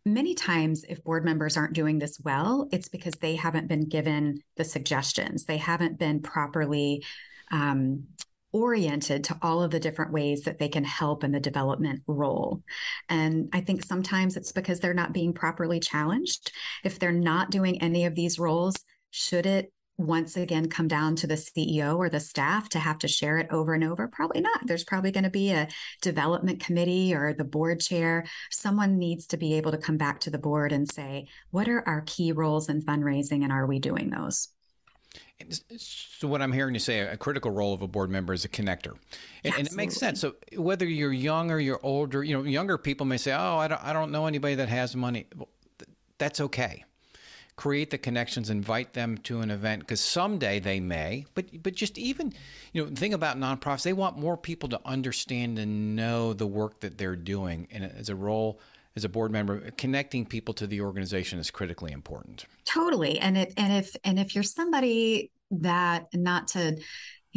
Many 0.06 0.34
times, 0.34 0.84
if 0.88 1.04
board 1.04 1.26
members 1.26 1.58
aren't 1.58 1.74
doing 1.74 2.00
this 2.00 2.20
well, 2.24 2.68
it's 2.72 2.88
because 2.88 3.13
they 3.16 3.36
haven't 3.36 3.68
been 3.68 3.88
given 3.88 4.42
the 4.56 4.63
suggestions. 4.63 5.46
They 5.46 5.58
haven't 5.58 6.00
been 6.00 6.22
properly 6.22 7.04
um, 7.52 8.06
oriented 8.54 9.26
to 9.26 9.38
all 9.42 9.62
of 9.62 9.72
the 9.72 9.80
different 9.80 10.13
ways 10.13 10.44
that 10.44 10.60
they 10.60 10.70
can 10.70 10.84
help 10.84 11.24
in 11.24 11.32
the 11.32 11.40
development 11.40 12.02
role. 12.08 12.63
And 13.10 13.50
I 13.54 13.62
think 13.62 13.84
sometimes 13.84 14.38
it's 14.38 14.54
because 14.54 14.80
they're 14.80 14.94
not 14.94 15.13
being 15.13 15.34
properly 15.34 15.80
challenged. 15.80 16.52
If 16.84 17.00
they're 17.00 17.12
not 17.12 17.52
doing 17.52 17.82
any 17.82 18.06
of 18.06 18.16
these 18.16 18.40
roles, 18.40 18.76
should 19.12 19.46
it 19.46 19.72
once 19.97 20.38
again 20.38 20.69
come 20.69 20.88
down 20.88 21.15
to 21.15 21.27
the 21.27 21.36
CEO 21.36 21.97
or 21.97 22.10
the 22.10 22.19
staff 22.19 22.69
to 22.69 22.79
have 22.79 22.99
to 22.99 23.07
share 23.07 23.38
it 23.38 23.47
over 23.51 23.73
and 23.73 23.83
over? 23.83 24.07
Probably 24.07 24.41
not. 24.41 24.65
There's 24.65 24.83
probably 24.83 25.12
going 25.12 25.23
to 25.23 25.29
be 25.29 25.51
a 25.51 25.67
development 26.01 26.60
committee 26.60 27.13
or 27.15 27.33
the 27.33 27.43
board 27.43 27.79
chair. 27.79 28.25
Someone 28.51 28.97
needs 28.97 29.25
to 29.27 29.38
be 29.38 29.55
able 29.55 29.71
to 29.71 29.77
come 29.77 29.97
back 29.97 30.19
to 30.21 30.29
the 30.29 30.38
board 30.38 30.71
and 30.71 30.89
say, 30.89 31.27
what 31.51 31.67
are 31.67 31.88
our 31.88 32.03
key 32.05 32.31
roles 32.31 32.69
in 32.69 32.81
fundraising 32.81 33.43
and 33.43 33.51
are 33.51 33.65
we 33.65 33.79
doing 33.79 34.10
those? 34.10 34.49
So 35.77 36.27
what 36.27 36.41
I'm 36.41 36.51
hearing 36.51 36.73
you 36.73 36.79
say, 36.79 36.99
a 36.99 37.17
critical 37.17 37.51
role 37.51 37.73
of 37.73 37.81
a 37.81 37.88
board 37.88 38.10
member 38.10 38.33
is 38.33 38.43
a 38.43 38.49
connector, 38.49 38.93
and, 39.43 39.53
and, 39.55 39.67
it 39.67 39.73
makes 39.73 39.95
sense. 39.95 40.19
So 40.19 40.36
whether 40.55 40.86
you're 40.86 41.13
young 41.13 41.51
or 41.51 41.60
you're 41.60 41.79
older, 41.83 42.23
you 42.23 42.36
know, 42.36 42.43
younger 42.43 42.79
people 42.79 43.05
may 43.05 43.17
say, 43.17 43.33
"Oh, 43.33 43.57
I 43.57 43.67
don't, 43.67 43.83
I 43.83 43.93
don't 43.93 44.12
know 44.12 44.25
anybody 44.25 44.55
that 44.55 44.67
has 44.67 44.95
money." 44.95 45.27
Well, 45.36 45.49
that's 46.17 46.41
okay 46.41 46.86
create 47.58 47.89
the 47.89 47.98
connections, 47.98 48.50
invite 48.50 48.93
them 48.93 49.17
to 49.17 49.41
an 49.41 49.52
event 49.52 49.82
because 49.82 50.00
someday 50.00 50.60
they 50.60 50.80
may. 50.80 51.26
But 51.34 51.62
but 51.62 51.76
just 51.76 51.98
even 51.98 52.34
you 52.72 52.84
know 52.84 52.89
the 52.89 52.96
thing 52.96 53.13
about 53.13 53.38
nonprofits, 53.38 53.84
they 53.84 53.93
want 53.93 54.17
more 54.17 54.38
people 54.38 54.70
to 54.70 54.80
understand 54.86 55.60
and 55.60 55.96
know 55.96 56.32
the 56.32 56.48
work 56.48 56.80
that 56.80 56.98
they're 56.98 57.17
doing, 57.17 57.67
and 57.70 57.84
as 57.84 58.08
a 58.08 58.15
role 58.15 58.62
as 58.96 59.04
a 59.04 59.10
board 59.10 59.32
member, 59.32 59.70
connecting 59.78 60.26
people 60.26 60.56
to 60.56 60.65
the 60.65 60.82
organization 60.82 61.38
is 61.38 61.52
critically 61.52 61.91
important. 61.91 62.46
Totally, 62.65 63.20
and 63.20 63.38
it 63.38 63.54
and 63.58 63.74
if 63.74 63.96
and 64.04 64.17
if 64.17 64.34
you're 64.34 64.43
somebody 64.43 65.32
that 65.52 66.08
not 66.13 66.48
to 66.50 66.78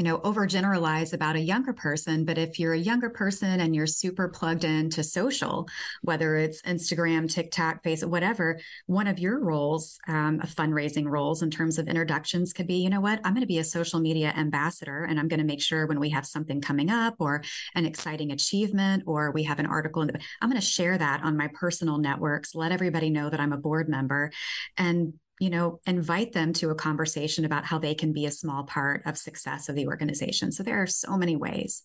you 0.01 0.05
know, 0.05 0.17
overgeneralize 0.21 1.13
about 1.13 1.37
a 1.37 1.41
younger 1.41 1.75
person, 1.75 2.25
but 2.25 2.39
if 2.39 2.59
you're 2.59 2.73
a 2.73 2.79
younger 2.79 3.11
person 3.11 3.61
and 3.61 3.77
you're 3.77 3.87
super 3.87 4.31
plugged 4.31 4.65
into 4.65 5.05
social, 5.05 5.69
whether 6.01 6.37
it's 6.37 6.63
Instagram, 6.63 7.31
TikTok, 7.31 7.85
Facebook, 7.85 8.09
whatever, 8.09 8.59
one 8.87 9.07
of 9.07 9.19
your 9.19 9.39
roles, 9.41 9.99
um, 10.09 10.41
fundraising 10.41 11.05
roles 11.05 11.43
in 11.43 11.51
terms 11.51 11.79
of 11.79 11.87
introductions 11.87 12.55
could 12.55 12.67
be, 12.67 12.77
you 12.77 12.89
know 12.89 13.03
what, 13.03 13.21
I'm 13.25 13.35
going 13.35 13.43
to 13.43 13.47
be 13.47 13.59
a 13.59 13.65
social 13.65 14.01
media 14.01 14.33
ambassador 14.35 15.05
and 15.05 15.21
I'm 15.21 15.29
going 15.29 15.41
to 15.41 15.45
make 15.45 15.61
sure 15.61 15.87
when 15.87 16.01
we 16.01 16.09
have 16.09 16.25
something 16.25 16.63
coming 16.63 16.89
up 16.89 17.17
or 17.19 17.43
an 17.75 17.85
exciting 17.85 18.33
achievement 18.33 19.03
or 19.05 19.33
we 19.33 19.43
have 19.43 19.59
an 19.59 19.67
article, 19.67 20.07
the, 20.07 20.19
I'm 20.41 20.49
going 20.49 20.59
to 20.59 20.67
share 20.67 20.97
that 20.97 21.23
on 21.25 21.37
my 21.37 21.51
personal 21.53 21.99
networks, 21.99 22.55
let 22.55 22.73
everybody 22.73 23.11
know 23.11 23.29
that 23.29 23.39
I'm 23.39 23.53
a 23.53 23.59
board 23.59 23.87
member. 23.87 24.33
And 24.79 25.13
you 25.41 25.49
know, 25.49 25.81
invite 25.87 26.33
them 26.33 26.53
to 26.53 26.69
a 26.69 26.75
conversation 26.75 27.47
about 27.47 27.65
how 27.65 27.79
they 27.79 27.95
can 27.95 28.13
be 28.13 28.27
a 28.27 28.31
small 28.31 28.63
part 28.63 29.03
of 29.07 29.17
success 29.17 29.71
of 29.71 29.75
the 29.75 29.87
organization. 29.87 30.53
So 30.53 30.63
there 30.63 30.81
are 30.81 30.87
so 30.87 31.17
many 31.17 31.35
ways. 31.35 31.83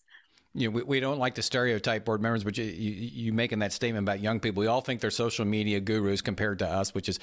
You 0.52 0.68
know, 0.68 0.76
we, 0.76 0.82
we 0.82 1.00
don't 1.00 1.18
like 1.18 1.34
to 1.36 1.42
stereotype 1.42 2.04
board 2.04 2.20
members, 2.20 2.44
but 2.44 2.56
you, 2.58 2.64
you, 2.64 2.90
you 2.92 3.32
making 3.32 3.58
that 3.60 3.72
statement 3.72 4.04
about 4.04 4.20
young 4.20 4.40
people, 4.40 4.60
we 4.60 4.66
all 4.66 4.82
think 4.82 5.00
they're 5.00 5.10
social 5.10 5.46
media 5.46 5.80
gurus 5.80 6.20
compared 6.20 6.58
to 6.58 6.68
us, 6.68 6.94
which 6.94 7.08
is 7.08 7.18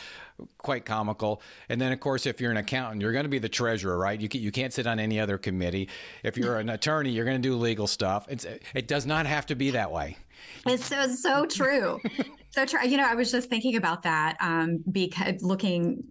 quite 0.58 0.86
comical. 0.86 1.40
And 1.70 1.80
then, 1.80 1.92
of 1.92 2.00
course, 2.00 2.26
if 2.26 2.42
you're 2.42 2.52
an 2.52 2.58
accountant, 2.58 3.02
you're 3.02 3.14
going 3.14 3.26
to 3.26 3.30
be 3.30 3.40
the 3.40 3.50
treasurer, 3.50 3.98
right? 3.98 4.20
You, 4.20 4.28
can, 4.28 4.42
you 4.42 4.52
can't 4.52 4.74
sit 4.74 4.88
on 4.88 5.00
any 5.00 5.20
other 5.20 5.38
committee. 5.38 5.88
If 6.24 6.36
you're 6.36 6.58
an 6.58 6.70
attorney, 6.70 7.12
you're 7.12 7.26
going 7.26 7.42
to 7.42 7.48
do 7.48 7.56
legal 7.56 7.86
stuff. 7.86 8.26
It's, 8.28 8.46
it 8.74 8.88
does 8.88 9.06
not 9.06 9.28
have 9.28 9.46
to 9.48 9.56
be 9.56 9.70
that 9.72 9.92
way. 9.92 10.18
It's 10.66 10.86
so, 10.86 11.08
so 11.08 11.46
true. 11.46 12.00
so 12.50 12.66
true. 12.66 12.84
You 12.86 12.98
know, 12.98 13.08
I 13.08 13.16
was 13.16 13.32
just 13.32 13.50
thinking 13.50 13.76
about 13.76 14.04
that 14.04 14.38
um, 14.42 14.84
because 14.92 15.42
looking 15.42 16.04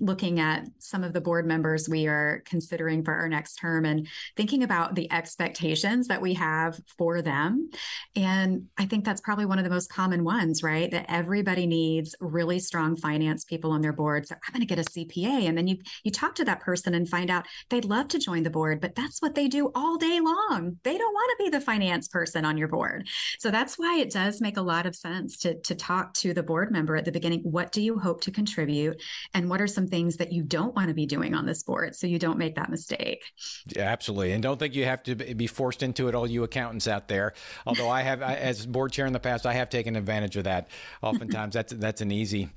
looking 0.00 0.40
at 0.40 0.66
some 0.78 1.04
of 1.04 1.12
the 1.12 1.20
board 1.20 1.46
members 1.46 1.88
we 1.88 2.06
are 2.06 2.42
considering 2.44 3.04
for 3.04 3.14
our 3.14 3.28
next 3.28 3.56
term 3.56 3.84
and 3.84 4.08
thinking 4.36 4.62
about 4.62 4.94
the 4.94 5.10
expectations 5.12 6.08
that 6.08 6.20
we 6.20 6.34
have 6.34 6.80
for 6.98 7.22
them. 7.22 7.70
And 8.14 8.66
I 8.78 8.86
think 8.86 9.04
that's 9.04 9.20
probably 9.20 9.46
one 9.46 9.58
of 9.58 9.64
the 9.64 9.70
most 9.70 9.90
common 9.90 10.24
ones, 10.24 10.62
right? 10.62 10.90
That 10.90 11.06
everybody 11.08 11.66
needs 11.66 12.14
really 12.20 12.58
strong 12.58 12.96
finance 12.96 13.44
people 13.44 13.72
on 13.72 13.80
their 13.80 13.92
board. 13.92 14.26
So 14.26 14.34
I'm 14.34 14.52
going 14.52 14.66
to 14.66 14.74
get 14.74 14.84
a 14.84 14.90
CPA. 14.90 15.48
And 15.48 15.56
then 15.56 15.66
you 15.66 15.78
you 16.04 16.10
talk 16.10 16.34
to 16.36 16.44
that 16.44 16.60
person 16.60 16.94
and 16.94 17.08
find 17.08 17.30
out 17.30 17.46
they'd 17.70 17.84
love 17.84 18.08
to 18.08 18.18
join 18.18 18.42
the 18.42 18.50
board, 18.50 18.80
but 18.80 18.94
that's 18.94 19.20
what 19.20 19.34
they 19.34 19.48
do 19.48 19.70
all 19.74 19.96
day 19.96 20.20
long. 20.20 20.78
They 20.82 20.96
don't 20.98 21.12
want 21.12 21.38
to 21.38 21.44
be 21.44 21.50
the 21.50 21.60
finance 21.60 22.08
person 22.08 22.44
on 22.44 22.56
your 22.56 22.68
board. 22.68 23.08
So 23.38 23.50
that's 23.50 23.78
why 23.78 23.98
it 23.98 24.10
does 24.10 24.40
make 24.40 24.56
a 24.56 24.62
lot 24.62 24.86
of 24.86 24.96
sense 24.96 25.36
to, 25.38 25.58
to 25.60 25.74
talk 25.74 26.14
to 26.14 26.32
the 26.32 26.42
board 26.42 26.70
member 26.70 26.96
at 26.96 27.04
the 27.04 27.12
beginning. 27.12 27.40
What 27.40 27.72
do 27.72 27.82
you 27.82 27.98
hope 27.98 28.20
to 28.22 28.30
contribute? 28.30 29.02
And 29.34 29.48
what 29.50 29.60
are 29.60 29.66
some 29.76 29.86
things 29.86 30.16
that 30.16 30.32
you 30.32 30.42
don't 30.42 30.74
want 30.74 30.88
to 30.88 30.94
be 30.94 31.06
doing 31.06 31.34
on 31.34 31.46
the 31.46 31.62
board 31.64 31.94
so 31.94 32.08
you 32.08 32.18
don't 32.18 32.38
make 32.38 32.56
that 32.56 32.70
mistake. 32.70 33.22
Yeah, 33.68 33.84
absolutely. 33.84 34.32
And 34.32 34.42
don't 34.42 34.58
think 34.58 34.74
you 34.74 34.84
have 34.86 35.04
to 35.04 35.14
be 35.14 35.46
forced 35.46 35.84
into 35.84 36.08
it, 36.08 36.16
all 36.16 36.26
you 36.26 36.42
accountants 36.42 36.88
out 36.88 37.06
there. 37.06 37.34
Although 37.64 37.88
I 37.88 38.02
have, 38.02 38.22
as 38.48 38.66
board 38.66 38.90
chair 38.90 39.06
in 39.06 39.12
the 39.12 39.20
past, 39.20 39.46
I 39.46 39.52
have 39.52 39.70
taken 39.70 39.94
advantage 39.94 40.36
of 40.36 40.44
that. 40.44 40.68
Oftentimes 41.02 41.54
that's, 41.54 41.72
that's 41.74 42.00
an 42.00 42.10
easy, 42.10 42.48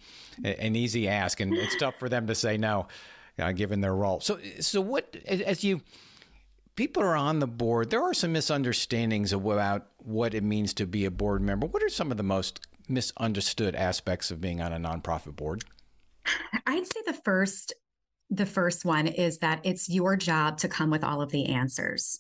an 0.44 0.76
easy 0.76 1.08
ask. 1.08 1.40
And 1.40 1.54
it's 1.54 1.76
tough 1.76 1.96
for 2.00 2.10
them 2.10 2.26
to 2.28 2.34
say 2.34 2.58
no, 2.58 2.88
uh, 3.38 3.52
given 3.52 3.82
their 3.82 3.94
role. 3.94 4.20
So, 4.22 4.40
so 4.60 4.82
what, 4.82 5.16
as 5.28 5.64
you, 5.64 5.82
people 6.76 7.04
are 7.04 7.16
on 7.16 7.40
the 7.40 7.48
board, 7.48 7.90
there 7.90 8.02
are 8.02 8.14
some 8.14 8.32
misunderstandings 8.32 9.34
about 9.34 9.88
what 9.98 10.34
it 10.34 10.44
means 10.44 10.74
to 10.76 10.88
be 10.88 11.06
a 11.06 11.12
board 11.12 11.42
member. 11.42 11.68
What 11.68 11.84
are 11.84 11.90
some 11.90 12.10
of 12.10 12.18
the 12.18 12.24
most 12.24 12.66
misunderstood 12.88 13.76
aspects 13.76 14.32
of 14.32 14.42
being 14.42 14.62
on 14.62 14.74
a 14.74 14.80
nonprofit 14.80 15.36
board? 15.36 15.64
I'd 16.68 16.86
say 16.86 17.02
the 17.06 17.14
first 17.14 17.74
the 18.30 18.46
first 18.46 18.86
one 18.86 19.08
is 19.08 19.40
that 19.40 19.62
it's 19.64 19.90
your 19.90 20.16
job 20.16 20.60
to 20.60 20.68
come 20.68 20.92
with 20.92 21.04
all 21.04 21.22
of 21.22 21.32
the 21.32 21.48
answers. 21.48 22.20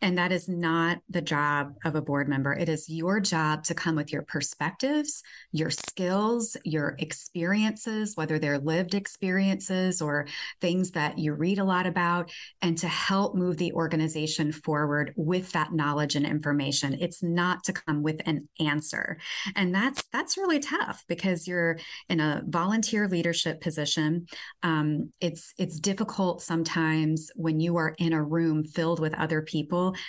And 0.00 0.18
that 0.18 0.32
is 0.32 0.48
not 0.48 0.98
the 1.08 1.22
job 1.22 1.74
of 1.84 1.94
a 1.94 2.02
board 2.02 2.28
member. 2.28 2.52
It 2.52 2.68
is 2.68 2.88
your 2.88 3.20
job 3.20 3.62
to 3.64 3.74
come 3.74 3.94
with 3.94 4.12
your 4.12 4.22
perspectives, 4.22 5.22
your 5.52 5.70
skills, 5.70 6.56
your 6.64 6.96
experiences, 6.98 8.16
whether 8.16 8.38
they're 8.38 8.58
lived 8.58 8.94
experiences 8.94 10.02
or 10.02 10.26
things 10.60 10.90
that 10.92 11.18
you 11.18 11.34
read 11.34 11.58
a 11.58 11.64
lot 11.64 11.86
about, 11.86 12.32
and 12.62 12.76
to 12.78 12.88
help 12.88 13.36
move 13.36 13.58
the 13.58 13.72
organization 13.74 14.50
forward 14.50 15.12
with 15.16 15.52
that 15.52 15.72
knowledge 15.72 16.16
and 16.16 16.26
information. 16.26 16.96
It's 17.00 17.22
not 17.22 17.62
to 17.64 17.72
come 17.72 18.02
with 18.02 18.20
an 18.26 18.48
answer. 18.58 19.18
And 19.54 19.72
that's 19.74 20.02
that's 20.12 20.36
really 20.36 20.58
tough 20.58 21.04
because 21.06 21.46
you're 21.46 21.78
in 22.08 22.18
a 22.18 22.42
volunteer 22.46 23.08
leadership 23.08 23.60
position. 23.60 24.26
Um, 24.62 25.12
it's 25.20 25.54
it's 25.58 25.78
difficult 25.78 26.42
sometimes 26.42 27.30
when 27.36 27.60
you 27.60 27.76
are 27.76 27.94
in 27.98 28.12
a 28.12 28.22
room 28.22 28.64
filled 28.64 29.00
with 29.00 29.14
other 29.14 29.42
people 29.42 29.61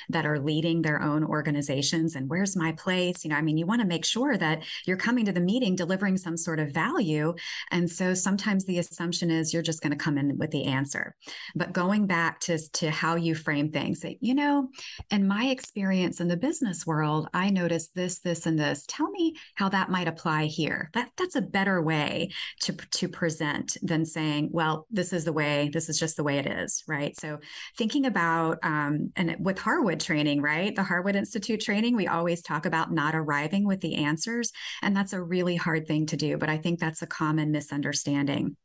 that 0.09 0.25
are 0.25 0.39
leading 0.39 0.81
their 0.81 1.01
own 1.01 1.23
organizations 1.23 2.15
and 2.15 2.29
where's 2.29 2.55
my 2.55 2.71
place? 2.73 3.23
You 3.23 3.29
know 3.29 3.37
i 3.37 3.41
mean 3.41 3.57
you 3.57 3.65
want 3.65 3.81
to 3.81 3.87
make 3.87 4.05
sure 4.05 4.37
that 4.37 4.63
you're 4.85 4.97
coming 4.97 5.25
to 5.25 5.31
the 5.31 5.39
meeting 5.39 5.75
delivering 5.75 6.17
some 6.17 6.37
sort 6.37 6.59
of 6.59 6.71
value. 6.71 7.33
And 7.71 7.89
so 7.89 8.13
sometimes 8.13 8.65
the 8.65 8.79
assumption 8.79 9.29
is 9.31 9.53
you're 9.53 9.61
just 9.61 9.81
going 9.81 9.91
to 9.91 10.03
come 10.03 10.17
in 10.17 10.37
with 10.37 10.51
the 10.51 10.65
answer. 10.65 11.15
But 11.55 11.73
going 11.73 12.07
back 12.07 12.39
to 12.41 12.57
to 12.73 12.89
how 12.91 13.15
you 13.15 13.35
frame 13.35 13.71
things 13.71 14.03
you 14.19 14.35
know 14.35 14.69
in 15.11 15.27
my 15.27 15.45
experience 15.45 16.19
in 16.19 16.27
the 16.27 16.37
business 16.37 16.85
world 16.85 17.27
i 17.33 17.49
noticed 17.49 17.95
this 17.95 18.19
this 18.19 18.45
and 18.45 18.59
this. 18.59 18.85
Tell 18.87 19.09
me 19.09 19.35
how 19.55 19.69
that 19.69 19.89
might 19.89 20.07
apply 20.07 20.45
here. 20.45 20.89
That 20.93 21.11
that's 21.17 21.35
a 21.35 21.41
better 21.41 21.81
way 21.81 22.29
to 22.61 22.73
to 22.73 23.07
present 23.07 23.77
than 23.81 24.05
saying 24.05 24.49
well 24.51 24.87
this 24.89 25.13
is 25.13 25.25
the 25.25 25.33
way 25.33 25.69
this 25.73 25.89
is 25.89 25.99
just 25.99 26.17
the 26.17 26.23
way 26.23 26.37
it 26.37 26.47
is 26.47 26.83
right? 26.87 27.17
So 27.19 27.39
thinking 27.77 28.05
about 28.05 28.59
um, 28.63 29.11
and 29.15 29.35
with 29.43 29.59
Harwood 29.59 29.99
training, 29.99 30.41
right? 30.41 30.75
The 30.75 30.83
Harwood 30.83 31.15
Institute 31.15 31.59
training, 31.59 31.95
we 31.95 32.07
always 32.07 32.41
talk 32.41 32.65
about 32.65 32.91
not 32.91 33.15
arriving 33.15 33.67
with 33.67 33.81
the 33.81 33.95
answers. 33.95 34.51
And 34.81 34.95
that's 34.95 35.13
a 35.13 35.21
really 35.21 35.55
hard 35.55 35.87
thing 35.87 36.05
to 36.07 36.17
do. 36.17 36.37
But 36.37 36.49
I 36.49 36.57
think 36.57 36.79
that's 36.79 37.01
a 37.01 37.07
common 37.07 37.51
misunderstanding. 37.51 38.55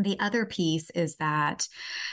The 0.00 0.18
other 0.18 0.46
piece 0.46 0.88
is 0.90 1.16
that 1.16 1.68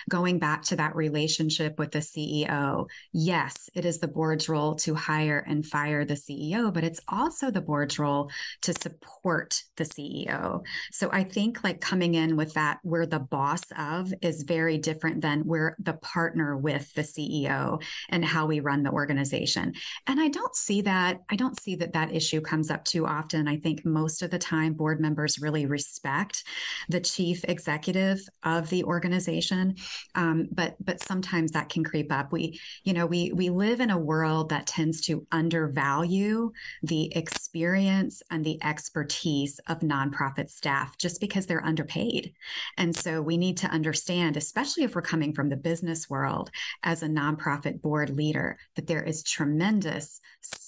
going 0.09 0.39
back 0.39 0.63
to 0.63 0.75
that 0.75 0.95
relationship 0.95 1.79
with 1.79 1.91
the 1.91 1.99
CEO, 1.99 2.87
yes, 3.13 3.69
it 3.73 3.85
is 3.85 3.99
the 3.99 4.09
board's 4.09 4.49
role 4.49 4.75
to 4.75 4.93
hire 4.93 5.39
and 5.47 5.65
fire 5.65 6.03
the 6.03 6.15
CEO, 6.15 6.73
but 6.73 6.83
it's 6.83 6.99
also 7.07 7.49
the 7.49 7.61
board's 7.61 7.97
role 7.97 8.29
to 8.63 8.73
support 8.73 9.63
the 9.77 9.85
CEO. 9.85 10.63
So 10.91 11.09
I 11.13 11.23
think 11.23 11.63
like 11.63 11.79
coming 11.79 12.15
in 12.15 12.35
with 12.35 12.53
that, 12.55 12.79
we're 12.83 13.05
the 13.05 13.19
boss 13.19 13.63
of 13.77 14.13
is 14.21 14.43
very 14.43 14.77
different 14.77 15.21
than 15.21 15.45
we're 15.45 15.77
the 15.79 15.93
partner 15.93 16.57
with 16.57 16.93
the 16.93 17.03
CEO 17.03 17.81
and 18.09 18.25
how 18.25 18.47
we 18.47 18.59
run 18.59 18.83
the 18.83 18.91
organization. 18.91 19.73
And 20.07 20.19
I 20.19 20.27
don't 20.27 20.55
see 20.55 20.81
that, 20.81 21.21
I 21.29 21.37
don't 21.37 21.59
see 21.59 21.75
that 21.75 21.93
that 21.93 22.13
issue 22.13 22.41
comes 22.41 22.69
up 22.69 22.83
too 22.83 23.07
often. 23.07 23.47
I 23.47 23.57
think 23.57 23.85
most 23.85 24.21
of 24.23 24.29
the 24.29 24.39
time 24.39 24.73
board 24.73 24.99
members 24.99 25.39
really 25.39 25.65
respect 25.65 26.43
the 26.89 26.99
chief 26.99 27.45
executive 27.45 27.76
executive 27.77 28.27
of 28.43 28.69
the 28.69 28.83
organization. 28.83 29.75
Um, 30.15 30.47
but 30.51 30.75
but 30.83 31.01
sometimes 31.03 31.51
that 31.51 31.69
can 31.69 31.83
creep 31.83 32.11
up. 32.11 32.31
We 32.31 32.59
you 32.83 32.93
know 32.93 33.05
we 33.05 33.31
we 33.33 33.49
live 33.49 33.79
in 33.79 33.91
a 33.91 33.97
world 33.97 34.49
that 34.49 34.67
tends 34.67 35.01
to 35.01 35.25
undervalue 35.31 36.51
the 36.83 37.15
experience 37.15 38.23
and 38.31 38.43
the 38.43 38.61
expertise 38.63 39.59
of 39.67 39.79
nonprofit 39.79 40.49
staff 40.49 40.97
just 40.97 41.21
because 41.21 41.45
they're 41.45 41.65
underpaid. 41.65 42.33
And 42.77 42.95
so 42.95 43.21
we 43.21 43.37
need 43.37 43.57
to 43.57 43.67
understand 43.67 44.37
especially 44.37 44.83
if 44.83 44.95
we're 44.95 45.01
coming 45.01 45.33
from 45.33 45.49
the 45.49 45.55
business 45.55 46.09
world 46.09 46.49
as 46.83 47.03
a 47.03 47.07
nonprofit 47.07 47.81
board 47.81 48.09
leader 48.09 48.57
that 48.75 48.87
there 48.87 49.03
is 49.03 49.23
tremendous 49.23 50.19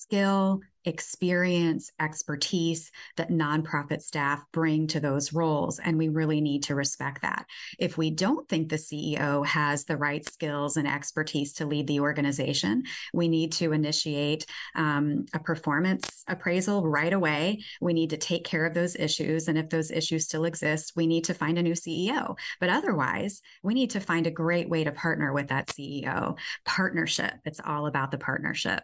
skill, 0.10 0.62
experience, 0.86 1.92
expertise 2.00 2.92
that 3.18 3.30
nonprofit 3.30 4.02
staff 4.02 4.44
bring 4.52 4.88
to 4.88 5.00
those 5.00 5.34
roles. 5.34 5.78
And 5.80 5.98
we 5.98 6.08
really 6.10 6.42
need 6.42 6.64
to 6.64 6.76
respect 6.76 7.22
that. 7.22 7.46
If 7.78 7.98
we 7.98 8.10
don't 8.12 8.48
think 8.48 8.70
the 8.70 8.78
CEO 8.78 9.46
has 9.46 9.86
the 9.86 9.98
right 9.98 10.26
skills 10.28 10.78
and 10.78 10.88
expertise 10.88 11.54
to 11.54 11.66
lead 11.66 11.88
the 11.88 12.00
organization, 12.00 12.84
we 13.14 13.28
need 13.28 13.52
to 13.54 13.72
initiate 13.72 14.46
um, 14.76 15.26
a 15.34 15.40
performance 15.40 16.24
appraisal 16.28 16.88
right 16.88 17.14
away. 17.14 17.64
We 17.82 17.94
need 17.94 18.12
to 18.12 18.18
take 18.18 18.46
care 18.46 18.66
of 18.66 18.74
those 18.74 18.96
issues. 18.96 19.48
And 19.48 19.58
if 19.58 19.70
those 19.70 19.92
issues 19.92 20.26
still 20.26 20.46
exist, 20.46 20.94
we 20.96 21.08
need 21.08 21.26
to 21.26 21.34
find 21.34 21.58
a 21.58 21.64
new 21.64 21.74
CEO. 21.74 22.36
But 22.60 22.70
otherwise, 22.70 23.42
we 23.64 23.74
need 23.74 23.92
to 23.92 24.00
find 24.00 24.26
a 24.28 24.32
great 24.32 24.70
way 24.70 24.86
to 24.86 24.92
partner 24.92 25.34
with 25.34 25.50
that 25.50 25.68
CEO. 25.68 26.38
Partnership, 26.66 27.34
it's 27.46 27.62
all 27.64 27.86
about 27.86 28.12
the 28.12 28.18
partnership. 28.18 28.82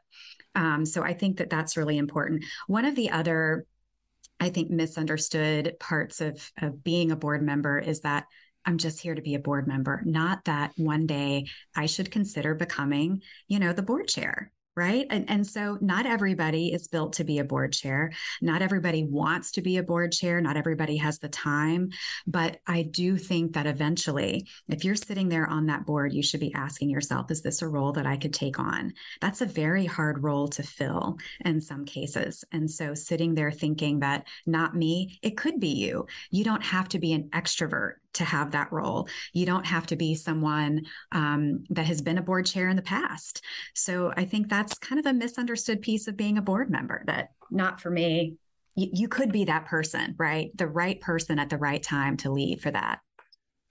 Um, 0.55 0.85
so 0.85 1.03
I 1.03 1.13
think 1.13 1.37
that 1.37 1.49
that's 1.49 1.77
really 1.77 1.97
important. 1.97 2.45
One 2.67 2.85
of 2.85 2.95
the 2.95 3.11
other, 3.11 3.65
I 4.39 4.49
think, 4.49 4.71
misunderstood 4.71 5.75
parts 5.79 6.21
of, 6.21 6.51
of 6.61 6.83
being 6.83 7.11
a 7.11 7.15
board 7.15 7.41
member 7.41 7.77
is 7.79 8.01
that 8.01 8.25
I'm 8.65 8.77
just 8.77 8.99
here 8.99 9.13
to 9.13 9.21
be 9.21 9.35
a 9.35 9.39
board 9.39 9.67
member, 9.67 10.01
not 10.05 10.45
that 10.45 10.71
one 10.75 11.05
day 11.05 11.45
I 11.75 11.85
should 11.85 12.09
consider 12.09 12.55
becoming, 12.55 13.21
you 13.47 13.59
know, 13.59 13.73
the 13.73 13.83
board 13.83 14.07
chair 14.07 14.51
right? 14.75 15.07
And, 15.09 15.29
and 15.29 15.45
so 15.47 15.77
not 15.81 16.05
everybody 16.05 16.73
is 16.73 16.87
built 16.87 17.13
to 17.13 17.23
be 17.23 17.39
a 17.39 17.43
board 17.43 17.71
chair. 17.73 18.11
Not 18.41 18.61
everybody 18.61 19.03
wants 19.03 19.51
to 19.51 19.61
be 19.61 19.77
a 19.77 19.83
board 19.83 20.11
chair. 20.11 20.41
Not 20.41 20.57
everybody 20.57 20.97
has 20.97 21.19
the 21.19 21.29
time. 21.29 21.89
But 22.27 22.59
i 22.67 22.83
do 22.83 23.17
think 23.17 23.53
that 23.53 23.67
eventually 23.67 24.47
if 24.69 24.83
you're 24.83 24.95
sitting 24.95 25.29
there 25.29 25.47
on 25.47 25.67
that 25.67 25.85
board 25.85 26.13
you 26.13 26.23
should 26.23 26.39
be 26.39 26.53
asking 26.53 26.89
yourself 26.89 27.29
is 27.31 27.41
this 27.41 27.61
a 27.61 27.67
role 27.67 27.91
that 27.93 28.05
i 28.05 28.17
could 28.17 28.33
take 28.33 28.59
on? 28.59 28.93
That's 29.21 29.41
a 29.41 29.45
very 29.45 29.85
hard 29.85 30.23
role 30.23 30.47
to 30.49 30.63
fill 30.63 31.17
in 31.43 31.61
some 31.61 31.85
cases. 31.85 32.43
And 32.51 32.69
so 32.69 32.93
sitting 32.93 33.35
there 33.35 33.51
thinking 33.51 33.99
that 33.99 34.27
not 34.45 34.75
me 34.75 35.19
it 35.21 35.37
could 35.37 35.59
be 35.59 35.69
you. 35.69 36.07
You 36.31 36.43
don't 36.43 36.63
have 36.63 36.89
to 36.89 36.99
be 36.99 37.13
an 37.13 37.29
extrovert 37.29 37.93
to 38.15 38.25
have 38.25 38.51
that 38.51 38.71
role. 38.71 39.07
You 39.33 39.45
don't 39.45 39.65
have 39.65 39.87
to 39.87 39.95
be 39.95 40.15
someone 40.15 40.85
um, 41.11 41.63
that 41.69 41.85
has 41.85 42.01
been 42.01 42.17
a 42.17 42.23
board 42.23 42.45
chair 42.45 42.69
in 42.69 42.75
the 42.75 42.81
past. 42.81 43.43
So 43.73 44.13
I 44.15 44.25
think 44.25 44.49
that's 44.49 44.77
kind 44.77 44.99
of 44.99 45.05
a 45.05 45.13
misunderstood 45.13 45.81
piece 45.81 46.07
of 46.07 46.17
being 46.17 46.37
a 46.37 46.41
board 46.41 46.69
member 46.69 47.03
that 47.07 47.29
not 47.51 47.79
for 47.79 47.89
me. 47.89 48.35
You, 48.75 48.89
you 48.91 49.07
could 49.07 49.31
be 49.31 49.45
that 49.45 49.65
person, 49.65 50.15
right? 50.17 50.51
The 50.55 50.67
right 50.67 50.99
person 50.99 51.39
at 51.39 51.49
the 51.49 51.57
right 51.57 51.81
time 51.81 52.17
to 52.17 52.31
lead 52.31 52.61
for 52.61 52.71
that. 52.71 52.99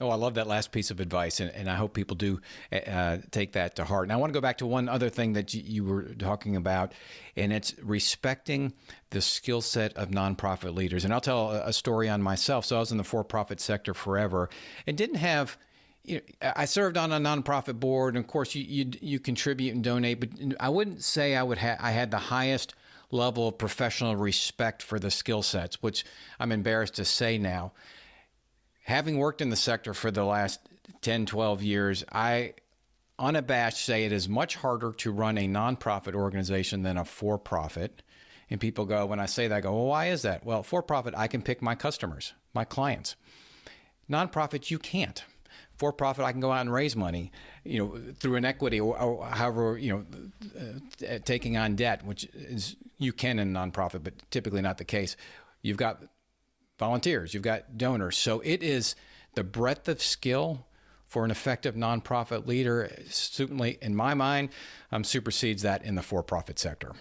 Oh, 0.04 0.10
I 0.10 0.16
love 0.16 0.34
that 0.34 0.46
last 0.46 0.70
piece 0.70 0.90
of 0.90 1.00
advice, 1.00 1.40
and, 1.40 1.50
and 1.52 1.70
I 1.70 1.76
hope 1.76 1.94
people 1.94 2.14
do 2.14 2.40
uh, 2.70 2.76
uh 2.76 3.18
take 3.30 3.52
that 3.52 3.76
to 3.76 3.84
heart. 3.84 4.04
And 4.04 4.12
I 4.12 4.16
want 4.16 4.32
to 4.32 4.34
go 4.34 4.42
back 4.42 4.58
to 4.58 4.66
one 4.66 4.88
other 4.88 5.08
thing 5.08 5.32
that 5.32 5.54
you, 5.54 5.84
were 5.84 6.02
talking 6.18 6.56
about, 6.56 6.92
and 7.36 7.52
it's 7.52 7.74
respecting 7.82 8.74
the 9.10 9.22
skill 9.22 9.62
set 9.62 9.96
of 9.96 10.10
nonprofit 10.10 10.74
leaders. 10.74 11.04
And 11.04 11.14
I'll 11.14 11.20
tell 11.20 11.50
a, 11.50 11.72
story 11.72 12.08
on 12.08 12.20
myself. 12.20 12.66
So 12.66 12.76
I 12.76 12.80
was 12.80 12.92
in 12.92 12.98
the 12.98 13.04
for-profit 13.04 13.60
sector 13.60 13.94
forever, 13.94 14.50
and 14.86 14.96
didn't 14.96 15.16
have 15.16 15.56
I 16.42 16.66
served 16.66 16.98
on 16.98 17.12
a 17.12 17.18
nonprofit 17.18 17.80
board, 17.80 18.14
and 18.14 18.22
of 18.22 18.30
course, 18.30 18.54
you, 18.54 18.62
you 18.62 18.90
you 19.00 19.18
contribute 19.18 19.74
and 19.74 19.82
donate, 19.82 20.20
but 20.20 20.28
I 20.60 20.68
wouldn't 20.68 21.02
say 21.02 21.34
I 21.34 21.42
would 21.42 21.58
have 21.58 21.78
I 21.80 21.92
had 21.92 22.10
the 22.10 22.18
highest 22.18 22.74
level 23.10 23.48
of 23.48 23.56
professional 23.56 24.14
respect 24.16 24.82
for 24.82 24.98
the 24.98 25.10
skill 25.10 25.42
sets, 25.42 25.82
which 25.82 26.04
I'm 26.38 26.52
embarrassed 26.52 26.94
to 26.96 27.04
say 27.04 27.38
now 27.38 27.72
having 28.84 29.18
worked 29.18 29.40
in 29.40 29.48
the 29.48 29.56
sector 29.56 29.92
for 29.92 30.10
the 30.10 30.24
last 30.24 30.60
10, 31.00 31.26
12 31.26 31.62
years, 31.62 32.04
I 32.12 32.54
unabashed 33.18 33.84
say 33.84 34.04
it 34.04 34.12
is 34.12 34.28
much 34.28 34.56
harder 34.56 34.92
to 34.92 35.10
run 35.10 35.38
a 35.38 35.48
nonprofit 35.48 36.14
organization 36.14 36.82
than 36.82 36.96
a 36.96 37.04
for 37.04 37.38
profit. 37.38 38.02
And 38.50 38.60
people 38.60 38.84
go, 38.84 39.06
when 39.06 39.20
I 39.20 39.26
say 39.26 39.48
that, 39.48 39.56
I 39.56 39.60
go, 39.62 39.72
well, 39.72 39.86
why 39.86 40.08
is 40.08 40.22
that? 40.22 40.44
Well, 40.44 40.62
for 40.62 40.82
profit, 40.82 41.14
I 41.16 41.28
can 41.28 41.40
pick 41.40 41.62
my 41.62 41.74
customers, 41.74 42.34
my 42.52 42.64
clients. 42.64 43.16
Nonprofit, 44.10 44.70
you 44.70 44.78
can't. 44.78 45.24
For 45.78 45.92
profit, 45.92 46.24
I 46.24 46.32
can 46.32 46.40
go 46.40 46.52
out 46.52 46.60
and 46.60 46.72
raise 46.72 46.94
money, 46.94 47.32
you 47.64 47.78
know, 47.78 48.12
through 48.20 48.36
an 48.36 48.44
equity 48.44 48.80
or, 48.80 49.00
or 49.00 49.24
however, 49.26 49.78
you 49.78 49.92
know, 49.92 50.04
uh, 51.08 51.18
taking 51.24 51.56
on 51.56 51.74
debt, 51.74 52.04
which 52.04 52.24
is 52.34 52.76
you 52.98 53.12
can 53.12 53.38
in 53.38 53.52
nonprofit, 53.52 54.04
but 54.04 54.12
typically 54.30 54.60
not 54.60 54.78
the 54.78 54.84
case. 54.84 55.16
You've 55.62 55.78
got 55.78 56.02
volunteers, 56.78 57.34
you've 57.34 57.42
got 57.42 57.78
donors. 57.78 58.16
So 58.16 58.40
it 58.40 58.62
is 58.62 58.96
the 59.34 59.44
breadth 59.44 59.88
of 59.88 60.02
skill 60.02 60.66
for 61.06 61.24
an 61.24 61.30
effective 61.30 61.74
nonprofit 61.76 62.46
leader, 62.46 62.90
certainly 63.08 63.78
in 63.80 63.94
my 63.94 64.14
mind, 64.14 64.48
um, 64.90 65.04
supersedes 65.04 65.62
that 65.62 65.84
in 65.84 65.94
the 65.94 66.02
for-profit 66.02 66.58
sector. 66.58 66.92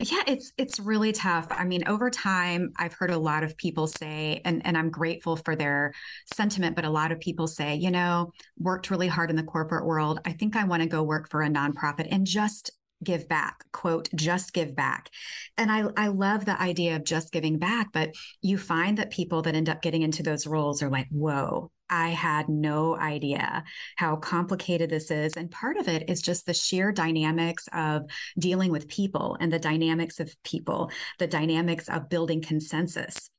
Yeah, 0.00 0.22
it's 0.28 0.52
it's 0.56 0.78
really 0.78 1.10
tough. 1.10 1.48
I 1.50 1.64
mean, 1.64 1.82
over 1.88 2.08
time, 2.08 2.70
I've 2.76 2.92
heard 2.92 3.10
a 3.10 3.18
lot 3.18 3.42
of 3.42 3.56
people 3.56 3.88
say, 3.88 4.40
and, 4.44 4.64
and 4.64 4.78
I'm 4.78 4.90
grateful 4.90 5.34
for 5.34 5.56
their 5.56 5.92
sentiment, 6.32 6.76
but 6.76 6.84
a 6.84 6.90
lot 6.90 7.10
of 7.10 7.18
people 7.18 7.48
say, 7.48 7.74
you 7.74 7.90
know, 7.90 8.30
worked 8.60 8.90
really 8.90 9.08
hard 9.08 9.28
in 9.28 9.34
the 9.34 9.42
corporate 9.42 9.84
world. 9.84 10.20
I 10.24 10.34
think 10.34 10.54
I 10.54 10.62
want 10.62 10.84
to 10.84 10.88
go 10.88 11.02
work 11.02 11.28
for 11.28 11.42
a 11.42 11.48
nonprofit 11.48 12.06
and 12.12 12.24
just 12.24 12.70
give 13.02 13.28
back 13.28 13.64
quote 13.72 14.08
just 14.14 14.52
give 14.52 14.74
back 14.74 15.08
and 15.56 15.70
i 15.70 15.84
i 15.96 16.08
love 16.08 16.44
the 16.44 16.60
idea 16.60 16.96
of 16.96 17.04
just 17.04 17.32
giving 17.32 17.58
back 17.58 17.92
but 17.92 18.10
you 18.42 18.58
find 18.58 18.98
that 18.98 19.10
people 19.10 19.42
that 19.42 19.54
end 19.54 19.68
up 19.68 19.82
getting 19.82 20.02
into 20.02 20.22
those 20.22 20.46
roles 20.46 20.82
are 20.82 20.90
like 20.90 21.08
whoa 21.10 21.70
I 21.90 22.08
had 22.08 22.48
no 22.48 22.96
idea 22.96 23.64
how 23.96 24.16
complicated 24.16 24.90
this 24.90 25.10
is. 25.10 25.36
And 25.36 25.50
part 25.50 25.76
of 25.76 25.88
it 25.88 26.10
is 26.10 26.20
just 26.20 26.46
the 26.46 26.54
sheer 26.54 26.92
dynamics 26.92 27.68
of 27.72 28.02
dealing 28.38 28.70
with 28.70 28.88
people 28.88 29.36
and 29.40 29.52
the 29.52 29.58
dynamics 29.58 30.20
of 30.20 30.34
people, 30.44 30.90
the 31.18 31.26
dynamics 31.26 31.88
of 31.88 32.08
building 32.08 32.42
consensus. 32.42 33.30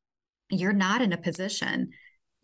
You're 0.49 0.74
not 0.74 1.01
in 1.01 1.14
a 1.14 1.18
position 1.18 1.91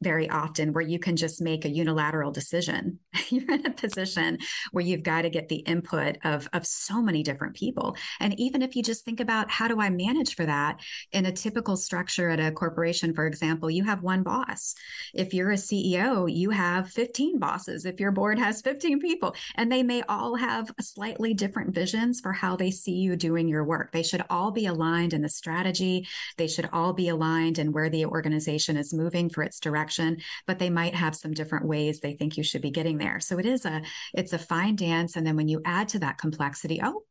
very 0.05 0.29
often 0.29 0.71
where 0.71 0.83
you 0.83 0.99
can 0.99 1.15
just 1.15 1.41
make 1.41 1.65
a 1.65 1.69
unilateral 1.69 2.31
decision. 2.31 2.99
You're 3.29 3.51
in 3.51 3.65
a 3.65 3.71
position 3.71 4.37
where 4.71 4.85
you've 4.85 5.01
got 5.01 5.23
to 5.23 5.31
get 5.31 5.49
the 5.49 5.63
input 5.73 6.17
of, 6.23 6.47
of 6.53 6.63
so 6.67 7.01
many 7.01 7.23
different 7.23 7.55
people. 7.55 7.95
And 8.19 8.39
even 8.39 8.61
if 8.61 8.75
you 8.75 8.83
just 8.83 9.03
think 9.03 9.19
about 9.19 9.49
how 9.49 9.67
do 9.67 9.81
I 9.81 9.89
manage 9.89 10.35
for 10.35 10.45
that 10.45 10.79
in 11.11 11.25
a 11.25 11.31
typical 11.31 11.75
structure 11.75 12.29
at 12.29 12.39
a 12.39 12.51
corporation, 12.51 13.15
for 13.15 13.25
example, 13.25 13.71
you 13.71 13.83
have 13.83 14.03
one 14.03 14.21
boss. 14.21 14.75
If 15.15 15.33
you're 15.33 15.49
a 15.49 15.55
CEO, 15.55 16.31
you 16.31 16.51
have 16.51 16.91
15 16.91 17.39
bosses. 17.39 17.83
If 17.85 17.99
your 17.99 18.11
board 18.11 18.37
has 18.37 18.61
15 18.61 18.99
people, 18.99 19.35
and 19.55 19.71
they 19.71 19.81
may 19.81 20.03
all 20.03 20.35
have 20.35 20.69
slightly 20.79 21.33
different 21.33 21.73
visions 21.73 22.21
for 22.21 22.31
how 22.31 22.55
they 22.55 22.69
see 22.69 22.93
you 22.93 23.15
doing 23.15 23.47
your 23.47 23.63
work. 23.63 23.91
They 23.91 24.03
should 24.03 24.23
all 24.29 24.51
be 24.51 24.67
aligned 24.67 25.13
in 25.13 25.23
the 25.23 25.29
strategy. 25.29 26.07
They 26.37 26.47
should 26.47 26.69
all 26.71 26.93
be 26.93 27.09
aligned 27.09 27.57
in 27.57 27.71
where 27.71 27.89
the 27.89 28.05
organization 28.05 28.77
is 28.77 28.93
moving 28.93 29.31
for 29.31 29.41
its 29.41 29.59
direction 29.59 29.94
direction, 29.95 30.23
but 30.47 30.59
they 30.59 30.69
might 30.69 30.95
have 30.95 31.15
some 31.15 31.33
different 31.33 31.65
ways 31.65 31.99
they 31.99 32.13
think 32.13 32.37
you 32.37 32.43
should 32.43 32.61
be 32.61 32.71
getting 32.71 32.97
there. 32.97 33.19
So 33.19 33.39
it 33.39 33.45
is 33.45 33.65
a 33.65 33.81
it's 34.13 34.33
a 34.33 34.39
fine 34.39 34.75
dance. 34.75 35.15
And 35.15 35.25
then 35.25 35.35
when 35.35 35.47
you 35.47 35.61
add 35.65 35.89
to 35.89 35.99
that 35.99 36.17
complexity, 36.17 36.79
oh, 36.83 37.03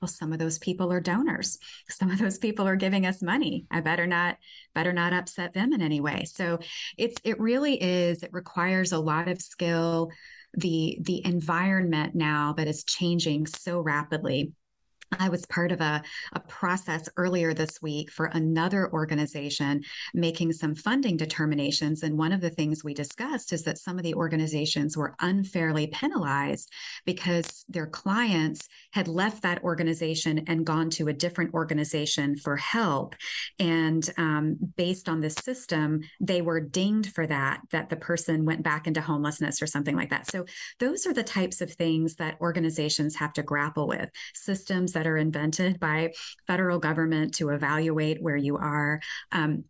well 0.00 0.08
some 0.08 0.32
of 0.32 0.38
those 0.38 0.58
people 0.58 0.90
are 0.90 1.00
donors 1.00 1.58
some 1.90 2.10
of 2.10 2.18
those 2.18 2.38
people 2.38 2.66
are 2.66 2.76
giving 2.76 3.04
us 3.04 3.20
money 3.20 3.66
i 3.70 3.82
better 3.82 4.06
not 4.06 4.38
better 4.74 4.94
not 4.94 5.12
upset 5.12 5.52
them 5.52 5.74
in 5.74 5.82
any 5.82 6.00
way 6.00 6.24
so 6.24 6.58
it's 6.96 7.20
it 7.22 7.38
really 7.38 7.74
is 7.74 8.22
it 8.22 8.32
requires 8.32 8.92
a 8.92 8.98
lot 8.98 9.28
of 9.28 9.42
skill 9.42 10.10
the 10.54 10.96
the 11.02 11.22
environment 11.26 12.14
now 12.14 12.54
that 12.54 12.66
is 12.66 12.82
changing 12.84 13.46
so 13.46 13.78
rapidly 13.78 14.52
I 15.18 15.28
was 15.28 15.44
part 15.46 15.72
of 15.72 15.80
a, 15.80 16.02
a 16.32 16.40
process 16.40 17.08
earlier 17.16 17.52
this 17.52 17.82
week 17.82 18.10
for 18.10 18.26
another 18.26 18.92
organization 18.92 19.82
making 20.14 20.52
some 20.52 20.74
funding 20.74 21.16
determinations. 21.16 22.02
And 22.02 22.16
one 22.16 22.32
of 22.32 22.40
the 22.40 22.50
things 22.50 22.84
we 22.84 22.94
discussed 22.94 23.52
is 23.52 23.64
that 23.64 23.78
some 23.78 23.98
of 23.98 24.04
the 24.04 24.14
organizations 24.14 24.96
were 24.96 25.14
unfairly 25.20 25.88
penalized 25.88 26.72
because 27.04 27.64
their 27.68 27.86
clients 27.86 28.68
had 28.92 29.08
left 29.08 29.42
that 29.42 29.62
organization 29.64 30.44
and 30.46 30.64
gone 30.66 30.90
to 30.90 31.08
a 31.08 31.12
different 31.12 31.54
organization 31.54 32.36
for 32.36 32.56
help. 32.56 33.16
And 33.58 34.08
um, 34.16 34.56
based 34.76 35.08
on 35.08 35.20
the 35.20 35.30
system, 35.30 36.02
they 36.20 36.42
were 36.42 36.60
dinged 36.60 37.12
for 37.12 37.26
that, 37.26 37.60
that 37.70 37.88
the 37.88 37.96
person 37.96 38.44
went 38.44 38.62
back 38.62 38.86
into 38.86 39.00
homelessness 39.00 39.60
or 39.60 39.66
something 39.66 39.96
like 39.96 40.10
that. 40.10 40.30
So 40.30 40.44
those 40.78 41.06
are 41.06 41.12
the 41.12 41.22
types 41.22 41.60
of 41.60 41.72
things 41.72 42.14
that 42.16 42.40
organizations 42.40 43.16
have 43.16 43.32
to 43.34 43.42
grapple 43.42 43.88
with 43.88 44.10
systems 44.34 44.92
that 44.92 44.99
that 45.00 45.06
are 45.06 45.16
invented 45.16 45.80
by 45.80 46.12
federal 46.46 46.78
government 46.78 47.32
to 47.32 47.48
evaluate 47.48 48.20
where 48.20 48.36
you 48.36 48.58
are. 48.58 49.00
Um, 49.32 49.64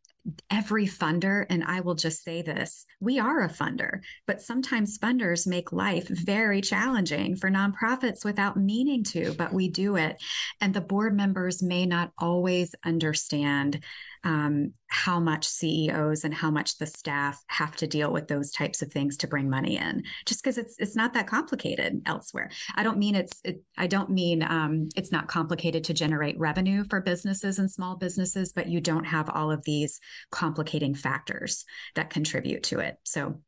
every 0.50 0.86
funder, 0.86 1.46
and 1.48 1.62
I 1.62 1.82
will 1.82 1.94
just 1.94 2.24
say 2.24 2.42
this 2.42 2.84
we 2.98 3.20
are 3.20 3.42
a 3.42 3.48
funder, 3.48 4.00
but 4.26 4.42
sometimes 4.42 4.98
funders 4.98 5.46
make 5.46 5.72
life 5.72 6.08
very 6.08 6.60
challenging 6.60 7.36
for 7.36 7.48
nonprofits 7.48 8.24
without 8.24 8.56
meaning 8.56 9.04
to, 9.04 9.32
but 9.34 9.52
we 9.52 9.68
do 9.68 9.94
it. 9.94 10.20
And 10.60 10.74
the 10.74 10.80
board 10.80 11.16
members 11.16 11.62
may 11.62 11.86
not 11.86 12.10
always 12.18 12.74
understand 12.84 13.84
um, 14.24 14.74
how 14.88 15.20
much 15.20 15.46
CEOs 15.46 16.24
and 16.24 16.34
how 16.34 16.50
much 16.50 16.76
the 16.78 16.86
staff 16.86 17.42
have 17.46 17.76
to 17.76 17.86
deal 17.86 18.12
with 18.12 18.28
those 18.28 18.50
types 18.50 18.82
of 18.82 18.92
things 18.92 19.16
to 19.18 19.28
bring 19.28 19.48
money 19.48 19.76
in. 19.76 20.02
Just 20.26 20.42
because 20.42 20.58
it's 20.58 20.74
it's 20.78 20.96
not 20.96 21.14
that 21.14 21.26
complicated 21.26 22.02
elsewhere. 22.06 22.50
I 22.74 22.82
don't 22.82 22.98
mean 22.98 23.14
it's 23.14 23.40
it, 23.44 23.62
I 23.78 23.86
don't 23.86 24.10
mean 24.10 24.42
um, 24.42 24.88
it's 24.96 25.12
not 25.12 25.28
complicated 25.28 25.84
to 25.84 25.94
generate 25.94 26.38
revenue 26.38 26.84
for 26.90 27.00
businesses 27.00 27.58
and 27.58 27.70
small 27.70 27.96
businesses, 27.96 28.52
but 28.52 28.68
you 28.68 28.80
don't 28.80 29.04
have 29.04 29.30
all 29.30 29.50
of 29.50 29.64
these 29.64 30.00
complicating 30.30 30.94
factors 30.94 31.64
that 31.94 32.10
contribute 32.10 32.64
to 32.64 32.80
it. 32.80 32.96
So 33.04 33.40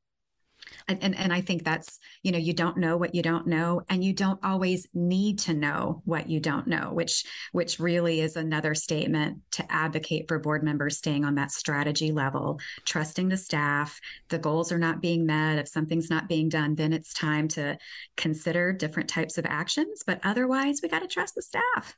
and, 0.89 1.03
and, 1.03 1.17
and 1.17 1.33
I 1.33 1.41
think 1.41 1.65
that's, 1.65 1.99
you 2.23 2.33
know, 2.33 2.39
you 2.39 2.53
don't 2.53 2.77
know 2.77 2.97
what 2.97 3.15
you 3.15 3.23
don't 3.23 3.47
know, 3.47 3.83
and 3.89 4.03
you 4.05 4.13
don't 4.13 4.39
always 4.43 4.87
need 4.95 5.39
to 5.41 5.55
know 5.55 6.03
what 6.05 6.29
you 6.29 6.41
don't 6.41 6.67
know, 6.67 6.91
which 6.93 7.25
which 7.53 7.79
really 7.79 8.21
is 8.21 8.37
another 8.37 8.75
statement 8.75 9.39
to 9.53 9.73
advocate 9.73 10.27
for 10.29 10.39
board 10.39 10.63
members 10.63 10.99
staying 10.99 11.25
on 11.25 11.35
that 11.37 11.51
strategy 11.51 12.13
level, 12.13 12.61
trusting 12.85 13.29
the 13.29 13.37
staff. 13.37 14.01
The 14.29 14.39
goals 14.39 14.73
are 14.73 14.79
not 14.79 15.01
being 15.01 15.27
met. 15.27 15.59
If 15.59 15.69
something's 15.69 16.11
not 16.11 16.29
being 16.29 16.49
done, 16.49 16.75
then 16.75 16.93
it's 16.93 17.13
time 17.13 17.49
to 17.49 17.79
consider 18.17 18.73
different 18.73 19.09
types 19.09 19.39
of 19.39 19.47
actions. 19.47 20.03
But 20.07 20.21
otherwise, 20.25 20.81
we 20.83 20.89
got 20.89 21.01
to 21.01 21.09
trust 21.09 21.35
the 21.35 21.43
staff. 21.43 21.97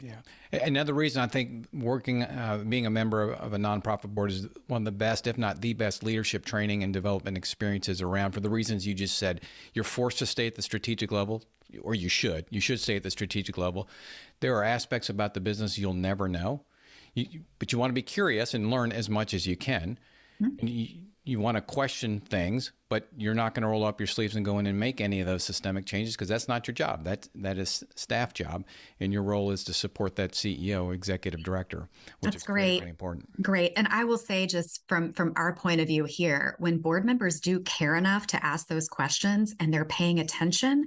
Yeah. 0.00 0.20
Another 0.52 0.94
reason 0.94 1.22
I 1.22 1.26
think 1.26 1.66
working, 1.72 2.22
uh, 2.22 2.62
being 2.68 2.86
a 2.86 2.90
member 2.90 3.22
of, 3.22 3.40
of, 3.40 3.52
a 3.52 3.56
nonprofit 3.56 4.14
board 4.14 4.30
is 4.30 4.46
one 4.68 4.82
of 4.82 4.84
the 4.84 4.92
best, 4.92 5.26
if 5.26 5.36
not 5.36 5.60
the 5.60 5.72
best, 5.72 6.04
leadership 6.04 6.44
training 6.44 6.84
and 6.84 6.92
development 6.92 7.36
experiences 7.36 8.00
around 8.00 8.30
for 8.30 8.38
the 8.38 8.48
reasons 8.48 8.86
you 8.86 8.94
just 8.94 9.18
said. 9.18 9.40
You're 9.74 9.84
forced 9.84 10.20
to 10.20 10.26
stay 10.26 10.46
at 10.46 10.54
the 10.54 10.62
strategic 10.62 11.10
level, 11.10 11.42
or 11.82 11.96
you 11.96 12.08
should. 12.08 12.44
You 12.48 12.60
should 12.60 12.78
stay 12.78 12.94
at 12.94 13.02
the 13.02 13.10
strategic 13.10 13.58
level. 13.58 13.88
There 14.38 14.56
are 14.56 14.62
aspects 14.62 15.08
about 15.08 15.34
the 15.34 15.40
business 15.40 15.78
you'll 15.78 15.94
never 15.94 16.28
know, 16.28 16.62
you, 17.14 17.40
but 17.58 17.72
you 17.72 17.78
want 17.78 17.90
to 17.90 17.94
be 17.94 18.02
curious 18.02 18.54
and 18.54 18.70
learn 18.70 18.92
as 18.92 19.10
much 19.10 19.34
as 19.34 19.48
you 19.48 19.56
can. 19.56 19.98
Mm-hmm. 20.40 20.66
You, 20.66 20.86
you 21.24 21.40
want 21.40 21.56
to 21.56 21.60
question 21.60 22.20
things, 22.20 22.70
but 22.88 23.08
you're 23.16 23.34
not 23.34 23.54
going 23.54 23.62
to 23.62 23.68
roll 23.68 23.84
up 23.84 24.00
your 24.00 24.06
sleeves 24.06 24.34
and 24.34 24.44
go 24.44 24.58
in 24.58 24.66
and 24.66 24.78
make 24.78 25.00
any 25.00 25.20
of 25.20 25.26
those 25.26 25.44
systemic 25.44 25.84
changes 25.84 26.14
because 26.14 26.28
that's 26.28 26.48
not 26.48 26.66
your 26.66 26.74
job. 26.74 27.04
That 27.04 27.28
that 27.36 27.58
is 27.58 27.84
staff 27.94 28.32
job, 28.32 28.64
and 29.00 29.12
your 29.12 29.22
role 29.22 29.50
is 29.50 29.64
to 29.64 29.74
support 29.74 30.16
that 30.16 30.32
CEO, 30.32 30.94
executive 30.94 31.42
director, 31.42 31.88
which 32.20 32.32
that's 32.32 32.36
is 32.36 32.42
great. 32.42 32.82
important. 32.82 33.42
Great, 33.42 33.72
and 33.76 33.88
I 33.88 34.04
will 34.04 34.18
say 34.18 34.46
just 34.46 34.86
from 34.88 35.12
from 35.12 35.32
our 35.36 35.54
point 35.54 35.80
of 35.80 35.86
view 35.86 36.04
here, 36.04 36.56
when 36.58 36.78
board 36.78 37.04
members 37.04 37.40
do 37.40 37.60
care 37.60 37.94
enough 37.94 38.26
to 38.28 38.44
ask 38.44 38.68
those 38.68 38.88
questions 38.88 39.54
and 39.60 39.72
they're 39.72 39.84
paying 39.84 40.18
attention, 40.18 40.86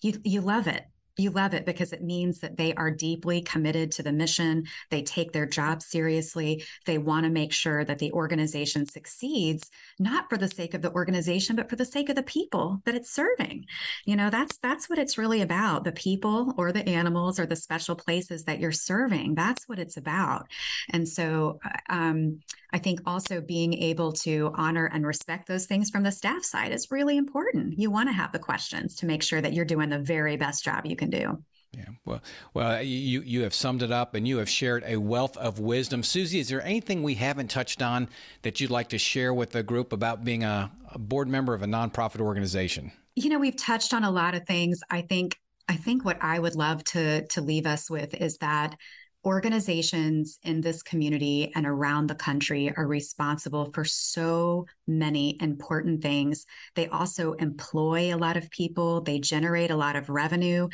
you 0.00 0.20
you 0.24 0.40
love 0.40 0.66
it 0.66 0.84
you 1.16 1.30
love 1.30 1.54
it 1.54 1.66
because 1.66 1.92
it 1.92 2.02
means 2.02 2.40
that 2.40 2.56
they 2.56 2.74
are 2.74 2.90
deeply 2.90 3.42
committed 3.42 3.92
to 3.92 4.02
the 4.02 4.12
mission. 4.12 4.64
They 4.90 5.02
take 5.02 5.32
their 5.32 5.46
job 5.46 5.82
seriously. 5.82 6.64
They 6.86 6.98
want 6.98 7.24
to 7.24 7.30
make 7.30 7.52
sure 7.52 7.84
that 7.84 7.98
the 7.98 8.12
organization 8.12 8.86
succeeds, 8.86 9.70
not 9.98 10.28
for 10.28 10.38
the 10.38 10.48
sake 10.48 10.74
of 10.74 10.82
the 10.82 10.92
organization, 10.92 11.56
but 11.56 11.68
for 11.68 11.76
the 11.76 11.84
sake 11.84 12.08
of 12.08 12.16
the 12.16 12.22
people 12.22 12.80
that 12.84 12.94
it's 12.94 13.10
serving. 13.10 13.66
You 14.06 14.16
know, 14.16 14.30
that's 14.30 14.56
that's 14.58 14.88
what 14.88 14.98
it's 14.98 15.18
really 15.18 15.42
about. 15.42 15.84
The 15.84 15.92
people 15.92 16.54
or 16.56 16.72
the 16.72 16.88
animals 16.88 17.38
or 17.38 17.46
the 17.46 17.56
special 17.56 17.94
places 17.94 18.44
that 18.44 18.60
you're 18.60 18.72
serving. 18.72 19.34
That's 19.34 19.68
what 19.68 19.78
it's 19.78 19.96
about. 19.96 20.46
And 20.90 21.08
so 21.08 21.60
uh, 21.64 21.92
um, 21.92 22.40
I 22.72 22.78
think 22.78 23.00
also 23.04 23.40
being 23.40 23.74
able 23.74 24.12
to 24.12 24.52
honor 24.54 24.86
and 24.86 25.06
respect 25.06 25.46
those 25.46 25.66
things 25.66 25.90
from 25.90 26.02
the 26.02 26.12
staff 26.12 26.42
side 26.42 26.72
is 26.72 26.90
really 26.90 27.16
important. 27.16 27.78
You 27.78 27.90
want 27.90 28.08
to 28.08 28.14
have 28.14 28.32
the 28.32 28.38
questions 28.38 28.96
to 28.96 29.06
make 29.06 29.22
sure 29.22 29.40
that 29.40 29.52
you're 29.52 29.66
doing 29.66 29.90
the 29.90 29.98
very 29.98 30.36
best 30.36 30.64
job 30.64 30.86
you 30.86 30.96
can 30.96 31.01
do. 31.06 31.42
Yeah, 31.76 31.86
well, 32.04 32.20
well, 32.52 32.72
uh, 32.72 32.80
you 32.80 33.22
you 33.22 33.42
have 33.42 33.54
summed 33.54 33.82
it 33.82 33.90
up, 33.90 34.14
and 34.14 34.28
you 34.28 34.36
have 34.38 34.48
shared 34.48 34.84
a 34.86 34.98
wealth 34.98 35.38
of 35.38 35.58
wisdom. 35.58 36.02
Susie, 36.02 36.38
is 36.38 36.50
there 36.50 36.62
anything 36.62 37.02
we 37.02 37.14
haven't 37.14 37.50
touched 37.50 37.80
on 37.80 38.08
that 38.42 38.60
you'd 38.60 38.70
like 38.70 38.90
to 38.90 38.98
share 38.98 39.32
with 39.32 39.52
the 39.52 39.62
group 39.62 39.92
about 39.92 40.22
being 40.22 40.44
a, 40.44 40.70
a 40.92 40.98
board 40.98 41.28
member 41.28 41.54
of 41.54 41.62
a 41.62 41.66
nonprofit 41.66 42.20
organization? 42.20 42.92
You 43.16 43.30
know, 43.30 43.38
we've 43.38 43.56
touched 43.56 43.94
on 43.94 44.04
a 44.04 44.10
lot 44.10 44.34
of 44.34 44.46
things. 44.46 44.80
I 44.90 45.00
think 45.00 45.38
I 45.66 45.76
think 45.76 46.04
what 46.04 46.18
I 46.20 46.38
would 46.38 46.56
love 46.56 46.84
to 46.84 47.26
to 47.28 47.40
leave 47.40 47.64
us 47.64 47.88
with 47.88 48.14
is 48.14 48.36
that 48.38 48.76
organizations 49.24 50.38
in 50.42 50.60
this 50.60 50.82
community 50.82 51.52
and 51.54 51.66
around 51.66 52.08
the 52.08 52.14
country 52.14 52.72
are 52.76 52.86
responsible 52.86 53.70
for 53.72 53.84
so 53.84 54.66
many 54.86 55.36
important 55.40 56.02
things. 56.02 56.46
They 56.74 56.88
also 56.88 57.32
employ 57.34 58.14
a 58.14 58.16
lot 58.16 58.36
of 58.36 58.50
people, 58.50 59.02
they 59.02 59.18
generate 59.18 59.70
a 59.70 59.76
lot 59.76 59.96
of 59.96 60.08
revenue. 60.08 60.68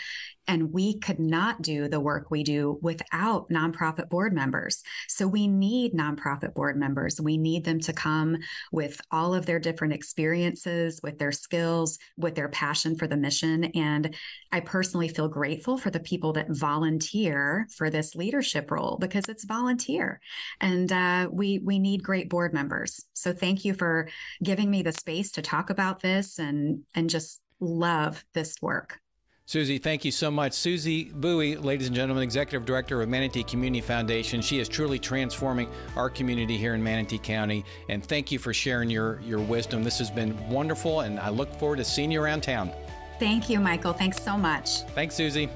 And 0.49 0.73
we 0.73 0.99
could 0.99 1.21
not 1.21 1.61
do 1.61 1.89
the 1.89 2.01
work 2.01 2.31
we 2.31 2.43
do 2.43 2.79
without 2.81 3.51
nonprofit 3.51 4.09
board 4.09 4.33
members. 4.33 4.83
So 5.07 5.29
we 5.29 5.47
need 5.47 5.93
nonprofit 5.93 6.55
board 6.55 6.79
members. 6.79 7.21
We 7.21 7.37
need 7.37 7.65
them 7.65 7.81
to 7.81 7.93
come 7.93 8.39
with 8.73 8.99
all 9.11 9.35
of 9.35 9.45
their 9.45 9.59
different 9.59 9.93
experiences, 9.93 11.01
with 11.03 11.19
their 11.19 11.33
skills, 11.33 11.99
with 12.17 12.35
their 12.35 12.49
passion 12.49 12.97
for 12.97 13.07
the 13.07 13.17
mission. 13.17 13.65
And 13.65 14.15
I 14.51 14.61
personally 14.61 15.09
feel 15.09 15.29
grateful 15.29 15.77
for 15.77 15.91
the 15.91 16.01
people 16.01 16.33
that 16.33 16.47
volunteer 16.49 17.69
for 17.77 17.91
this 17.91 18.15
leadership 18.15 18.71
role 18.71 18.97
because 18.99 19.29
it's 19.29 19.45
volunteer. 19.45 20.19
And 20.63 20.91
uh, 20.91 21.29
we 21.31 21.59
we 21.59 21.79
need 21.79 22.03
great 22.03 22.31
board 22.31 22.55
members. 22.55 23.05
So 23.13 23.35
thank 23.35 23.67
you 23.67 23.75
for 23.75 23.98
giving 24.43 24.71
me 24.71 24.83
the 24.83 24.93
space 24.93 25.33
to 25.33 25.43
talk 25.43 25.71
about 25.71 26.01
this 26.01 26.39
and 26.39 26.85
and 26.95 27.11
just 27.11 27.41
love 27.61 28.25
this 28.35 28.57
work. 28.63 29.01
Susie, 29.49 29.79
thank 29.79 30.05
you 30.05 30.11
so 30.11 30.31
much. 30.31 30.53
Susie 30.53 31.05
Bowie, 31.05 31.57
ladies 31.57 31.87
and 31.87 31.97
gentlemen, 31.97 32.23
Executive 32.23 32.67
Director 32.67 33.01
of 33.01 33.09
Manatee 33.09 33.43
Community 33.43 33.81
Foundation. 33.81 34.43
She 34.43 34.59
is 34.59 34.69
truly 34.69 34.99
transforming 34.99 35.71
our 35.97 36.11
community 36.11 36.59
here 36.59 36.75
in 36.75 36.83
Manatee 36.83 37.17
County. 37.17 37.65
And 37.89 38.05
thank 38.05 38.31
you 38.31 38.39
for 38.39 38.53
sharing 38.53 38.91
your, 38.91 39.21
your 39.23 39.39
wisdom. 39.39 39.83
This 39.83 39.99
has 40.01 40.11
been 40.11 40.37
wonderful, 40.51 41.01
and 41.01 41.19
I 41.19 41.31
look 41.31 41.51
forward 41.55 41.77
to 41.77 41.85
seeing 41.85 42.11
you 42.11 42.21
around 42.21 42.43
town. 42.43 42.71
Thank 43.19 43.49
you, 43.49 43.59
Michael. 43.59 43.95
Thanks 43.95 44.23
so 44.23 44.37
much. 44.37 44.83
Thanks, 44.95 45.15
Susie. 45.15 45.49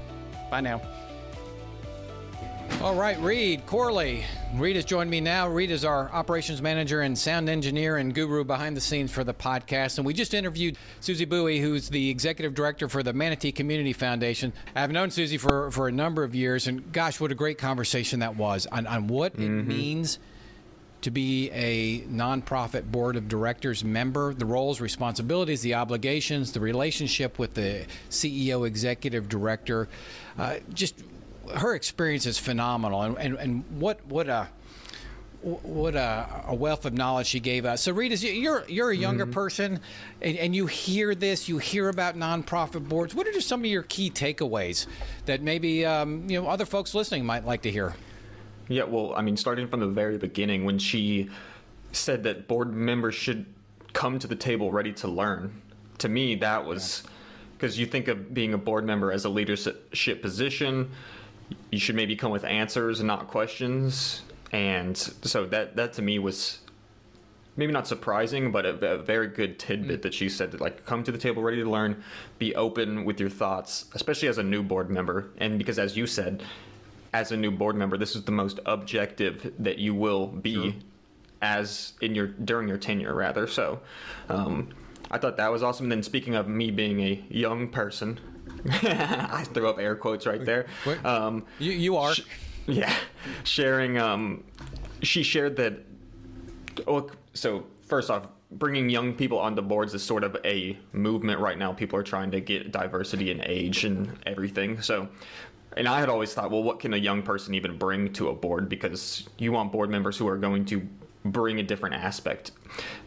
Bye 0.49 0.61
now. 0.61 0.81
All 2.81 2.95
right, 2.95 3.19
Reed 3.21 3.65
Corley. 3.65 4.25
Reed 4.55 4.75
has 4.75 4.85
joined 4.85 5.09
me 5.09 5.21
now. 5.21 5.47
Reed 5.47 5.71
is 5.71 5.85
our 5.85 6.11
operations 6.11 6.61
manager 6.61 7.01
and 7.01 7.17
sound 7.17 7.49
engineer 7.49 7.97
and 7.97 8.13
guru 8.13 8.43
behind 8.43 8.75
the 8.75 8.81
scenes 8.81 9.11
for 9.11 9.23
the 9.23 9.33
podcast. 9.33 9.97
And 9.97 10.05
we 10.05 10.13
just 10.13 10.33
interviewed 10.33 10.77
Susie 10.99 11.25
Bowie, 11.25 11.59
who's 11.59 11.89
the 11.89 12.09
executive 12.09 12.53
director 12.53 12.89
for 12.89 13.01
the 13.01 13.13
Manatee 13.13 13.51
Community 13.51 13.93
Foundation. 13.93 14.53
I've 14.75 14.91
known 14.91 15.11
Susie 15.11 15.37
for, 15.37 15.71
for 15.71 15.87
a 15.87 15.91
number 15.91 16.23
of 16.23 16.35
years, 16.35 16.67
and 16.67 16.91
gosh, 16.91 17.19
what 17.19 17.31
a 17.31 17.35
great 17.35 17.57
conversation 17.57 18.19
that 18.19 18.35
was 18.35 18.67
on, 18.67 18.85
on 18.85 19.07
what 19.07 19.33
mm-hmm. 19.33 19.59
it 19.59 19.67
means 19.67 20.19
to 21.03 21.11
be 21.11 21.51
a 21.51 22.01
nonprofit 22.01 22.89
board 22.89 23.17
of 23.17 23.27
directors 23.27 23.83
member, 23.83 24.33
the 24.33 24.45
roles, 24.45 24.79
responsibilities, 24.79 25.61
the 25.61 25.73
obligations, 25.73 26.53
the 26.53 26.59
relationship 26.59 27.37
with 27.37 27.53
the 27.55 27.85
CEO, 28.09 28.65
executive 28.65 29.27
director. 29.27 29.89
Uh, 30.37 30.55
just 30.73 31.03
her 31.55 31.75
experience 31.75 32.25
is 32.25 32.37
phenomenal, 32.39 33.01
and, 33.01 33.17
and, 33.17 33.37
and 33.37 33.63
what 33.79 34.05
what 34.05 34.29
a 34.29 34.47
what 35.43 35.95
a, 35.95 36.43
a, 36.47 36.55
wealth 36.55 36.85
of 36.85 36.93
knowledge 36.93 37.27
she 37.27 37.39
gave 37.39 37.65
us. 37.65 37.81
So, 37.81 37.91
Rita, 37.91 38.15
you're 38.15 38.63
you're 38.69 38.91
a 38.91 38.95
younger 38.95 39.25
mm-hmm. 39.25 39.33
person, 39.33 39.79
and, 40.21 40.37
and, 40.37 40.55
you 40.55 40.67
hear 40.67 41.15
this, 41.15 41.49
you 41.49 41.57
hear 41.57 41.89
about 41.89 42.15
nonprofit 42.15 42.87
boards. 42.87 43.13
What 43.13 43.27
are 43.27 43.31
just 43.33 43.49
some 43.49 43.59
of 43.59 43.65
your 43.65 43.83
key 43.83 44.09
takeaways 44.09 44.87
that 45.25 45.41
maybe 45.41 45.85
um, 45.85 46.29
you 46.29 46.41
know 46.41 46.47
other 46.47 46.65
folks 46.65 46.95
listening 46.95 47.25
might 47.25 47.45
like 47.45 47.61
to 47.63 47.71
hear? 47.71 47.93
Yeah, 48.69 48.83
well, 48.83 49.13
I 49.15 49.21
mean, 49.21 49.35
starting 49.35 49.67
from 49.67 49.81
the 49.81 49.87
very 49.87 50.17
beginning, 50.17 50.63
when 50.63 50.79
she 50.79 51.29
said 51.91 52.23
that 52.23 52.47
board 52.47 52.73
members 52.73 53.13
should 53.13 53.45
come 53.91 54.19
to 54.19 54.27
the 54.27 54.35
table 54.35 54.71
ready 54.71 54.93
to 54.93 55.07
learn, 55.09 55.61
to 55.97 56.07
me 56.07 56.35
that 56.35 56.65
was 56.65 57.03
because 57.53 57.77
you 57.77 57.85
think 57.85 58.07
of 58.07 58.33
being 58.33 58.53
a 58.53 58.57
board 58.57 58.85
member 58.85 59.11
as 59.11 59.25
a 59.25 59.29
leadership 59.29 60.21
position 60.21 60.91
you 61.71 61.79
should 61.79 61.95
maybe 61.95 62.15
come 62.15 62.31
with 62.31 62.43
answers 62.43 62.99
and 62.99 63.07
not 63.07 63.27
questions. 63.27 64.21
And 64.51 64.97
so 64.97 65.45
that 65.45 65.75
that 65.75 65.93
to 65.93 66.01
me 66.01 66.19
was 66.19 66.59
maybe 67.55 67.71
not 67.71 67.87
surprising, 67.87 68.51
but 68.51 68.65
a, 68.65 68.93
a 68.93 68.97
very 68.97 69.27
good 69.27 69.59
tidbit 69.59 69.99
mm. 69.99 70.03
that 70.03 70.13
she 70.13 70.29
said 70.29 70.51
that 70.51 70.61
like 70.61 70.85
come 70.85 71.03
to 71.03 71.11
the 71.11 71.17
table 71.17 71.41
ready 71.41 71.61
to 71.61 71.69
learn, 71.69 72.03
be 72.39 72.55
open 72.55 73.05
with 73.05 73.19
your 73.19 73.29
thoughts, 73.29 73.85
especially 73.93 74.27
as 74.27 74.37
a 74.37 74.43
new 74.43 74.63
board 74.63 74.89
member. 74.89 75.29
And 75.37 75.57
because 75.57 75.79
as 75.79 75.95
you 75.95 76.07
said, 76.07 76.43
as 77.13 77.31
a 77.31 77.37
new 77.37 77.51
board 77.51 77.75
member, 77.75 77.97
this 77.97 78.15
is 78.15 78.23
the 78.23 78.31
most 78.31 78.59
objective 78.65 79.53
that 79.59 79.77
you 79.77 79.93
will 79.93 80.27
be 80.27 80.53
sure. 80.53 80.73
as 81.41 81.93
in 82.01 82.15
your 82.15 82.27
during 82.27 82.67
your 82.67 82.77
tenure 82.77 83.13
rather. 83.13 83.47
So 83.47 83.81
um, 84.29 84.69
I 85.11 85.19
thought 85.19 85.37
that 85.37 85.51
was 85.51 85.61
awesome. 85.61 85.85
And 85.85 85.91
then 85.91 86.03
speaking 86.03 86.35
of 86.35 86.47
me 86.47 86.71
being 86.71 87.01
a 87.01 87.23
young 87.29 87.69
person, 87.69 88.19
I 88.69 89.43
threw 89.53 89.67
up 89.67 89.79
air 89.79 89.95
quotes 89.95 90.25
right 90.25 90.43
there. 90.43 90.67
Um, 91.03 91.45
you, 91.59 91.71
you 91.71 91.97
are. 91.97 92.13
Sh- 92.13 92.21
yeah. 92.67 92.95
Sharing, 93.43 93.97
um, 93.97 94.43
she 95.01 95.23
shared 95.23 95.55
that. 95.57 95.79
Oh, 96.87 97.09
so 97.33 97.65
first 97.81 98.09
off, 98.09 98.27
bringing 98.51 98.89
young 98.89 99.13
people 99.13 99.39
onto 99.39 99.61
boards 99.61 99.93
is 99.93 100.03
sort 100.03 100.23
of 100.23 100.37
a 100.45 100.77
movement 100.93 101.39
right 101.39 101.57
now. 101.57 101.73
People 101.73 101.99
are 101.99 102.03
trying 102.03 102.31
to 102.31 102.39
get 102.39 102.71
diversity 102.71 103.31
in 103.31 103.41
age 103.45 103.83
and 103.83 104.17
everything. 104.25 104.81
So, 104.81 105.09
and 105.75 105.87
I 105.87 105.99
had 105.99 106.09
always 106.09 106.33
thought, 106.33 106.51
well, 106.51 106.63
what 106.63 106.79
can 106.79 106.93
a 106.93 106.97
young 106.97 107.21
person 107.23 107.53
even 107.53 107.77
bring 107.77 108.13
to 108.13 108.29
a 108.29 108.33
board? 108.33 108.69
Because 108.69 109.27
you 109.37 109.51
want 109.51 109.71
board 109.71 109.89
members 109.89 110.17
who 110.17 110.27
are 110.27 110.37
going 110.37 110.65
to 110.65 110.87
bring 111.25 111.59
a 111.59 111.63
different 111.63 111.95
aspect 111.95 112.51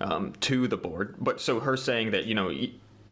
um, 0.01 0.33
to 0.41 0.69
the 0.69 0.77
board. 0.77 1.17
But 1.19 1.41
so 1.41 1.61
her 1.61 1.77
saying 1.77 2.11
that, 2.13 2.27
you 2.27 2.35
know, 2.35 2.51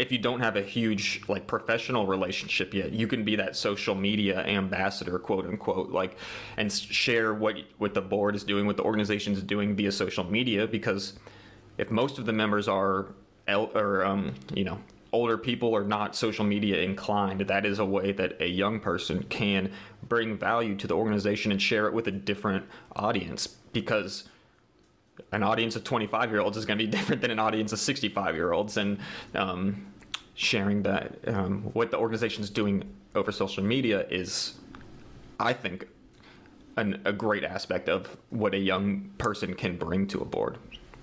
if 0.04 0.12
you 0.12 0.18
don't 0.18 0.40
have 0.40 0.56
a 0.56 0.62
huge 0.62 1.22
like 1.28 1.46
professional 1.46 2.06
relationship 2.06 2.74
yet 2.74 2.92
you 2.92 3.06
can 3.06 3.24
be 3.24 3.36
that 3.36 3.56
social 3.56 3.94
media 3.94 4.44
ambassador 4.46 5.18
quote 5.18 5.46
unquote 5.46 5.90
like 5.90 6.16
and 6.56 6.70
share 6.70 7.34
what 7.34 7.56
what 7.78 7.94
the 7.94 8.02
board 8.02 8.36
is 8.36 8.44
doing 8.44 8.66
what 8.66 8.76
the 8.76 8.82
organization 8.82 9.32
is 9.32 9.42
doing 9.42 9.74
via 9.74 9.90
social 9.90 10.24
media 10.24 10.66
because 10.66 11.14
if 11.78 11.90
most 11.90 12.18
of 12.18 12.26
the 12.26 12.32
members 12.32 12.68
are 12.68 13.14
el- 13.48 13.70
or 13.74 14.04
um, 14.04 14.34
you 14.54 14.64
know 14.64 14.78
older 15.14 15.38
people 15.38 15.74
are 15.76 15.84
not 15.84 16.16
social 16.16 16.44
media 16.44 16.82
inclined, 16.82 17.40
that 17.42 17.64
is 17.64 17.78
a 17.78 17.84
way 17.84 18.10
that 18.10 18.36
a 18.40 18.48
young 18.48 18.80
person 18.80 19.22
can 19.24 19.70
bring 20.08 20.36
value 20.36 20.74
to 20.74 20.88
the 20.88 20.94
organization 20.94 21.52
and 21.52 21.62
share 21.62 21.86
it 21.86 21.94
with 21.94 22.08
a 22.08 22.10
different 22.10 22.64
audience 22.96 23.46
because 23.72 24.24
an 25.30 25.44
audience 25.44 25.76
of 25.76 25.84
25 25.84 26.30
year 26.30 26.40
olds 26.40 26.56
is 26.56 26.64
going 26.66 26.78
to 26.78 26.84
be 26.84 26.90
different 26.98 27.22
than 27.22 27.30
an 27.30 27.38
audience 27.38 27.72
of 27.72 27.78
65 27.78 28.34
year 28.34 28.52
olds 28.52 28.76
and 28.76 28.98
um, 29.36 29.86
sharing 30.34 30.82
that 30.82 31.16
um, 31.28 31.62
what 31.72 31.90
the 31.90 31.98
organization 31.98 32.42
is 32.42 32.50
doing 32.50 32.84
over 33.14 33.30
social 33.30 33.62
media 33.62 34.06
is 34.10 34.54
i 35.38 35.52
think 35.52 35.86
an, 36.76 37.00
a 37.04 37.12
great 37.12 37.44
aspect 37.44 37.88
of 37.88 38.16
what 38.30 38.52
a 38.52 38.58
young 38.58 39.08
person 39.18 39.54
can 39.54 39.76
bring 39.76 40.06
to 40.06 40.20
a 40.20 40.24
board 40.24 40.58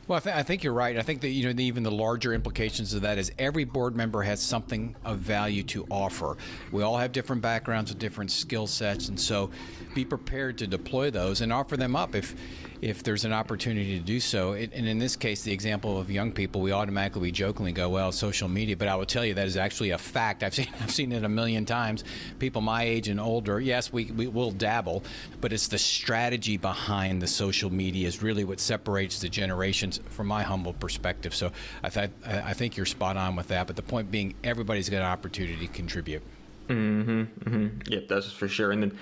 well, 0.07 0.17
I, 0.17 0.19
th- 0.19 0.36
I, 0.36 0.43
think 0.43 0.63
you're 0.63 0.73
right. 0.73 0.97
I 0.97 1.03
think 1.03 1.21
that 1.21 1.29
you 1.29 1.45
know 1.45 1.53
the, 1.53 1.63
even 1.63 1.84
the 1.84 1.91
larger 1.91 2.34
implications 2.34 2.93
of 2.93 3.03
that 3.03 3.17
is 3.17 3.32
every 3.39 3.63
board 3.63 3.95
member 3.95 4.21
has 4.23 4.41
something 4.41 4.93
of 5.05 5.19
value 5.19 5.63
to 5.63 5.86
offer. 5.89 6.36
We 6.71 6.84
all 6.84 6.97
have 6.97 7.13
different 7.13 7.41
backgrounds 7.41 7.91
with 7.91 7.99
different 7.99 8.29
skill 8.29 8.67
sets, 8.67 9.07
and 9.07 9.17
so 9.17 9.51
be 9.95 10.03
prepared 10.03 10.57
to 10.57 10.67
deploy 10.67 11.11
those 11.11 11.39
and 11.39 11.53
offer 11.53 11.77
them 11.77 11.95
up 11.95 12.13
if 12.13 12.36
if 12.82 13.03
there's 13.03 13.25
an 13.25 13.32
opportunity 13.32 13.99
to 13.99 14.03
do 14.03 14.19
so. 14.19 14.53
It, 14.53 14.71
and 14.73 14.88
in 14.88 14.97
this 14.97 15.15
case, 15.15 15.43
the 15.43 15.51
example 15.51 15.99
of 15.99 16.09
young 16.09 16.32
people, 16.32 16.61
we 16.61 16.71
automatically 16.71 17.21
we 17.21 17.32
jokingly 17.32 17.71
go, 17.71 17.89
"Well, 17.89 18.11
social 18.11 18.49
media," 18.49 18.75
but 18.75 18.88
I 18.88 18.95
will 18.95 19.05
tell 19.05 19.23
you 19.23 19.36
that 19.36 19.45
is 19.45 19.55
actually 19.55 19.91
a 19.91 19.97
fact. 19.99 20.41
I've 20.43 20.55
seen 20.55 20.67
I've 20.82 20.91
seen 20.91 21.11
it 21.11 21.23
a 21.23 21.29
million 21.29 21.65
times. 21.65 22.03
People 22.39 22.61
my 22.61 22.84
age 22.84 23.07
and 23.07 23.19
older, 23.19 23.59
yes, 23.59 23.93
we, 23.93 24.05
we 24.05 24.27
will 24.27 24.51
dabble, 24.51 25.03
but 25.39 25.53
it's 25.53 25.67
the 25.67 25.77
strategy 25.77 26.57
behind 26.57 27.21
the 27.21 27.27
social 27.27 27.71
media 27.71 28.07
is 28.07 28.23
really 28.23 28.43
what 28.43 28.59
separates 28.59 29.19
the 29.19 29.29
generations, 29.29 29.99
from 30.09 30.27
my 30.27 30.41
humble 30.41 30.73
perspective. 30.73 31.36
So 31.36 31.51
I 31.84 31.89
th- 31.89 32.09
I 32.25 32.53
think 32.53 32.77
you're 32.77 32.88
spot 32.88 33.15
on 33.15 33.36
with 33.36 33.49
that. 33.49 33.67
But 33.67 33.75
the 33.75 33.84
point 33.84 34.09
being, 34.09 34.34
everybody's 34.43 34.89
got 34.89 34.97
an 34.97 35.03
opportunity 35.03 35.67
to 35.67 35.73
contribute. 35.73 36.23
Mm-hmm. 36.67 37.21
mm-hmm. 37.21 37.91
Yep, 37.91 38.07
that's 38.07 38.32
for 38.32 38.47
sure. 38.47 38.71
And 38.71 38.82
then 38.82 38.97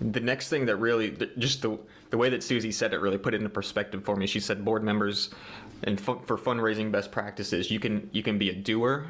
the 0.00 0.20
next 0.20 0.50
thing 0.50 0.66
that 0.66 0.76
really 0.76 1.16
just 1.38 1.62
the 1.62 1.78
the 2.10 2.16
way 2.16 2.28
that 2.30 2.42
Susie 2.42 2.72
said 2.72 2.92
it 2.92 3.00
really 3.00 3.18
put 3.18 3.34
it 3.34 3.38
into 3.38 3.48
perspective 3.48 4.04
for 4.04 4.16
me. 4.16 4.26
She 4.26 4.40
said 4.40 4.64
board 4.64 4.82
members 4.82 5.30
and 5.82 6.00
for 6.00 6.16
fundraising 6.16 6.90
best 6.90 7.12
practices, 7.12 7.70
you 7.70 7.80
can 7.80 8.08
you 8.12 8.22
can 8.22 8.38
be 8.38 8.50
a 8.50 8.54
doer, 8.54 9.06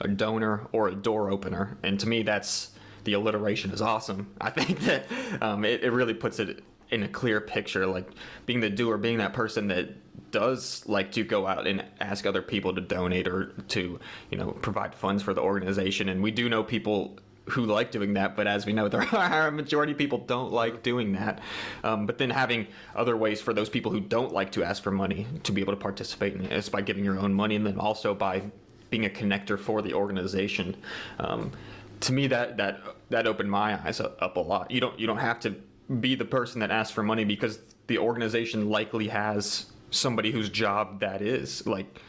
a 0.00 0.08
donor, 0.08 0.68
or 0.72 0.88
a 0.88 0.94
door 0.94 1.30
opener. 1.30 1.78
And 1.82 1.98
to 2.00 2.08
me, 2.08 2.22
that's 2.22 2.72
the 3.04 3.14
alliteration 3.14 3.70
is 3.70 3.80
awesome. 3.80 4.28
I 4.40 4.50
think 4.50 4.80
that 4.80 5.06
um, 5.40 5.64
it, 5.64 5.82
it 5.82 5.90
really 5.90 6.14
puts 6.14 6.38
it 6.38 6.62
in 6.90 7.04
a 7.04 7.08
clear 7.08 7.40
picture, 7.40 7.86
like 7.86 8.10
being 8.46 8.60
the 8.60 8.70
doer, 8.70 8.98
being 8.98 9.18
that 9.18 9.32
person 9.32 9.68
that 9.68 9.90
does 10.30 10.84
like 10.86 11.12
to 11.12 11.24
go 11.24 11.46
out 11.46 11.66
and 11.66 11.84
ask 12.00 12.26
other 12.26 12.42
people 12.42 12.74
to 12.74 12.80
donate 12.80 13.26
or 13.26 13.46
to 13.68 13.98
you 14.30 14.38
know 14.38 14.52
provide 14.52 14.94
funds 14.94 15.22
for 15.22 15.34
the 15.34 15.40
organization 15.40 16.08
and 16.08 16.22
we 16.22 16.30
do 16.30 16.48
know 16.48 16.62
people 16.62 17.18
who 17.50 17.66
like 17.66 17.90
doing 17.90 18.14
that, 18.14 18.36
but 18.36 18.46
as 18.46 18.66
we 18.66 18.72
know, 18.72 18.88
there 18.88 19.02
are 19.14 19.48
a 19.48 19.52
majority 19.52 19.92
of 19.92 19.98
people 19.98 20.18
don't 20.18 20.52
like 20.52 20.82
doing 20.82 21.12
that. 21.12 21.40
Um, 21.84 22.06
but 22.06 22.18
then 22.18 22.30
having 22.30 22.66
other 22.94 23.16
ways 23.16 23.40
for 23.40 23.52
those 23.52 23.68
people 23.68 23.92
who 23.92 24.00
don't 24.00 24.32
like 24.32 24.52
to 24.52 24.64
ask 24.64 24.82
for 24.82 24.90
money 24.90 25.26
to 25.44 25.52
be 25.52 25.60
able 25.60 25.72
to 25.72 25.80
participate 25.80 26.34
in 26.34 26.44
it 26.44 26.52
is 26.52 26.68
by 26.68 26.80
giving 26.80 27.04
your 27.04 27.18
own 27.18 27.34
money, 27.34 27.56
and 27.56 27.66
then 27.66 27.78
also 27.78 28.14
by 28.14 28.42
being 28.90 29.04
a 29.04 29.10
connector 29.10 29.58
for 29.58 29.82
the 29.82 29.94
organization. 29.94 30.76
Um, 31.18 31.52
to 32.00 32.12
me, 32.12 32.26
that 32.28 32.56
that 32.56 32.80
that 33.10 33.26
opened 33.26 33.50
my 33.50 33.80
eyes 33.84 34.00
up 34.00 34.36
a 34.36 34.40
lot. 34.40 34.70
You 34.70 34.80
don't 34.80 34.98
you 34.98 35.06
don't 35.06 35.18
have 35.18 35.40
to 35.40 35.56
be 36.00 36.14
the 36.14 36.24
person 36.24 36.60
that 36.60 36.70
asks 36.70 36.94
for 36.94 37.02
money 37.02 37.24
because 37.24 37.58
the 37.88 37.98
organization 37.98 38.70
likely 38.70 39.08
has 39.08 39.66
somebody 39.90 40.30
whose 40.30 40.48
job 40.48 41.00
that 41.00 41.20
is 41.20 41.66
like 41.66 42.00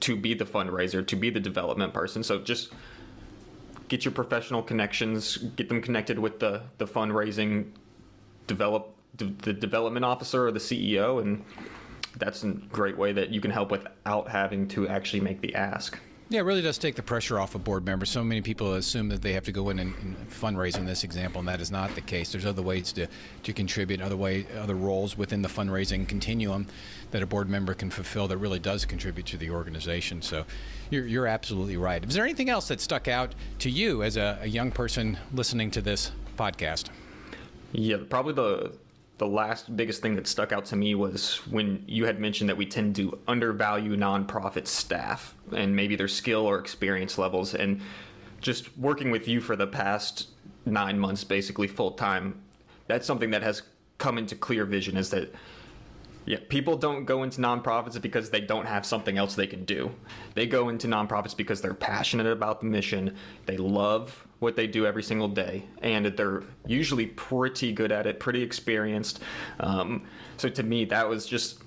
to 0.00 0.16
be 0.16 0.34
the 0.34 0.44
fundraiser, 0.44 1.06
to 1.06 1.16
be 1.16 1.30
the 1.30 1.40
development 1.40 1.92
person. 1.92 2.22
So 2.22 2.38
just 2.38 2.72
get 3.88 4.04
your 4.04 4.12
professional 4.12 4.62
connections, 4.62 5.36
get 5.36 5.68
them 5.68 5.82
connected 5.82 6.18
with 6.18 6.40
the 6.40 6.62
the 6.78 6.86
fundraising, 6.86 7.72
develop 8.46 8.94
the 9.16 9.52
development 9.52 10.04
officer 10.04 10.46
or 10.46 10.52
the 10.52 10.58
CEO, 10.58 11.22
and 11.22 11.44
that's 12.16 12.44
a 12.44 12.52
great 12.52 12.96
way 12.96 13.12
that 13.12 13.30
you 13.30 13.40
can 13.40 13.50
help 13.50 13.70
without 13.70 14.28
having 14.28 14.68
to 14.68 14.88
actually 14.88 15.20
make 15.20 15.40
the 15.40 15.54
ask. 15.54 15.98
Yeah, 16.28 16.40
it 16.40 16.42
really 16.42 16.62
does 16.62 16.76
take 16.76 16.96
the 16.96 17.04
pressure 17.04 17.38
off 17.38 17.54
of 17.54 17.62
board 17.62 17.84
members. 17.84 18.10
So 18.10 18.24
many 18.24 18.40
people 18.40 18.74
assume 18.74 19.08
that 19.10 19.22
they 19.22 19.32
have 19.34 19.44
to 19.44 19.52
go 19.52 19.70
in 19.70 19.78
and, 19.78 19.94
and 19.98 20.28
fundraise 20.28 20.76
in 20.76 20.84
this 20.84 21.04
example, 21.04 21.38
and 21.38 21.46
that 21.46 21.60
is 21.60 21.70
not 21.70 21.94
the 21.94 22.00
case. 22.00 22.32
There's 22.32 22.44
other 22.44 22.62
ways 22.62 22.90
to, 22.94 23.06
to 23.44 23.52
contribute, 23.52 24.00
other 24.00 24.16
way, 24.16 24.44
other 24.58 24.74
roles 24.74 25.16
within 25.16 25.40
the 25.40 25.48
fundraising 25.48 26.08
continuum 26.08 26.66
that 27.12 27.22
a 27.22 27.26
board 27.26 27.48
member 27.48 27.74
can 27.74 27.90
fulfill 27.90 28.26
that 28.26 28.38
really 28.38 28.58
does 28.58 28.84
contribute 28.84 29.26
to 29.26 29.36
the 29.36 29.50
organization. 29.50 30.20
So 30.20 30.44
you're, 30.90 31.06
you're 31.06 31.28
absolutely 31.28 31.76
right. 31.76 32.04
Is 32.04 32.14
there 32.14 32.24
anything 32.24 32.50
else 32.50 32.66
that 32.68 32.80
stuck 32.80 33.06
out 33.06 33.32
to 33.60 33.70
you 33.70 34.02
as 34.02 34.16
a, 34.16 34.40
a 34.42 34.48
young 34.48 34.72
person 34.72 35.18
listening 35.32 35.70
to 35.72 35.80
this 35.80 36.10
podcast? 36.36 36.88
Yeah, 37.70 37.98
probably 38.08 38.34
the 38.34 38.72
the 39.18 39.26
last 39.26 39.74
biggest 39.76 40.02
thing 40.02 40.14
that 40.16 40.26
stuck 40.26 40.52
out 40.52 40.66
to 40.66 40.76
me 40.76 40.94
was 40.94 41.36
when 41.50 41.82
you 41.86 42.04
had 42.04 42.20
mentioned 42.20 42.50
that 42.50 42.56
we 42.56 42.66
tend 42.66 42.94
to 42.96 43.18
undervalue 43.26 43.96
nonprofit 43.96 44.66
staff 44.66 45.34
and 45.52 45.74
maybe 45.74 45.96
their 45.96 46.08
skill 46.08 46.46
or 46.46 46.58
experience 46.58 47.16
levels. 47.16 47.54
And 47.54 47.80
just 48.40 48.76
working 48.76 49.10
with 49.10 49.26
you 49.26 49.40
for 49.40 49.56
the 49.56 49.66
past 49.66 50.28
nine 50.66 50.98
months, 50.98 51.24
basically 51.24 51.66
full 51.66 51.92
time, 51.92 52.42
that's 52.88 53.06
something 53.06 53.30
that 53.30 53.42
has 53.42 53.62
come 53.96 54.18
into 54.18 54.34
clear 54.34 54.66
vision 54.66 54.96
is 54.96 55.08
that 55.10 55.34
yeah, 56.26 56.38
people 56.48 56.76
don't 56.76 57.04
go 57.04 57.22
into 57.22 57.40
nonprofits 57.40 58.00
because 58.02 58.30
they 58.30 58.40
don't 58.40 58.66
have 58.66 58.84
something 58.84 59.16
else 59.16 59.36
they 59.36 59.46
can 59.46 59.64
do. 59.64 59.92
They 60.34 60.46
go 60.46 60.68
into 60.68 60.88
nonprofits 60.88 61.36
because 61.36 61.60
they're 61.60 61.72
passionate 61.72 62.26
about 62.26 62.60
the 62.60 62.66
mission, 62.66 63.16
they 63.46 63.56
love 63.56 64.25
what 64.38 64.56
they 64.56 64.66
do 64.66 64.86
every 64.86 65.02
single 65.02 65.28
day, 65.28 65.64
and 65.82 66.06
they're 66.06 66.42
usually 66.66 67.06
pretty 67.06 67.72
good 67.72 67.90
at 67.90 68.06
it, 68.06 68.20
pretty 68.20 68.42
experienced. 68.42 69.20
Um, 69.60 70.04
so 70.36 70.48
to 70.48 70.62
me, 70.62 70.84
that 70.86 71.08
was 71.08 71.26
just 71.26 71.62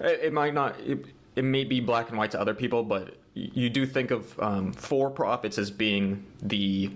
it, 0.00 0.20
it 0.24 0.32
might 0.32 0.54
not 0.54 0.78
it, 0.80 1.04
it, 1.36 1.44
may 1.44 1.64
be 1.64 1.80
black 1.80 2.08
and 2.08 2.18
white 2.18 2.32
to 2.32 2.40
other 2.40 2.54
people, 2.54 2.82
but 2.82 3.16
you 3.34 3.70
do 3.70 3.86
think 3.86 4.10
of 4.10 4.38
um, 4.40 4.72
for 4.72 5.10
profits 5.10 5.58
as 5.58 5.70
being 5.70 6.24
the 6.42 6.90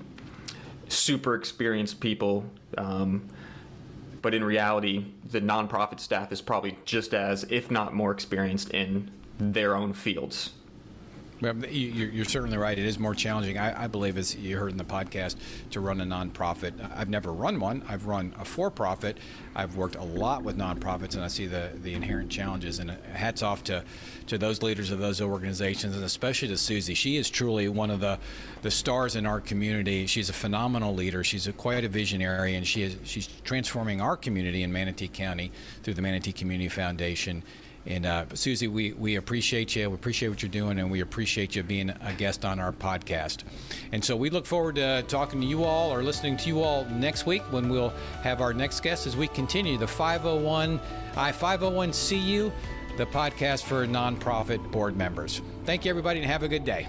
super 0.89 1.35
experienced 1.35 2.01
people. 2.01 2.45
Um, 2.77 3.29
but 4.23 4.35
in 4.35 4.45
reality, 4.45 5.07
the 5.31 5.41
nonprofit 5.41 5.99
staff 5.99 6.31
is 6.31 6.41
probably 6.41 6.79
just 6.85 7.13
as, 7.13 7.45
if 7.51 7.71
not 7.71 7.93
more 7.93 8.13
experienced 8.13 8.71
in 8.71 9.11
their 9.39 9.75
own 9.75 9.93
fields. 9.93 10.51
You're 11.43 12.25
certainly 12.25 12.57
right. 12.57 12.79
It 12.79 12.85
is 12.85 13.01
more 13.01 13.15
challenging, 13.15 13.59
I 13.59 13.89
believe, 13.89 14.17
as 14.17 14.37
you 14.37 14.57
heard 14.57 14.71
in 14.71 14.77
the 14.77 14.85
podcast, 14.85 15.37
to 15.71 15.81
run 15.81 16.01
a 16.01 16.05
nonprofit. 16.05 16.73
I've 16.97 17.09
never 17.09 17.33
run 17.33 17.59
one. 17.59 17.83
I've 17.89 18.07
run 18.07 18.33
a 18.39 18.45
for-profit. 18.45 19.19
I've 19.55 19.77
worked 19.77 19.97
a 19.97 20.05
lot 20.05 20.45
with 20.45 20.57
nonprofits, 20.57 21.15
and 21.15 21.25
I 21.25 21.29
see 21.29 21.47
the 21.47 21.71
the 21.83 21.95
inherent 21.95 22.31
challenges. 22.31 22.79
And 22.79 22.93
uh, 22.93 22.95
hats 23.13 23.43
off 23.43 23.65
to 23.65 23.83
to 24.29 24.39
those 24.39 24.63
leaders 24.63 24.91
of 24.93 25.01
those 25.01 25.21
organizations, 25.21 25.97
and 25.97 26.05
especially 26.05 26.49
to 26.49 26.57
Susie. 26.57 26.95
She 26.95 27.17
is 27.17 27.29
truly 27.29 27.69
one 27.69 27.91
of 27.91 28.01
the 28.01 28.19
the 28.63 28.71
stars 28.71 29.17
in 29.17 29.27
our 29.27 29.41
community. 29.41 30.07
She's 30.07 30.29
a 30.29 30.33
phenomenal 30.33 30.95
leader. 30.95 31.25
She's 31.25 31.49
a, 31.49 31.53
quite 31.53 31.85
a 31.85 31.89
visionary, 31.89 32.55
and 32.55 32.67
she 32.67 32.83
is 32.83 32.97
she's 33.03 33.29
transforming 33.43 34.01
our 34.01 34.17
community 34.17 34.63
in 34.63 34.73
Manatee 34.73 35.09
County 35.09 35.51
through 35.83 35.95
the 35.95 36.03
Manatee 36.03 36.33
Community 36.33 36.69
Foundation 36.69 37.43
and 37.87 38.07
uh, 38.07 38.25
Susie, 38.35 38.69
we, 38.69 38.93
we 38.93 39.17
appreciate 39.17 39.75
you. 39.75 39.91
We 39.91 39.95
appreciate 39.95 40.29
what 40.29 40.43
you're 40.43 40.51
doing, 40.51 40.79
and 40.79 40.91
we 40.91 41.01
appreciate 41.01 41.57
you 41.57 41.63
being 41.63 41.91
a 41.91 42.13
guest 42.17 42.45
on 42.45 42.61
our 42.61 42.73
podcast. 42.73 43.43
And 43.91 44.05
so 44.05 44.17
we 44.17 44.31
look 44.31 44.47
forward 44.47 44.77
to 44.77 45.03
talking 45.09 45.41
to 45.41 45.47
you 45.47 45.65
all 45.65 45.93
or 45.93 46.03
listening 46.03 46.37
to 46.39 46.49
you 46.49 46.63
all 46.63 46.85
next 46.85 47.27
week 47.27 47.43
when 47.51 47.69
we'll 47.69 47.93
have 48.23 48.41
our 48.41 48.55
next 48.55 48.81
guest 48.81 49.07
as 49.07 49.17
we 49.17 49.27
continue 49.29 49.77
the 49.79 49.87
501 49.87 50.81
I 51.17 51.33
501(c) 51.33 52.25
You, 52.25 52.53
the 52.97 53.07
podcast 53.07 53.65
for 53.65 53.87
nonprofit 53.87 54.71
board 54.71 54.97
members. 54.97 55.43
Thank 55.65 55.85
you, 55.85 55.91
everybody, 55.91 56.21
and 56.21 56.31
have 56.31 56.43
a 56.43 56.49
good 56.49 56.65
day. 56.65 56.87